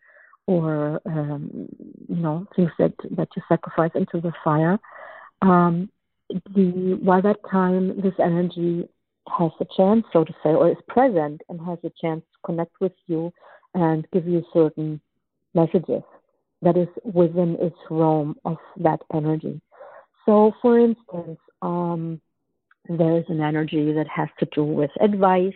or 0.47 1.01
um, 1.07 1.69
you 2.09 2.17
know 2.17 2.47
things 2.57 2.71
that 2.79 2.93
that 3.17 3.29
you 3.37 3.43
sacrifice 3.49 3.93
into 3.95 4.21
the 4.21 4.33
fire. 4.43 4.79
Um, 5.43 5.89
the 6.31 7.21
that 7.23 7.39
time 7.51 8.01
this 8.01 8.15
energy 8.23 8.89
has 9.37 9.51
a 9.61 9.67
chance, 9.77 10.05
so 10.13 10.25
to 10.25 10.33
say, 10.43 10.51
or 10.51 10.71
is 10.71 10.77
present 10.89 11.41
and 11.49 11.61
has 11.61 11.79
a 11.85 11.93
chance 12.01 12.23
to 12.33 12.39
connect 12.45 12.81
with 12.81 12.93
you 13.07 13.33
and 13.75 14.07
give 14.13 14.27
you 14.27 14.45
certain 14.53 15.01
messages 15.55 16.03
that 16.63 16.77
is 16.77 16.89
within 17.05 17.57
its 17.61 17.77
realm 17.91 18.37
of 18.45 18.57
that 18.79 19.01
energy. 19.15 19.61
So, 20.27 20.53
for 20.61 20.79
instance, 20.79 21.39
um, 21.63 22.21
there 22.89 23.17
is 23.17 23.25
an 23.29 23.41
energy 23.41 23.93
that 23.93 24.09
has 24.09 24.29
to 24.41 24.47
do 24.55 24.65
with 24.65 24.91
advice. 25.01 25.53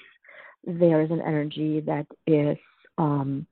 There 0.65 1.03
is 1.03 1.11
an 1.11 1.21
energy 1.21 1.81
that 1.81 2.07
is 2.27 2.57
um, 2.99 3.47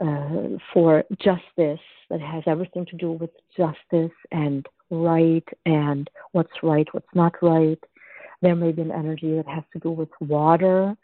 uh, 0.00 0.58
for 0.72 1.04
justice, 1.18 1.80
that 2.10 2.20
has 2.20 2.42
everything 2.46 2.84
to 2.86 2.96
do 2.96 3.12
with 3.12 3.30
justice 3.56 4.16
and 4.30 4.66
right 4.92 5.48
and 5.66 6.08
what's 6.32 6.62
right, 6.62 6.86
what's 6.92 7.14
not 7.14 7.34
right. 7.42 7.78
There 8.42 8.54
may 8.54 8.72
be 8.72 8.82
an 8.82 8.92
energy 8.92 9.34
that 9.36 9.48
has 9.48 9.64
to 9.72 9.78
do 9.78 9.90
with 9.90 10.10
water, 10.20 10.94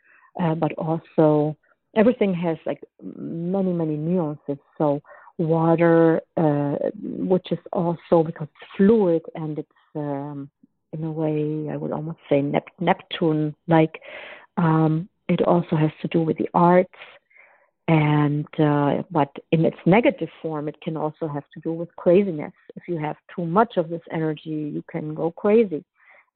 uh, 0.41 0.55
but 0.55 0.73
also 0.75 1.57
everything 1.97 2.35
has 2.35 2.59
like 2.67 2.83
many, 3.03 3.73
many 3.73 3.97
nuances. 3.97 4.59
So 4.77 5.01
water, 5.39 6.21
uh, 6.37 6.77
which 7.03 7.51
is 7.51 7.59
also 7.73 8.23
because 8.25 8.49
it's 8.49 8.71
fluid 8.77 9.23
and 9.35 9.59
it's 9.59 9.69
um, 9.95 10.51
in 10.93 11.05
a 11.05 11.11
way 11.11 11.69
I 11.73 11.77
would 11.77 11.93
almost 11.93 12.19
say 12.29 12.41
Nep- 12.43 12.81
Neptune 12.81 13.55
like. 13.67 14.01
Um, 14.57 15.09
it 15.29 15.43
also 15.43 15.77
has 15.77 15.91
to 16.03 16.09
do 16.09 16.23
with 16.23 16.39
the 16.39 16.49
arts, 16.55 16.95
and 17.89 18.47
uh, 18.59 19.03
but 19.11 19.35
in 19.51 19.65
its 19.65 19.77
negative 19.87 20.29
form, 20.41 20.69
it 20.69 20.81
can 20.81 20.97
also 20.97 21.27
have 21.27 21.45
to 21.55 21.61
do 21.61 21.73
with 21.73 21.95
craziness. 21.97 22.53
If 22.77 22.85
you 22.87 22.99
have 22.99 23.17
too 23.35 23.45
much 23.45 23.77
of 23.77 23.89
this 23.89 24.03
energy, 24.13 24.51
you 24.51 24.85
can 24.91 25.15
go 25.15 25.31
crazy 25.33 25.85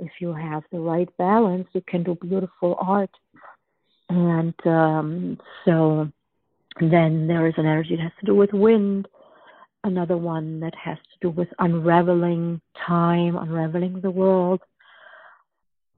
if 0.02 0.10
you 0.20 0.32
have 0.32 0.62
the 0.72 0.80
right 0.80 1.08
balance, 1.16 1.68
you 1.72 1.82
can 1.86 2.02
do 2.02 2.16
beautiful 2.16 2.76
art. 2.78 3.10
And 4.08 4.54
um, 4.66 5.38
so 5.64 6.10
then 6.80 7.26
there 7.26 7.46
is 7.46 7.54
an 7.56 7.66
energy 7.66 7.96
that 7.96 8.02
has 8.02 8.12
to 8.20 8.26
do 8.26 8.34
with 8.34 8.52
wind, 8.52 9.08
another 9.84 10.16
one 10.16 10.60
that 10.60 10.74
has 10.74 10.98
to 10.98 11.28
do 11.28 11.30
with 11.30 11.48
unraveling 11.58 12.60
time, 12.86 13.36
unraveling 13.36 14.00
the 14.00 14.10
world. 14.10 14.60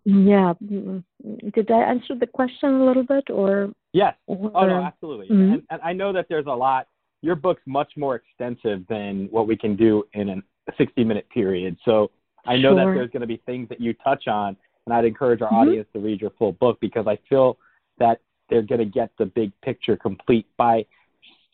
Yeah, 0.04 0.52
did 0.60 1.70
I 1.70 1.82
answer 1.82 2.14
the 2.14 2.26
question 2.26 2.74
a 2.74 2.84
little 2.84 3.04
bit, 3.04 3.30
or 3.30 3.72
yes? 3.94 4.14
Or, 4.26 4.50
oh 4.54 4.66
no, 4.66 4.82
absolutely. 4.82 5.28
Mm-hmm. 5.28 5.52
And, 5.54 5.62
and 5.70 5.82
I 5.82 5.94
know 5.94 6.12
that 6.12 6.26
there's 6.28 6.46
a 6.46 6.50
lot. 6.50 6.88
Your 7.22 7.36
book's 7.36 7.62
much 7.66 7.92
more 7.96 8.16
extensive 8.16 8.86
than 8.88 9.28
what 9.30 9.48
we 9.48 9.56
can 9.56 9.76
do 9.76 10.04
in 10.12 10.28
a 10.28 10.34
60 10.76 11.04
minute 11.04 11.26
period. 11.30 11.78
So 11.86 12.10
I 12.46 12.56
know 12.56 12.76
sure. 12.76 12.84
that 12.84 12.94
there's 12.94 13.10
going 13.10 13.22
to 13.22 13.26
be 13.26 13.40
things 13.46 13.68
that 13.70 13.80
you 13.80 13.94
touch 13.94 14.28
on, 14.28 14.56
and 14.86 14.94
I'd 14.94 15.06
encourage 15.06 15.40
our 15.40 15.48
mm-hmm. 15.48 15.68
audience 15.68 15.88
to 15.94 16.00
read 16.00 16.20
your 16.20 16.32
full 16.38 16.52
book 16.52 16.78
because 16.82 17.06
I 17.06 17.18
feel 17.28 17.56
that 17.98 18.20
they're 18.50 18.62
going 18.62 18.80
to 18.80 18.84
get 18.84 19.10
the 19.18 19.24
big 19.24 19.52
picture 19.62 19.96
complete 19.96 20.46
by 20.58 20.84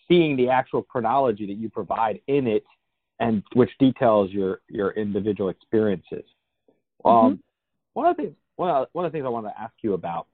seeing 0.09 0.37
the 0.37 0.49
actual 0.49 0.83
chronology 0.83 1.47
that 1.47 1.57
you 1.57 1.71
provide 1.71 2.21
in 2.27 2.49
it, 2.49 2.65
and 3.21 3.45
which 3.55 3.71
details 3.79 4.31
your 4.33 4.61
your 4.69 4.91
individual 4.93 5.51
experiences. 5.51 6.25
Um, 7.05 7.15
mm-hmm. 7.15 7.35
One 7.95 8.07
of 8.07 8.17
the 8.17 8.23
things 8.23 8.37
one 8.57 8.71
of, 8.71 8.89
one 8.93 9.05
of 9.05 9.13
the 9.13 9.17
things 9.17 9.25
I 9.25 9.31
wanted 9.31 9.51
to 9.51 9.61
ask 9.61 9.73
you 9.83 9.95
about 9.95 10.27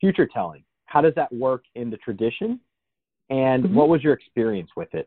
future 0.00 0.26
telling. 0.26 0.64
How 0.86 1.00
does 1.00 1.14
that 1.16 1.32
work 1.32 1.64
in 1.74 1.90
the 1.90 1.96
tradition, 1.98 2.60
and 3.30 3.64
mm-hmm. 3.64 3.74
what 3.74 3.88
was 3.88 4.02
your 4.02 4.14
experience 4.14 4.70
with 4.76 4.92
it? 4.94 5.06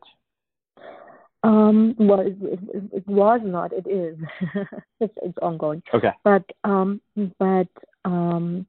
Um, 1.42 1.94
well, 1.98 2.20
it, 2.20 2.36
it, 2.40 2.60
it, 2.92 3.08
was 3.08 3.40
not. 3.42 3.72
It 3.72 3.86
is. 3.88 4.16
it's, 5.00 5.14
it's 5.22 5.38
ongoing. 5.42 5.82
Okay. 5.92 6.12
But 6.22 6.44
um, 6.62 7.00
but 7.38 7.68
um, 8.04 8.64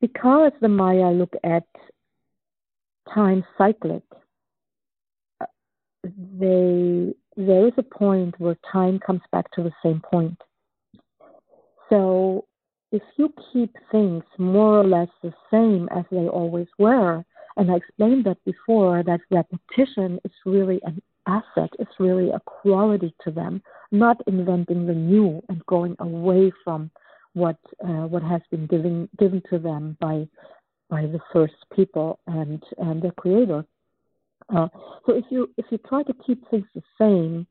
because 0.00 0.52
the 0.60 0.68
Maya 0.68 1.10
look 1.10 1.32
at 1.44 1.64
time 3.14 3.44
cyclic, 3.56 4.02
uh, 5.40 5.46
they 6.38 7.14
there 7.36 7.68
is 7.68 7.72
a 7.76 7.84
point 7.84 8.38
where 8.40 8.58
time 8.70 8.98
comes 8.98 9.22
back 9.30 9.48
to 9.52 9.62
the 9.62 9.72
same 9.82 10.00
point. 10.00 10.36
So 11.88 12.44
if 12.92 13.02
you 13.16 13.32
keep 13.52 13.74
things 13.90 14.22
more 14.38 14.80
or 14.80 14.84
less 14.84 15.08
the 15.22 15.32
same 15.50 15.88
as 15.90 16.04
they 16.10 16.28
always 16.28 16.68
were, 16.78 17.24
and 17.56 17.70
I 17.70 17.76
explained 17.76 18.24
that 18.24 18.42
before, 18.44 19.02
that 19.02 19.20
repetition 19.30 20.20
is 20.24 20.32
really 20.46 20.80
an 20.84 21.02
asset. 21.26 21.70
It's 21.78 21.98
really 21.98 22.30
a 22.30 22.40
quality 22.40 23.14
to 23.24 23.30
them, 23.30 23.62
not 23.90 24.16
inventing 24.26 24.86
the 24.86 24.94
new 24.94 25.42
and 25.48 25.64
going 25.66 25.96
away 25.98 26.52
from 26.64 26.90
what 27.34 27.58
uh, 27.84 28.06
what 28.06 28.22
has 28.22 28.40
been 28.50 28.66
given 28.66 29.08
given 29.18 29.42
to 29.50 29.58
them 29.58 29.96
by 30.00 30.26
by 30.88 31.02
the 31.02 31.20
first 31.32 31.54
people 31.74 32.20
and 32.26 32.62
and 32.78 33.02
the 33.02 33.12
creator. 33.12 33.64
Uh, 34.54 34.68
so 35.04 35.12
if 35.12 35.24
you 35.30 35.50
if 35.58 35.66
you 35.70 35.78
try 35.78 36.02
to 36.04 36.14
keep 36.26 36.48
things 36.50 36.66
the 36.74 36.82
same 36.98 37.46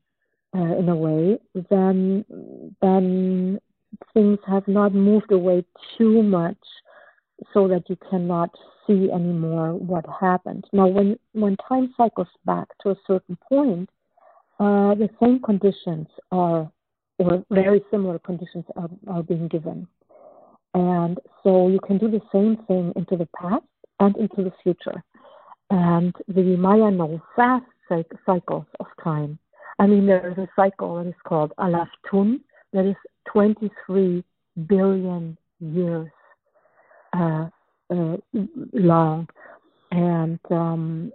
uh, 0.56 0.76
in 0.76 0.88
a 0.88 0.96
way, 0.96 1.38
then 1.70 2.24
then 2.80 3.58
things 4.14 4.38
have 4.46 4.66
not 4.68 4.94
moved 4.94 5.32
away 5.32 5.64
too 5.96 6.22
much 6.22 6.58
so 7.54 7.68
that 7.68 7.88
you 7.88 7.96
cannot 8.10 8.50
see 8.86 9.10
anymore 9.12 9.74
what 9.74 10.04
happened. 10.20 10.64
Now, 10.72 10.86
when, 10.86 11.18
when 11.32 11.56
time 11.68 11.94
cycles 11.96 12.28
back 12.44 12.68
to 12.82 12.90
a 12.90 12.96
certain 13.06 13.36
point, 13.48 13.88
uh, 14.58 14.94
the 14.94 15.08
same 15.22 15.40
conditions 15.40 16.08
are, 16.32 16.70
or 17.18 17.44
very 17.50 17.82
similar 17.90 18.18
conditions 18.18 18.64
are, 18.76 18.90
are 19.06 19.22
being 19.22 19.48
given. 19.48 19.86
And 20.74 21.18
so 21.42 21.68
you 21.68 21.80
can 21.86 21.98
do 21.98 22.10
the 22.10 22.20
same 22.32 22.56
thing 22.66 22.92
into 22.96 23.16
the 23.16 23.28
past 23.40 23.64
and 24.00 24.16
into 24.16 24.44
the 24.44 24.52
future. 24.62 25.02
And 25.70 26.14
the 26.26 26.56
Maya 26.56 26.90
know 26.90 27.20
fast 27.36 27.64
cycles 28.26 28.66
of 28.80 28.86
time. 29.02 29.38
I 29.78 29.86
mean, 29.86 30.06
there 30.06 30.30
is 30.30 30.38
a 30.38 30.48
cycle 30.56 30.96
that 30.96 31.08
is 31.08 31.14
called 31.24 31.52
Alaftun, 31.58 32.40
that 32.72 32.86
is 32.86 32.96
23 33.32 34.24
billion 34.66 35.36
years 35.60 36.08
uh, 37.16 37.48
uh, 37.90 38.16
long, 38.72 39.28
and 39.90 40.38
um, 40.50 41.12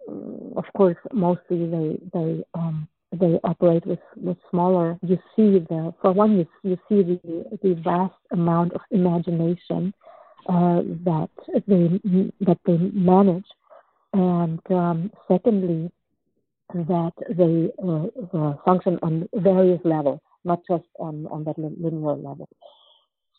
of 0.55 0.65
course, 0.75 0.97
mostly 1.11 1.67
they 1.67 1.99
they 2.13 2.43
um, 2.55 2.87
they 3.11 3.39
operate 3.43 3.85
with, 3.85 3.99
with 4.17 4.37
smaller. 4.49 4.97
You 5.03 5.17
see 5.35 5.59
the 5.59 5.93
for 6.01 6.11
one, 6.11 6.37
you 6.37 6.47
you 6.63 6.77
see 6.89 7.03
the 7.03 7.57
the 7.61 7.75
vast 7.83 8.15
amount 8.31 8.73
of 8.73 8.81
imagination 8.89 9.93
uh, 10.49 10.81
that 11.05 11.29
they 11.67 12.01
that 12.45 12.59
they 12.65 12.77
manage, 12.77 13.45
and 14.13 14.59
um, 14.71 15.11
secondly, 15.27 15.91
that 16.73 17.13
they 17.29 17.71
uh, 17.83 18.37
uh, 18.37 18.55
function 18.65 18.97
on 19.03 19.29
various 19.35 19.79
levels, 19.83 20.19
not 20.43 20.61
just 20.69 20.85
on 20.99 21.27
on 21.27 21.43
that 21.45 21.57
linear 21.57 22.15
level. 22.15 22.49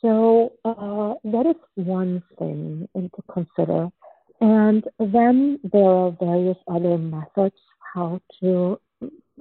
So 0.01 0.53
uh, 0.65 1.15
that 1.25 1.47
is 1.47 1.57
one 1.77 2.23
thing 2.39 2.89
to 2.95 3.23
consider. 3.33 3.89
And 4.41 4.85
then 4.99 5.59
there 5.73 5.89
are 5.89 6.17
various 6.21 6.59
other 6.69 6.99
methods 6.99 7.57
how 7.95 8.21
to 8.41 8.79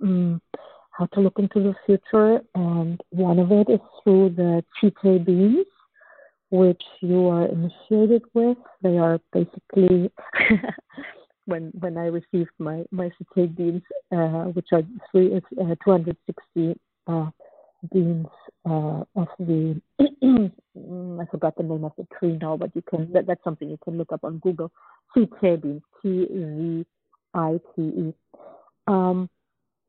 um, 0.02 0.42
how 0.92 1.08
to 1.08 1.20
look 1.20 1.40
into 1.40 1.60
the 1.60 1.74
future, 1.86 2.42
and 2.56 3.02
one 3.10 3.40
of 3.40 3.52
it 3.52 3.68
is 3.70 3.80
through 4.04 4.30
the 4.38 4.64
Tzite 4.82 5.26
beans, 5.26 5.66
which 6.52 6.82
you 7.02 7.28
are 7.28 7.48
initiated 7.48 8.24
with. 8.34 8.58
They 8.84 8.98
are 8.98 9.20
basically 9.34 10.12
when 11.46 11.72
when 11.80 11.98
I 11.98 12.06
received 12.06 12.52
my 12.60 12.84
my 12.92 13.10
Tzite 13.36 13.58
beans, 13.58 13.82
uh, 14.12 14.46
which 14.54 14.68
are 14.72 14.84
three 15.12 15.36
uh, 15.36 15.76
260 15.84 16.80
uh, 17.08 17.30
beans 17.92 18.28
uh, 18.66 19.04
of 19.16 19.28
the 19.40 19.82
I 20.00 21.26
forgot 21.32 21.56
the 21.58 21.64
name 21.64 21.84
of 21.84 21.94
the 21.98 22.08
tree 22.18 22.38
now, 22.42 22.58
but 22.58 22.76
you 22.76 22.82
can 22.90 23.12
that, 23.14 23.28
that's 23.28 23.44
something 23.44 23.70
you 23.70 23.80
can 23.84 23.98
look 23.98 24.12
up 24.12 24.24
on 24.24 24.40
Google. 24.40 24.72
Tzite 25.16 25.62
beans, 25.62 25.82
T 26.02 26.28
V 26.30 26.86
I 27.34 27.60
T 27.76 27.82
E. 27.82 28.14
Um, 28.88 29.30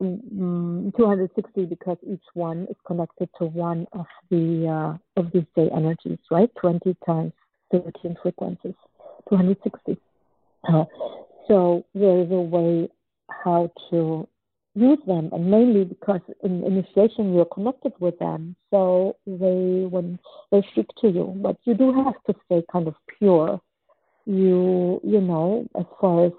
mm, 0.03 0.97
260 0.97 1.65
because 1.67 1.97
each 2.07 2.25
one 2.35 2.67
is 2.71 2.77
connected 2.87 3.29
to 3.39 3.47
one 3.47 3.87
of 3.93 4.07
the 4.31 4.69
uh, 5.17 5.21
of 5.21 5.33
these 5.33 5.45
day 5.57 5.71
energies, 5.75 6.19
right? 6.31 6.51
20 6.61 6.97
times 7.07 7.33
13 7.73 8.17
frequencies, 8.23 8.75
260. 9.31 9.97
Uh, 10.69 10.85
so 11.49 11.85
there 11.95 12.21
is 12.21 12.31
a 12.31 12.35
way 12.35 12.89
how 13.31 13.71
to 13.91 14.27
use 14.75 14.99
them, 15.07 15.31
and 15.33 15.51
mainly 15.51 15.85
because 15.85 16.21
in 16.43 16.65
initiation 16.65 17.35
you're 17.35 17.45
connected 17.47 17.93
with 18.01 18.19
them, 18.19 18.57
so 18.71 19.17
they 19.27 19.87
when 19.89 20.19
they 20.51 20.63
speak 20.73 20.87
to 21.01 21.09
you, 21.09 21.35
but 21.37 21.57
you 21.65 21.75
do 21.75 21.93
have 21.93 22.15
to 22.27 22.35
stay 22.47 22.63
kind 22.73 22.89
of 22.89 22.95
pure. 23.19 23.61
You 24.27 25.01
you 25.05 25.21
know 25.21 25.69
as 25.79 25.85
far 26.01 26.27
as 26.27 26.33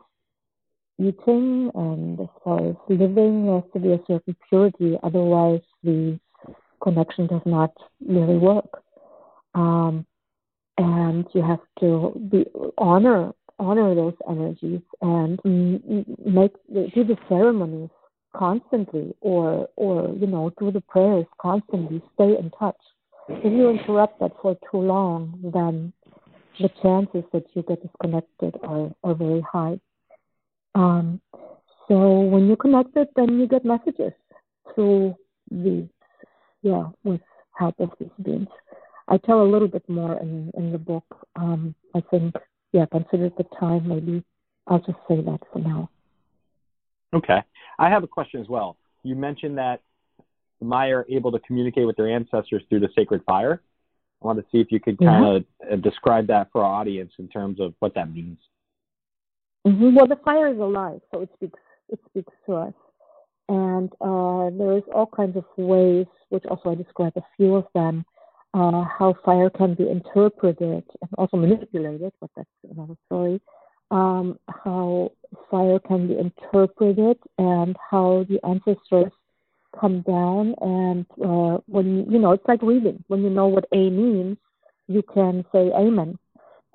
eating 0.99 1.71
and 1.75 2.19
as 2.19 2.27
far 2.43 2.69
as 2.69 2.75
living, 2.89 3.45
there 3.45 3.55
has 3.55 3.71
to 3.73 3.79
be 3.79 3.91
a 3.93 3.99
certain 4.07 4.35
purity, 4.49 4.97
otherwise 5.03 5.61
the 5.83 6.19
connection 6.81 7.27
does 7.27 7.41
not 7.45 7.73
really 8.05 8.37
work. 8.37 8.81
Um, 9.53 10.05
and 10.77 11.25
you 11.33 11.41
have 11.41 11.61
to 11.79 12.19
be 12.29 12.45
honor 12.77 13.31
honor 13.57 13.95
those 13.95 14.15
energies 14.29 14.81
and 15.01 15.39
make 15.45 16.51
do 16.67 17.03
the 17.05 17.17
ceremonies 17.29 17.89
constantly 18.37 19.15
or 19.21 19.69
or 19.75 20.13
you 20.15 20.27
know 20.27 20.51
do 20.59 20.71
the 20.71 20.81
prayers 20.81 21.25
constantly 21.39 22.01
stay 22.13 22.37
in 22.37 22.51
touch. 22.57 22.77
If 23.27 23.51
you 23.51 23.69
interrupt 23.69 24.19
that 24.19 24.31
for 24.41 24.57
too 24.71 24.77
long 24.77 25.39
then 25.53 25.93
the 26.59 26.69
chances 26.81 27.23
that 27.33 27.45
you 27.53 27.63
get 27.63 27.81
disconnected 27.81 28.55
are, 28.63 28.89
are 29.03 29.13
very 29.13 29.41
high. 29.41 29.79
Um, 30.73 31.19
so 31.87 32.21
when 32.21 32.47
you're 32.47 32.57
connected 32.57 33.07
then 33.15 33.39
you 33.39 33.47
get 33.47 33.65
messages 33.65 34.13
through 34.73 35.15
these 35.49 35.87
yeah 36.61 36.89
with 37.03 37.21
help 37.57 37.79
of 37.79 37.91
these 37.99 38.09
beings. 38.23 38.47
I 39.07 39.17
tell 39.17 39.41
a 39.41 39.51
little 39.53 39.67
bit 39.67 39.87
more 39.87 40.17
in 40.19 40.51
in 40.57 40.71
the 40.71 40.79
book. 40.79 41.05
Um, 41.35 41.75
i 41.95 42.01
think 42.11 42.35
yeah 42.73 42.85
consider 42.91 43.29
the 43.37 43.45
time. 43.59 43.87
Maybe 43.87 44.23
i'll 44.67 44.79
just 44.79 44.99
say 45.07 45.21
that 45.21 45.39
for 45.51 45.59
now. 45.59 45.89
Okay. 47.13 47.41
I 47.79 47.89
have 47.89 48.03
a 48.03 48.07
question 48.07 48.41
as 48.41 48.47
well. 48.47 48.77
You 49.03 49.15
mentioned 49.15 49.57
that 49.57 49.81
the 50.59 50.65
Maya 50.65 50.97
are 50.97 51.05
able 51.09 51.31
to 51.31 51.39
communicate 51.39 51.85
with 51.85 51.95
their 51.95 52.09
ancestors 52.09 52.63
through 52.69 52.79
the 52.81 52.89
sacred 52.95 53.21
fire. 53.25 53.61
I 54.21 54.27
want 54.27 54.39
to 54.39 54.45
see 54.51 54.59
if 54.59 54.71
you 54.71 54.79
could 54.79 54.97
kind 54.97 55.37
of 55.37 55.43
mm-hmm. 55.43 55.81
describe 55.81 56.27
that 56.27 56.49
for 56.51 56.63
our 56.63 56.73
audience 56.73 57.11
in 57.19 57.27
terms 57.27 57.59
of 57.59 57.73
what 57.79 57.93
that 57.95 58.11
means. 58.11 58.37
Mm-hmm. 59.67 59.95
Well, 59.95 60.07
the 60.07 60.19
fire 60.23 60.47
is 60.47 60.59
alive, 60.59 61.01
so 61.13 61.21
it 61.21 61.29
speaks. 61.35 61.59
It 61.89 61.99
speaks 62.09 62.33
to 62.47 62.53
us, 62.53 62.73
and 63.47 63.91
uh, 64.01 64.49
there 64.57 64.75
is 64.75 64.83
all 64.91 65.05
kinds 65.05 65.37
of 65.37 65.45
ways, 65.55 66.07
which 66.29 66.43
also 66.45 66.71
I 66.71 66.75
describe 66.75 67.13
a 67.15 67.21
few 67.37 67.55
of 67.55 67.67
them, 67.75 68.03
uh, 68.55 68.85
how 68.97 69.15
fire 69.23 69.51
can 69.51 69.75
be 69.75 69.87
interpreted 69.87 70.83
and 71.01 71.09
also 71.15 71.37
manipulated, 71.37 72.11
but 72.19 72.31
that's 72.35 72.49
another 72.71 72.95
story 73.05 73.39
um, 73.91 74.39
how 74.47 75.11
fire 75.49 75.79
can 75.79 76.07
be 76.07 76.17
interpreted 76.17 77.17
and 77.37 77.75
how 77.91 78.25
the 78.29 78.39
ancestors 78.45 79.11
come 79.79 80.01
down 80.01 80.55
and 80.61 81.05
uh, 81.23 81.59
when 81.67 82.09
you 82.09 82.19
know 82.19 82.31
it's 82.31 82.47
like 82.47 82.61
reading. 82.61 83.03
When 83.07 83.23
you 83.23 83.29
know 83.29 83.47
what 83.47 83.65
a 83.71 83.89
means 83.89 84.37
you 84.87 85.03
can 85.13 85.45
say 85.51 85.71
amen. 85.75 86.17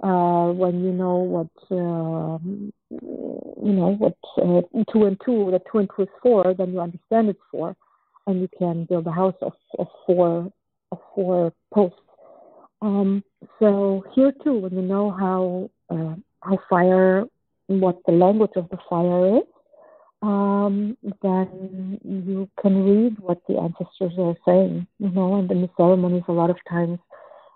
Uh, 0.02 0.50
when 0.52 0.82
you 0.82 0.92
know 0.92 1.16
what 1.16 1.50
uh, 1.70 2.38
you 2.90 3.72
know 3.72 3.94
what 3.98 4.16
uh, 4.38 4.62
two 4.92 5.04
and 5.04 5.20
two 5.24 5.50
that 5.50 5.62
two 5.70 5.78
and 5.78 5.90
two 5.94 6.02
is 6.02 6.08
four 6.22 6.54
then 6.54 6.72
you 6.72 6.80
understand 6.80 7.28
it's 7.28 7.40
four 7.50 7.76
and 8.26 8.40
you 8.40 8.48
can 8.58 8.84
build 8.84 9.06
a 9.06 9.12
house 9.12 9.34
of, 9.42 9.52
of 9.78 9.86
four 10.06 10.50
of 10.92 10.98
four 11.14 11.52
posts. 11.72 11.98
Um, 12.82 13.22
so 13.58 14.04
here 14.14 14.32
too 14.42 14.54
when 14.54 14.74
you 14.74 14.82
know 14.82 15.11
how 15.11 15.70
uh, 15.90 16.14
how 16.43 16.59
fire, 16.68 17.24
what 17.66 17.99
the 18.07 18.12
language 18.12 18.53
of 18.57 18.68
the 18.70 18.78
fire 18.88 19.38
is, 19.38 19.45
um, 20.22 20.97
then 21.22 21.99
you 22.05 22.49
can 22.61 22.84
read 22.84 23.18
what 23.20 23.41
the 23.49 23.57
ancestors 23.59 24.12
are 24.18 24.36
saying, 24.45 24.86
you 24.99 25.09
know, 25.11 25.36
and 25.36 25.51
in 25.51 25.62
the 25.62 25.70
ceremonies, 25.76 26.24
a 26.28 26.32
lot 26.32 26.51
of 26.51 26.57
times 26.68 26.99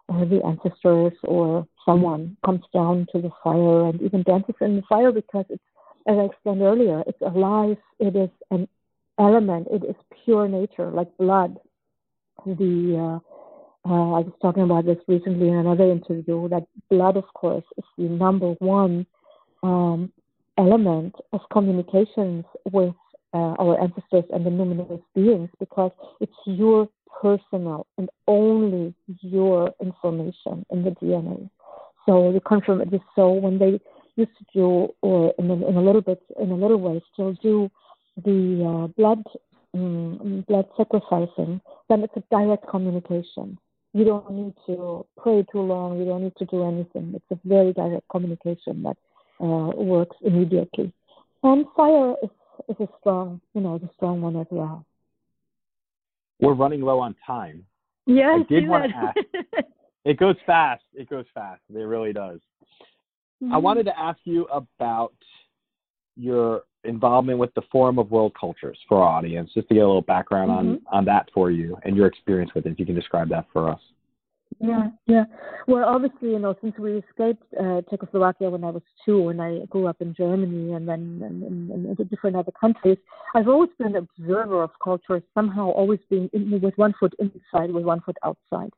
uh, 0.08 0.24
the 0.24 0.40
ancestors 0.44 1.12
or 1.24 1.66
someone 1.84 2.36
comes 2.44 2.62
down 2.72 3.06
to 3.12 3.20
the 3.20 3.30
fire 3.42 3.88
and 3.88 4.00
even 4.00 4.22
dances 4.22 4.54
in 4.60 4.76
the 4.76 4.82
fire 4.88 5.12
because 5.12 5.44
it's, 5.50 5.62
as 6.06 6.16
I 6.18 6.22
explained 6.22 6.62
earlier, 6.62 7.02
it's 7.06 7.20
alive, 7.20 7.76
it 7.98 8.16
is 8.16 8.30
an 8.50 8.68
element, 9.18 9.68
it 9.70 9.84
is 9.84 9.96
pure 10.24 10.48
nature, 10.48 10.90
like 10.90 11.14
blood. 11.16 11.58
The 12.46 13.20
uh, 13.22 13.43
uh, 13.86 14.12
I 14.12 14.20
was 14.20 14.32
talking 14.40 14.62
about 14.62 14.86
this 14.86 14.98
recently 15.06 15.48
in 15.48 15.54
another 15.54 15.90
interview 15.90 16.48
that 16.48 16.66
blood, 16.90 17.16
of 17.16 17.24
course, 17.34 17.64
is 17.76 17.84
the 17.98 18.04
number 18.04 18.52
one 18.58 19.06
um, 19.62 20.10
element 20.56 21.14
of 21.32 21.40
communications 21.52 22.44
with 22.72 22.94
uh, 23.34 23.54
our 23.58 23.80
ancestors 23.80 24.24
and 24.32 24.46
the 24.46 24.50
numinous 24.50 25.02
beings 25.14 25.50
because 25.58 25.90
it's 26.20 26.32
your 26.46 26.88
personal 27.20 27.86
and 27.98 28.08
only 28.26 28.94
your 29.20 29.72
information 29.80 30.64
in 30.70 30.82
the 30.82 30.90
DNA. 30.90 31.50
So 32.06 32.32
the 32.32 32.40
confirm 32.40 32.82
so 33.16 33.32
when 33.32 33.58
they 33.58 33.80
used 34.16 34.30
to 34.38 34.44
do, 34.54 34.88
or 35.02 35.34
in 35.38 35.50
a, 35.50 35.68
in 35.68 35.76
a 35.76 35.82
little 35.82 36.02
bit, 36.02 36.22
in 36.40 36.50
a 36.50 36.54
little 36.54 36.80
way, 36.80 37.02
still 37.12 37.32
do 37.42 37.70
the 38.24 38.64
uh, 38.64 38.86
blood 38.96 39.22
um, 39.74 40.44
blood 40.46 40.66
sacrificing, 40.76 41.60
then 41.88 42.04
it's 42.04 42.14
a 42.16 42.22
direct 42.30 42.68
communication. 42.68 43.58
You 43.94 44.04
don't 44.04 44.30
need 44.32 44.54
to 44.66 45.06
pray 45.16 45.46
too 45.50 45.60
long. 45.60 45.98
You 45.98 46.04
don't 46.04 46.24
need 46.24 46.36
to 46.38 46.44
do 46.46 46.64
anything. 46.66 47.14
It's 47.14 47.24
a 47.30 47.48
very 47.48 47.72
direct 47.72 48.08
communication 48.10 48.82
that 48.82 48.96
uh, 49.40 49.70
works 49.76 50.16
immediately. 50.22 50.92
And 51.44 51.64
fire 51.76 52.16
is, 52.22 52.30
is 52.68 52.76
a 52.80 52.88
strong, 52.98 53.40
you 53.54 53.60
know, 53.60 53.78
the 53.78 53.88
strong 53.94 54.20
one 54.20 54.36
as 54.36 54.48
well. 54.50 54.84
We're 56.40 56.54
running 56.54 56.80
low 56.80 56.98
on 56.98 57.14
time. 57.24 57.64
Yeah, 58.06 58.38
I 58.40 58.42
did 58.52 58.68
want 58.68 58.90
to 58.90 58.96
ask. 58.96 59.16
It 60.04 60.18
goes 60.18 60.36
fast. 60.44 60.82
It 60.92 61.08
goes 61.08 61.24
fast. 61.32 61.62
It 61.72 61.78
really 61.78 62.12
does. 62.12 62.40
Mm-hmm. 63.42 63.54
I 63.54 63.56
wanted 63.58 63.84
to 63.84 63.98
ask 63.98 64.18
you 64.24 64.44
about 64.46 65.14
your 66.16 66.62
involvement 66.84 67.38
with 67.38 67.52
the 67.54 67.62
Forum 67.70 67.98
of 67.98 68.10
World 68.10 68.32
Cultures 68.38 68.78
for 68.88 69.02
our 69.02 69.18
audience, 69.18 69.50
just 69.54 69.68
to 69.68 69.74
get 69.74 69.80
a 69.80 69.86
little 69.86 70.02
background 70.02 70.50
mm-hmm. 70.50 70.86
on 70.94 70.98
on 70.98 71.04
that 71.06 71.28
for 71.34 71.50
you 71.50 71.76
and 71.84 71.96
your 71.96 72.06
experience 72.06 72.52
with 72.54 72.66
it. 72.66 72.72
If 72.72 72.78
you 72.78 72.86
can 72.86 72.94
describe 72.94 73.28
that 73.30 73.46
for 73.52 73.70
us. 73.70 73.80
Yeah, 74.60 74.88
yeah. 75.06 75.24
Well, 75.66 75.84
obviously, 75.84 76.30
you 76.30 76.38
know, 76.38 76.54
since 76.62 76.76
we 76.78 76.98
escaped 76.98 77.42
uh, 77.60 77.82
Czechoslovakia 77.90 78.50
when 78.50 78.64
I 78.64 78.70
was 78.70 78.82
two, 79.04 79.28
and 79.28 79.42
I 79.42 79.64
grew 79.68 79.86
up 79.86 80.00
in 80.00 80.14
Germany 80.14 80.72
and 80.72 80.88
then 80.88 81.20
in, 81.24 81.96
in, 81.98 82.06
different 82.08 82.36
other 82.36 82.52
countries, 82.52 82.98
I've 83.34 83.48
always 83.48 83.70
been 83.78 83.96
an 83.96 84.08
observer 84.18 84.62
of 84.62 84.70
culture, 84.82 85.22
somehow 85.34 85.70
always 85.70 85.98
being 86.08 86.30
in, 86.32 86.60
with 86.60 86.74
one 86.76 86.94
foot 86.98 87.14
inside, 87.18 87.72
with 87.72 87.84
one 87.84 88.00
foot 88.00 88.16
outside. 88.24 88.70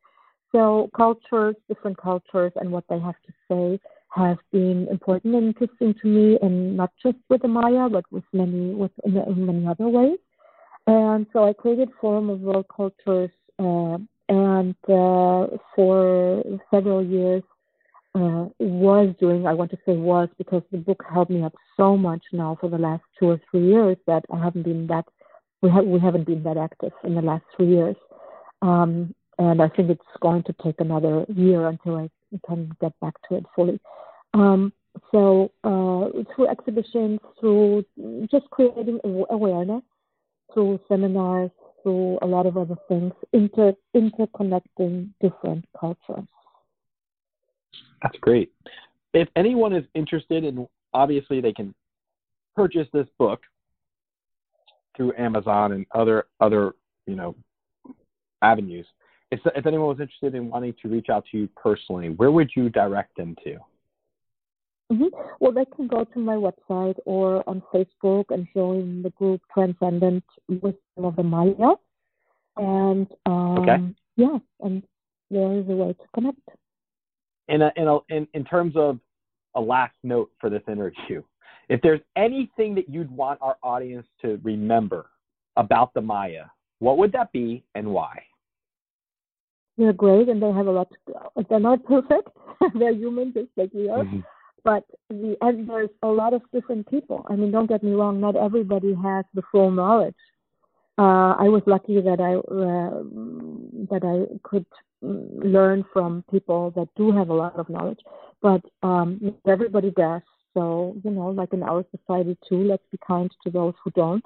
So 0.52 0.88
cultures, 0.96 1.56
different 1.68 1.98
cultures, 1.98 2.52
and 2.56 2.70
what 2.70 2.84
they 2.88 2.98
have 2.98 3.16
to 3.26 3.32
say 3.48 3.80
have 4.16 4.38
been 4.52 4.88
important 4.90 5.34
and 5.34 5.46
interesting 5.48 5.94
to 6.02 6.08
me, 6.08 6.38
and 6.42 6.76
not 6.76 6.90
just 7.02 7.18
with 7.28 7.42
the 7.42 7.48
Maya, 7.48 7.88
but 7.88 8.04
with 8.10 8.24
many, 8.32 8.74
with 8.74 8.92
in, 9.04 9.16
in 9.16 9.46
many 9.46 9.66
other 9.66 9.88
ways. 9.88 10.18
And 10.86 11.26
so 11.32 11.44
I 11.44 11.52
created 11.52 11.90
Forum 12.00 12.30
of 12.30 12.40
World 12.40 12.66
Cultures. 12.74 13.30
Uh, 13.58 13.98
and 14.28 14.74
uh, 14.88 15.46
for 15.74 16.42
several 16.70 17.04
years 17.04 17.42
uh, 18.14 18.46
was 18.58 19.14
doing. 19.20 19.46
I 19.46 19.54
want 19.54 19.70
to 19.72 19.78
say 19.86 19.96
was 19.96 20.28
because 20.38 20.62
the 20.72 20.78
book 20.78 21.02
helped 21.12 21.30
me 21.30 21.42
up 21.42 21.54
so 21.76 21.96
much 21.96 22.22
now 22.32 22.56
for 22.60 22.68
the 22.68 22.78
last 22.78 23.02
two 23.18 23.30
or 23.30 23.40
three 23.50 23.66
years 23.66 23.96
that 24.06 24.24
I 24.32 24.42
haven't 24.42 24.62
been 24.62 24.86
that 24.88 25.04
we 25.62 25.70
have 25.70 25.84
we 25.84 26.00
haven't 26.00 26.26
been 26.26 26.42
that 26.44 26.56
active 26.56 26.92
in 27.04 27.14
the 27.14 27.22
last 27.22 27.44
three 27.56 27.68
years, 27.68 27.96
um, 28.62 29.14
and 29.38 29.62
I 29.62 29.68
think 29.68 29.90
it's 29.90 30.02
going 30.20 30.42
to 30.44 30.54
take 30.64 30.80
another 30.80 31.24
year 31.28 31.68
until 31.68 31.96
I 31.96 32.10
can 32.46 32.72
get 32.80 32.98
back 33.00 33.14
to 33.28 33.36
it 33.36 33.46
fully. 33.54 33.80
Um, 34.36 34.72
so 35.12 35.50
uh, 35.64 36.22
through 36.34 36.48
exhibitions, 36.48 37.20
through 37.40 37.84
just 38.30 38.48
creating 38.50 39.00
awareness, 39.30 39.82
through 40.52 40.78
seminars, 40.88 41.50
through 41.82 42.18
a 42.20 42.26
lot 42.26 42.44
of 42.44 42.58
other 42.58 42.76
things, 42.86 43.12
inter 43.32 43.72
interconnecting 43.96 45.08
different 45.22 45.64
cultures. 45.78 46.28
That's 48.02 48.18
great. 48.20 48.52
If 49.14 49.28
anyone 49.36 49.72
is 49.72 49.84
interested 49.94 50.44
in, 50.44 50.66
obviously 50.92 51.40
they 51.40 51.52
can 51.52 51.74
purchase 52.54 52.88
this 52.92 53.06
book 53.18 53.40
through 54.96 55.14
Amazon 55.16 55.72
and 55.72 55.86
other 55.94 56.26
other 56.40 56.74
you 57.06 57.16
know 57.16 57.34
avenues. 58.42 58.86
If 59.30 59.40
if 59.54 59.64
anyone 59.64 59.88
was 59.88 60.00
interested 60.00 60.34
in 60.34 60.50
wanting 60.50 60.74
to 60.82 60.88
reach 60.88 61.08
out 61.08 61.24
to 61.32 61.38
you 61.38 61.48
personally, 61.56 62.10
where 62.10 62.30
would 62.30 62.50
you 62.54 62.68
direct 62.68 63.16
them 63.16 63.34
to? 63.44 63.56
Mm-hmm. 64.92 65.06
Well, 65.40 65.52
they 65.52 65.64
can 65.64 65.88
go 65.88 66.04
to 66.04 66.18
my 66.18 66.34
website 66.34 66.96
or 67.06 67.48
on 67.48 67.62
Facebook 67.74 68.26
and 68.30 68.46
join 68.54 69.02
the 69.02 69.10
group 69.10 69.40
Transcendent 69.52 70.24
Wisdom 70.48 70.78
of 70.98 71.16
the 71.16 71.24
Maya. 71.24 71.74
And 72.56 73.06
um, 73.26 73.58
okay. 73.58 73.94
yeah, 74.16 74.38
and 74.60 74.82
there 75.30 75.58
is 75.58 75.68
a 75.68 75.72
way 75.72 75.92
to 75.92 76.04
connect. 76.14 76.38
In, 77.48 77.62
a, 77.62 77.72
in, 77.76 77.88
a, 77.88 77.98
in, 78.08 78.28
in 78.34 78.44
terms 78.44 78.74
of 78.76 78.98
a 79.56 79.60
last 79.60 79.94
note 80.04 80.30
for 80.40 80.50
this 80.50 80.62
interview, 80.68 81.22
if 81.68 81.80
there's 81.82 82.00
anything 82.16 82.74
that 82.76 82.88
you'd 82.88 83.10
want 83.10 83.40
our 83.42 83.56
audience 83.62 84.06
to 84.22 84.40
remember 84.44 85.06
about 85.56 85.92
the 85.94 86.00
Maya, 86.00 86.44
what 86.78 86.96
would 86.98 87.10
that 87.12 87.32
be 87.32 87.64
and 87.74 87.88
why? 87.88 88.22
They're 89.76 89.92
great 89.92 90.28
and 90.28 90.40
they 90.40 90.50
have 90.52 90.68
a 90.68 90.70
lot 90.70 90.88
to 90.90 91.12
go. 91.12 91.44
They're 91.50 91.60
not 91.60 91.84
perfect. 91.84 92.28
They're 92.78 92.94
human 92.94 93.32
just 93.32 93.48
like 93.56 93.70
we 93.74 93.88
are. 93.88 94.04
Mm-hmm 94.04 94.20
but 94.66 94.82
the 95.08 95.36
and 95.40 95.68
there's 95.68 95.94
a 96.02 96.08
lot 96.08 96.34
of 96.34 96.42
different 96.52 96.90
people. 96.90 97.24
I 97.30 97.36
mean, 97.36 97.52
don't 97.52 97.68
get 97.68 97.84
me 97.84 97.92
wrong, 97.92 98.20
not 98.20 98.34
everybody 98.34 98.92
has 99.00 99.24
the 99.32 99.42
full 99.52 99.70
knowledge. 99.70 100.16
Uh, 100.98 101.34
I 101.44 101.48
was 101.54 101.62
lucky 101.66 102.00
that 102.00 102.20
I 102.20 102.32
uh, 102.34 102.90
that 103.92 104.02
I 104.12 104.16
could 104.42 104.66
learn 105.00 105.84
from 105.92 106.24
people 106.32 106.72
that 106.74 106.88
do 106.96 107.12
have 107.12 107.28
a 107.28 107.34
lot 107.34 107.54
of 107.56 107.70
knowledge, 107.70 108.00
but 108.42 108.62
um, 108.82 109.36
everybody 109.46 109.92
does. 109.92 110.22
So 110.52 110.96
you 111.04 111.12
know, 111.12 111.28
like 111.28 111.52
in 111.52 111.62
our 111.62 111.84
society 111.96 112.36
too, 112.48 112.64
let's 112.64 112.82
be 112.90 112.98
kind 113.06 113.30
to 113.44 113.50
those 113.50 113.74
who 113.84 113.92
don't. 113.92 114.24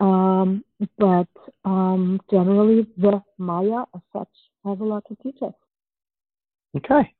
Um, 0.00 0.64
but 0.98 1.28
um, 1.64 2.20
generally, 2.30 2.86
the 2.98 3.22
Maya 3.38 3.84
as 3.94 4.02
such 4.12 4.34
have 4.66 4.80
a 4.80 4.84
lot 4.84 5.04
to 5.08 5.16
teach 5.22 5.40
us. 5.40 5.54
Okay. 6.76 7.14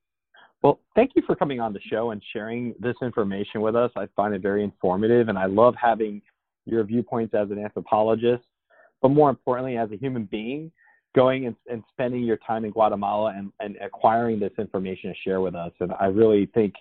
Well, 0.62 0.80
thank 0.96 1.12
you 1.14 1.22
for 1.26 1.36
coming 1.36 1.60
on 1.60 1.72
the 1.72 1.80
show 1.88 2.10
and 2.10 2.22
sharing 2.32 2.74
this 2.80 2.96
information 3.00 3.60
with 3.60 3.76
us. 3.76 3.92
I 3.96 4.08
find 4.16 4.34
it 4.34 4.42
very 4.42 4.64
informative, 4.64 5.28
and 5.28 5.38
I 5.38 5.46
love 5.46 5.74
having 5.80 6.20
your 6.64 6.82
viewpoints 6.84 7.34
as 7.34 7.50
an 7.50 7.58
anthropologist, 7.58 8.44
but 9.00 9.10
more 9.10 9.30
importantly, 9.30 9.76
as 9.76 9.90
a 9.92 9.96
human 9.96 10.24
being, 10.24 10.72
going 11.14 11.46
and, 11.46 11.56
and 11.70 11.82
spending 11.92 12.22
your 12.22 12.38
time 12.38 12.64
in 12.64 12.70
Guatemala 12.72 13.34
and, 13.36 13.52
and 13.60 13.76
acquiring 13.80 14.40
this 14.40 14.52
information 14.58 15.10
to 15.10 15.16
share 15.24 15.40
with 15.40 15.54
us. 15.54 15.72
And 15.80 15.92
I 15.98 16.06
really 16.06 16.46
think 16.54 16.74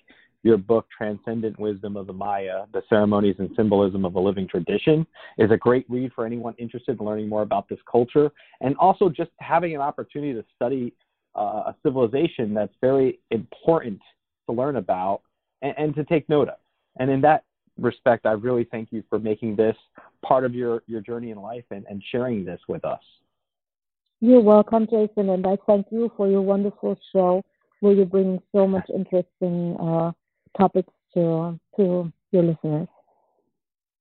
your 0.44 0.58
book, 0.58 0.88
Transcendent 0.96 1.60
Wisdom 1.60 1.96
of 1.96 2.08
the 2.08 2.14
Maya 2.14 2.66
The 2.74 2.82
Ceremonies 2.90 3.36
and 3.40 3.50
Symbolism 3.56 4.06
of 4.06 4.16
a 4.16 4.20
Living 4.20 4.48
Tradition, 4.48 5.06
is 5.38 5.52
a 5.52 5.58
great 5.58 5.86
read 5.90 6.12
for 6.14 6.26
anyone 6.26 6.56
interested 6.58 7.00
in 7.00 7.06
learning 7.06 7.30
more 7.30 7.42
about 7.42 7.70
this 7.70 7.80
culture 7.90 8.32
and 8.62 8.76
also 8.78 9.10
just 9.10 9.32
having 9.40 9.76
an 9.76 9.82
opportunity 9.82 10.34
to 10.34 10.46
study 10.56 10.94
a 11.42 11.76
civilization 11.84 12.54
that's 12.54 12.74
very 12.82 13.20
important 13.32 14.00
to 14.48 14.56
learn 14.56 14.78
about 14.78 15.22
and, 15.62 15.74
and 15.78 15.96
to 15.96 16.04
take 16.04 16.28
note 16.30 16.50
of. 16.50 16.58
And 17.00 17.10
in 17.12 17.22
that 17.22 17.44
respect, 17.80 18.26
I 18.26 18.32
really 18.32 18.68
thank 18.70 18.92
you 18.92 19.04
for 19.10 19.20
making 19.20 19.56
this 19.56 19.76
part 20.26 20.46
of 20.46 20.56
your, 20.56 20.84
your 20.88 21.02
journey 21.02 21.32
in 21.32 21.40
life 21.40 21.66
and, 21.72 21.86
and 21.90 22.04
sharing 22.12 22.44
this 22.44 22.60
with 22.68 22.84
us. 22.86 23.02
You're 24.20 24.42
welcome, 24.42 24.88
Jason, 24.88 25.30
and 25.30 25.46
I 25.46 25.58
thank 25.68 25.88
you 25.92 26.12
for 26.18 26.28
your 26.28 26.42
wonderful 26.42 26.98
show 27.14 27.44
where 27.82 27.94
you 27.94 28.06
bring 28.06 28.42
so 28.52 28.66
much 28.66 28.90
interesting 28.90 29.78
uh, 29.80 30.12
topics 30.58 30.92
to 31.14 31.60
to 31.76 32.12
your 32.32 32.44
listeners. 32.44 32.88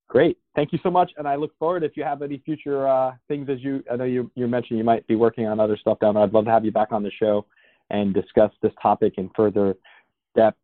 Great. 0.08 0.38
Thank 0.54 0.72
you 0.72 0.78
so 0.82 0.90
much. 0.90 1.10
And 1.16 1.26
I 1.26 1.34
look 1.34 1.56
forward 1.58 1.82
if 1.82 1.96
you 1.96 2.04
have 2.04 2.22
any 2.22 2.38
future 2.38 2.86
uh, 2.86 3.12
things 3.28 3.48
as 3.50 3.60
you, 3.60 3.82
I 3.90 3.96
know 3.96 4.04
you, 4.04 4.30
you 4.34 4.46
mentioned 4.46 4.78
you 4.78 4.84
might 4.84 5.06
be 5.06 5.16
working 5.16 5.46
on 5.46 5.58
other 5.58 5.76
stuff 5.76 5.98
down 5.98 6.14
there. 6.14 6.22
I'd 6.22 6.32
love 6.32 6.44
to 6.44 6.50
have 6.50 6.64
you 6.64 6.72
back 6.72 6.92
on 6.92 7.02
the 7.02 7.10
show 7.10 7.44
and 7.90 8.14
discuss 8.14 8.52
this 8.62 8.72
topic 8.80 9.14
in 9.16 9.30
further 9.34 9.74
depth 10.36 10.58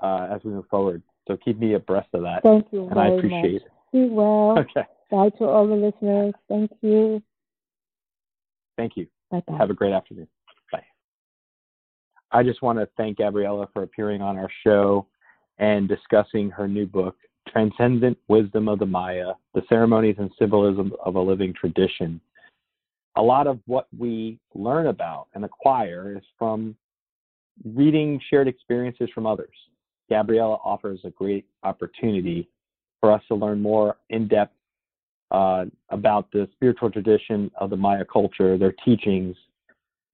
uh, 0.00 0.28
as 0.32 0.40
we 0.44 0.50
move 0.50 0.66
forward. 0.68 1.02
So 1.28 1.36
keep 1.36 1.58
me 1.58 1.74
abreast 1.74 2.08
of 2.14 2.22
that. 2.22 2.42
Thank 2.42 2.66
you. 2.72 2.88
And 2.88 2.98
I 2.98 3.08
appreciate 3.08 3.52
much. 3.54 3.62
it. 3.62 3.68
Be 3.92 4.08
well. 4.08 4.58
Okay. 4.58 4.86
Bye 5.10 5.30
to 5.38 5.44
all 5.44 5.66
the 5.66 5.74
listeners. 5.74 6.34
Thank 6.48 6.70
you. 6.80 7.22
Thank 8.76 8.96
you. 8.96 9.06
Bye-bye. 9.30 9.56
Have 9.56 9.70
a 9.70 9.74
great 9.74 9.92
afternoon. 9.92 10.28
Bye. 10.72 10.84
I 12.32 12.42
just 12.42 12.62
want 12.62 12.78
to 12.78 12.88
thank 12.96 13.18
Gabriela 13.18 13.68
for 13.72 13.82
appearing 13.82 14.22
on 14.22 14.36
our 14.36 14.48
show 14.64 15.06
and 15.58 15.88
discussing 15.88 16.50
her 16.50 16.66
new 16.66 16.86
book, 16.86 17.16
transcendent 17.50 18.18
wisdom 18.28 18.68
of 18.68 18.78
the 18.78 18.86
Maya, 18.86 19.32
the 19.54 19.62
ceremonies 19.68 20.16
and 20.18 20.30
symbolism 20.38 20.92
of 21.04 21.16
a 21.16 21.20
living 21.20 21.52
tradition. 21.52 22.20
A 23.16 23.22
lot 23.22 23.46
of 23.46 23.58
what 23.66 23.88
we 23.96 24.38
learn 24.54 24.86
about 24.86 25.26
and 25.34 25.44
acquire 25.44 26.16
is 26.16 26.22
from 26.38 26.76
reading 27.64 28.20
shared 28.30 28.48
experiences 28.48 29.08
from 29.14 29.26
others. 29.26 29.54
Gabriela 30.08 30.58
offers 30.64 31.00
a 31.04 31.10
great 31.10 31.46
opportunity 31.62 32.48
for 33.00 33.12
us 33.12 33.22
to 33.28 33.34
learn 33.34 33.60
more 33.60 33.96
in 34.10 34.28
depth 34.28 34.54
uh, 35.30 35.64
about 35.90 36.30
the 36.32 36.48
spiritual 36.52 36.90
tradition 36.90 37.50
of 37.56 37.70
the 37.70 37.76
Maya 37.76 38.04
culture, 38.04 38.58
their 38.58 38.74
teachings, 38.84 39.36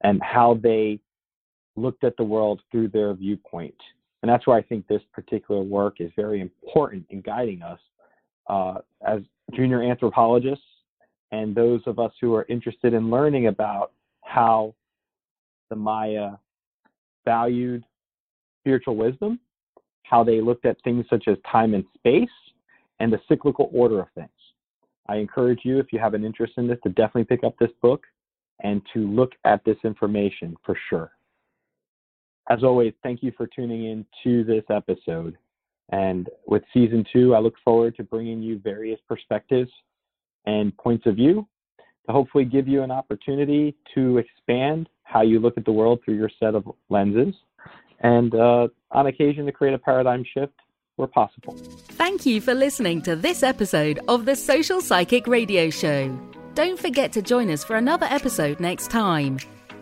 and 0.02 0.20
how 0.22 0.58
they 0.62 0.98
looked 1.76 2.04
at 2.04 2.16
the 2.16 2.24
world 2.24 2.60
through 2.70 2.88
their 2.88 3.14
viewpoint. 3.14 3.74
And 4.26 4.32
that's 4.32 4.44
why 4.44 4.58
I 4.58 4.62
think 4.62 4.88
this 4.88 5.02
particular 5.12 5.62
work 5.62 6.00
is 6.00 6.10
very 6.16 6.40
important 6.40 7.06
in 7.10 7.20
guiding 7.20 7.62
us 7.62 7.78
uh, 8.48 8.78
as 9.06 9.20
junior 9.54 9.84
anthropologists 9.84 10.64
and 11.30 11.54
those 11.54 11.80
of 11.86 12.00
us 12.00 12.10
who 12.20 12.34
are 12.34 12.44
interested 12.48 12.92
in 12.92 13.08
learning 13.08 13.46
about 13.46 13.92
how 14.24 14.74
the 15.70 15.76
Maya 15.76 16.30
valued 17.24 17.84
spiritual 18.62 18.96
wisdom, 18.96 19.38
how 20.02 20.24
they 20.24 20.40
looked 20.40 20.66
at 20.66 20.76
things 20.82 21.06
such 21.08 21.28
as 21.28 21.36
time 21.48 21.74
and 21.74 21.84
space, 21.96 22.28
and 22.98 23.12
the 23.12 23.20
cyclical 23.28 23.70
order 23.72 24.00
of 24.00 24.08
things. 24.16 24.28
I 25.08 25.18
encourage 25.18 25.60
you, 25.62 25.78
if 25.78 25.92
you 25.92 26.00
have 26.00 26.14
an 26.14 26.24
interest 26.24 26.54
in 26.56 26.66
this, 26.66 26.78
to 26.82 26.88
definitely 26.88 27.26
pick 27.26 27.44
up 27.44 27.54
this 27.60 27.70
book 27.80 28.02
and 28.64 28.82
to 28.92 29.06
look 29.06 29.34
at 29.44 29.64
this 29.64 29.76
information 29.84 30.56
for 30.64 30.76
sure. 30.90 31.12
As 32.48 32.62
always, 32.62 32.92
thank 33.02 33.22
you 33.22 33.32
for 33.36 33.46
tuning 33.46 33.86
in 33.86 34.06
to 34.24 34.44
this 34.44 34.64
episode. 34.70 35.36
And 35.90 36.28
with 36.46 36.62
season 36.72 37.04
two, 37.12 37.34
I 37.34 37.38
look 37.38 37.54
forward 37.64 37.96
to 37.96 38.04
bringing 38.04 38.42
you 38.42 38.58
various 38.58 39.00
perspectives 39.08 39.70
and 40.46 40.76
points 40.76 41.06
of 41.06 41.16
view 41.16 41.46
to 42.06 42.12
hopefully 42.12 42.44
give 42.44 42.68
you 42.68 42.82
an 42.82 42.90
opportunity 42.90 43.74
to 43.94 44.18
expand 44.18 44.88
how 45.02 45.22
you 45.22 45.38
look 45.40 45.56
at 45.56 45.64
the 45.64 45.72
world 45.72 46.00
through 46.04 46.14
your 46.14 46.30
set 46.40 46.54
of 46.54 46.70
lenses 46.88 47.34
and 48.00 48.34
uh, 48.34 48.68
on 48.90 49.06
occasion 49.06 49.46
to 49.46 49.52
create 49.52 49.74
a 49.74 49.78
paradigm 49.78 50.24
shift 50.34 50.52
where 50.96 51.08
possible. 51.08 51.56
Thank 51.56 52.26
you 52.26 52.40
for 52.40 52.54
listening 52.54 53.02
to 53.02 53.16
this 53.16 53.42
episode 53.42 54.00
of 54.08 54.24
the 54.24 54.36
Social 54.36 54.80
Psychic 54.80 55.26
Radio 55.26 55.70
Show. 55.70 56.16
Don't 56.54 56.78
forget 56.78 57.12
to 57.12 57.22
join 57.22 57.50
us 57.50 57.62
for 57.62 57.76
another 57.76 58.06
episode 58.06 58.60
next 58.60 58.90
time. 58.90 59.38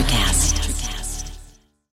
Electricast. 0.00 0.49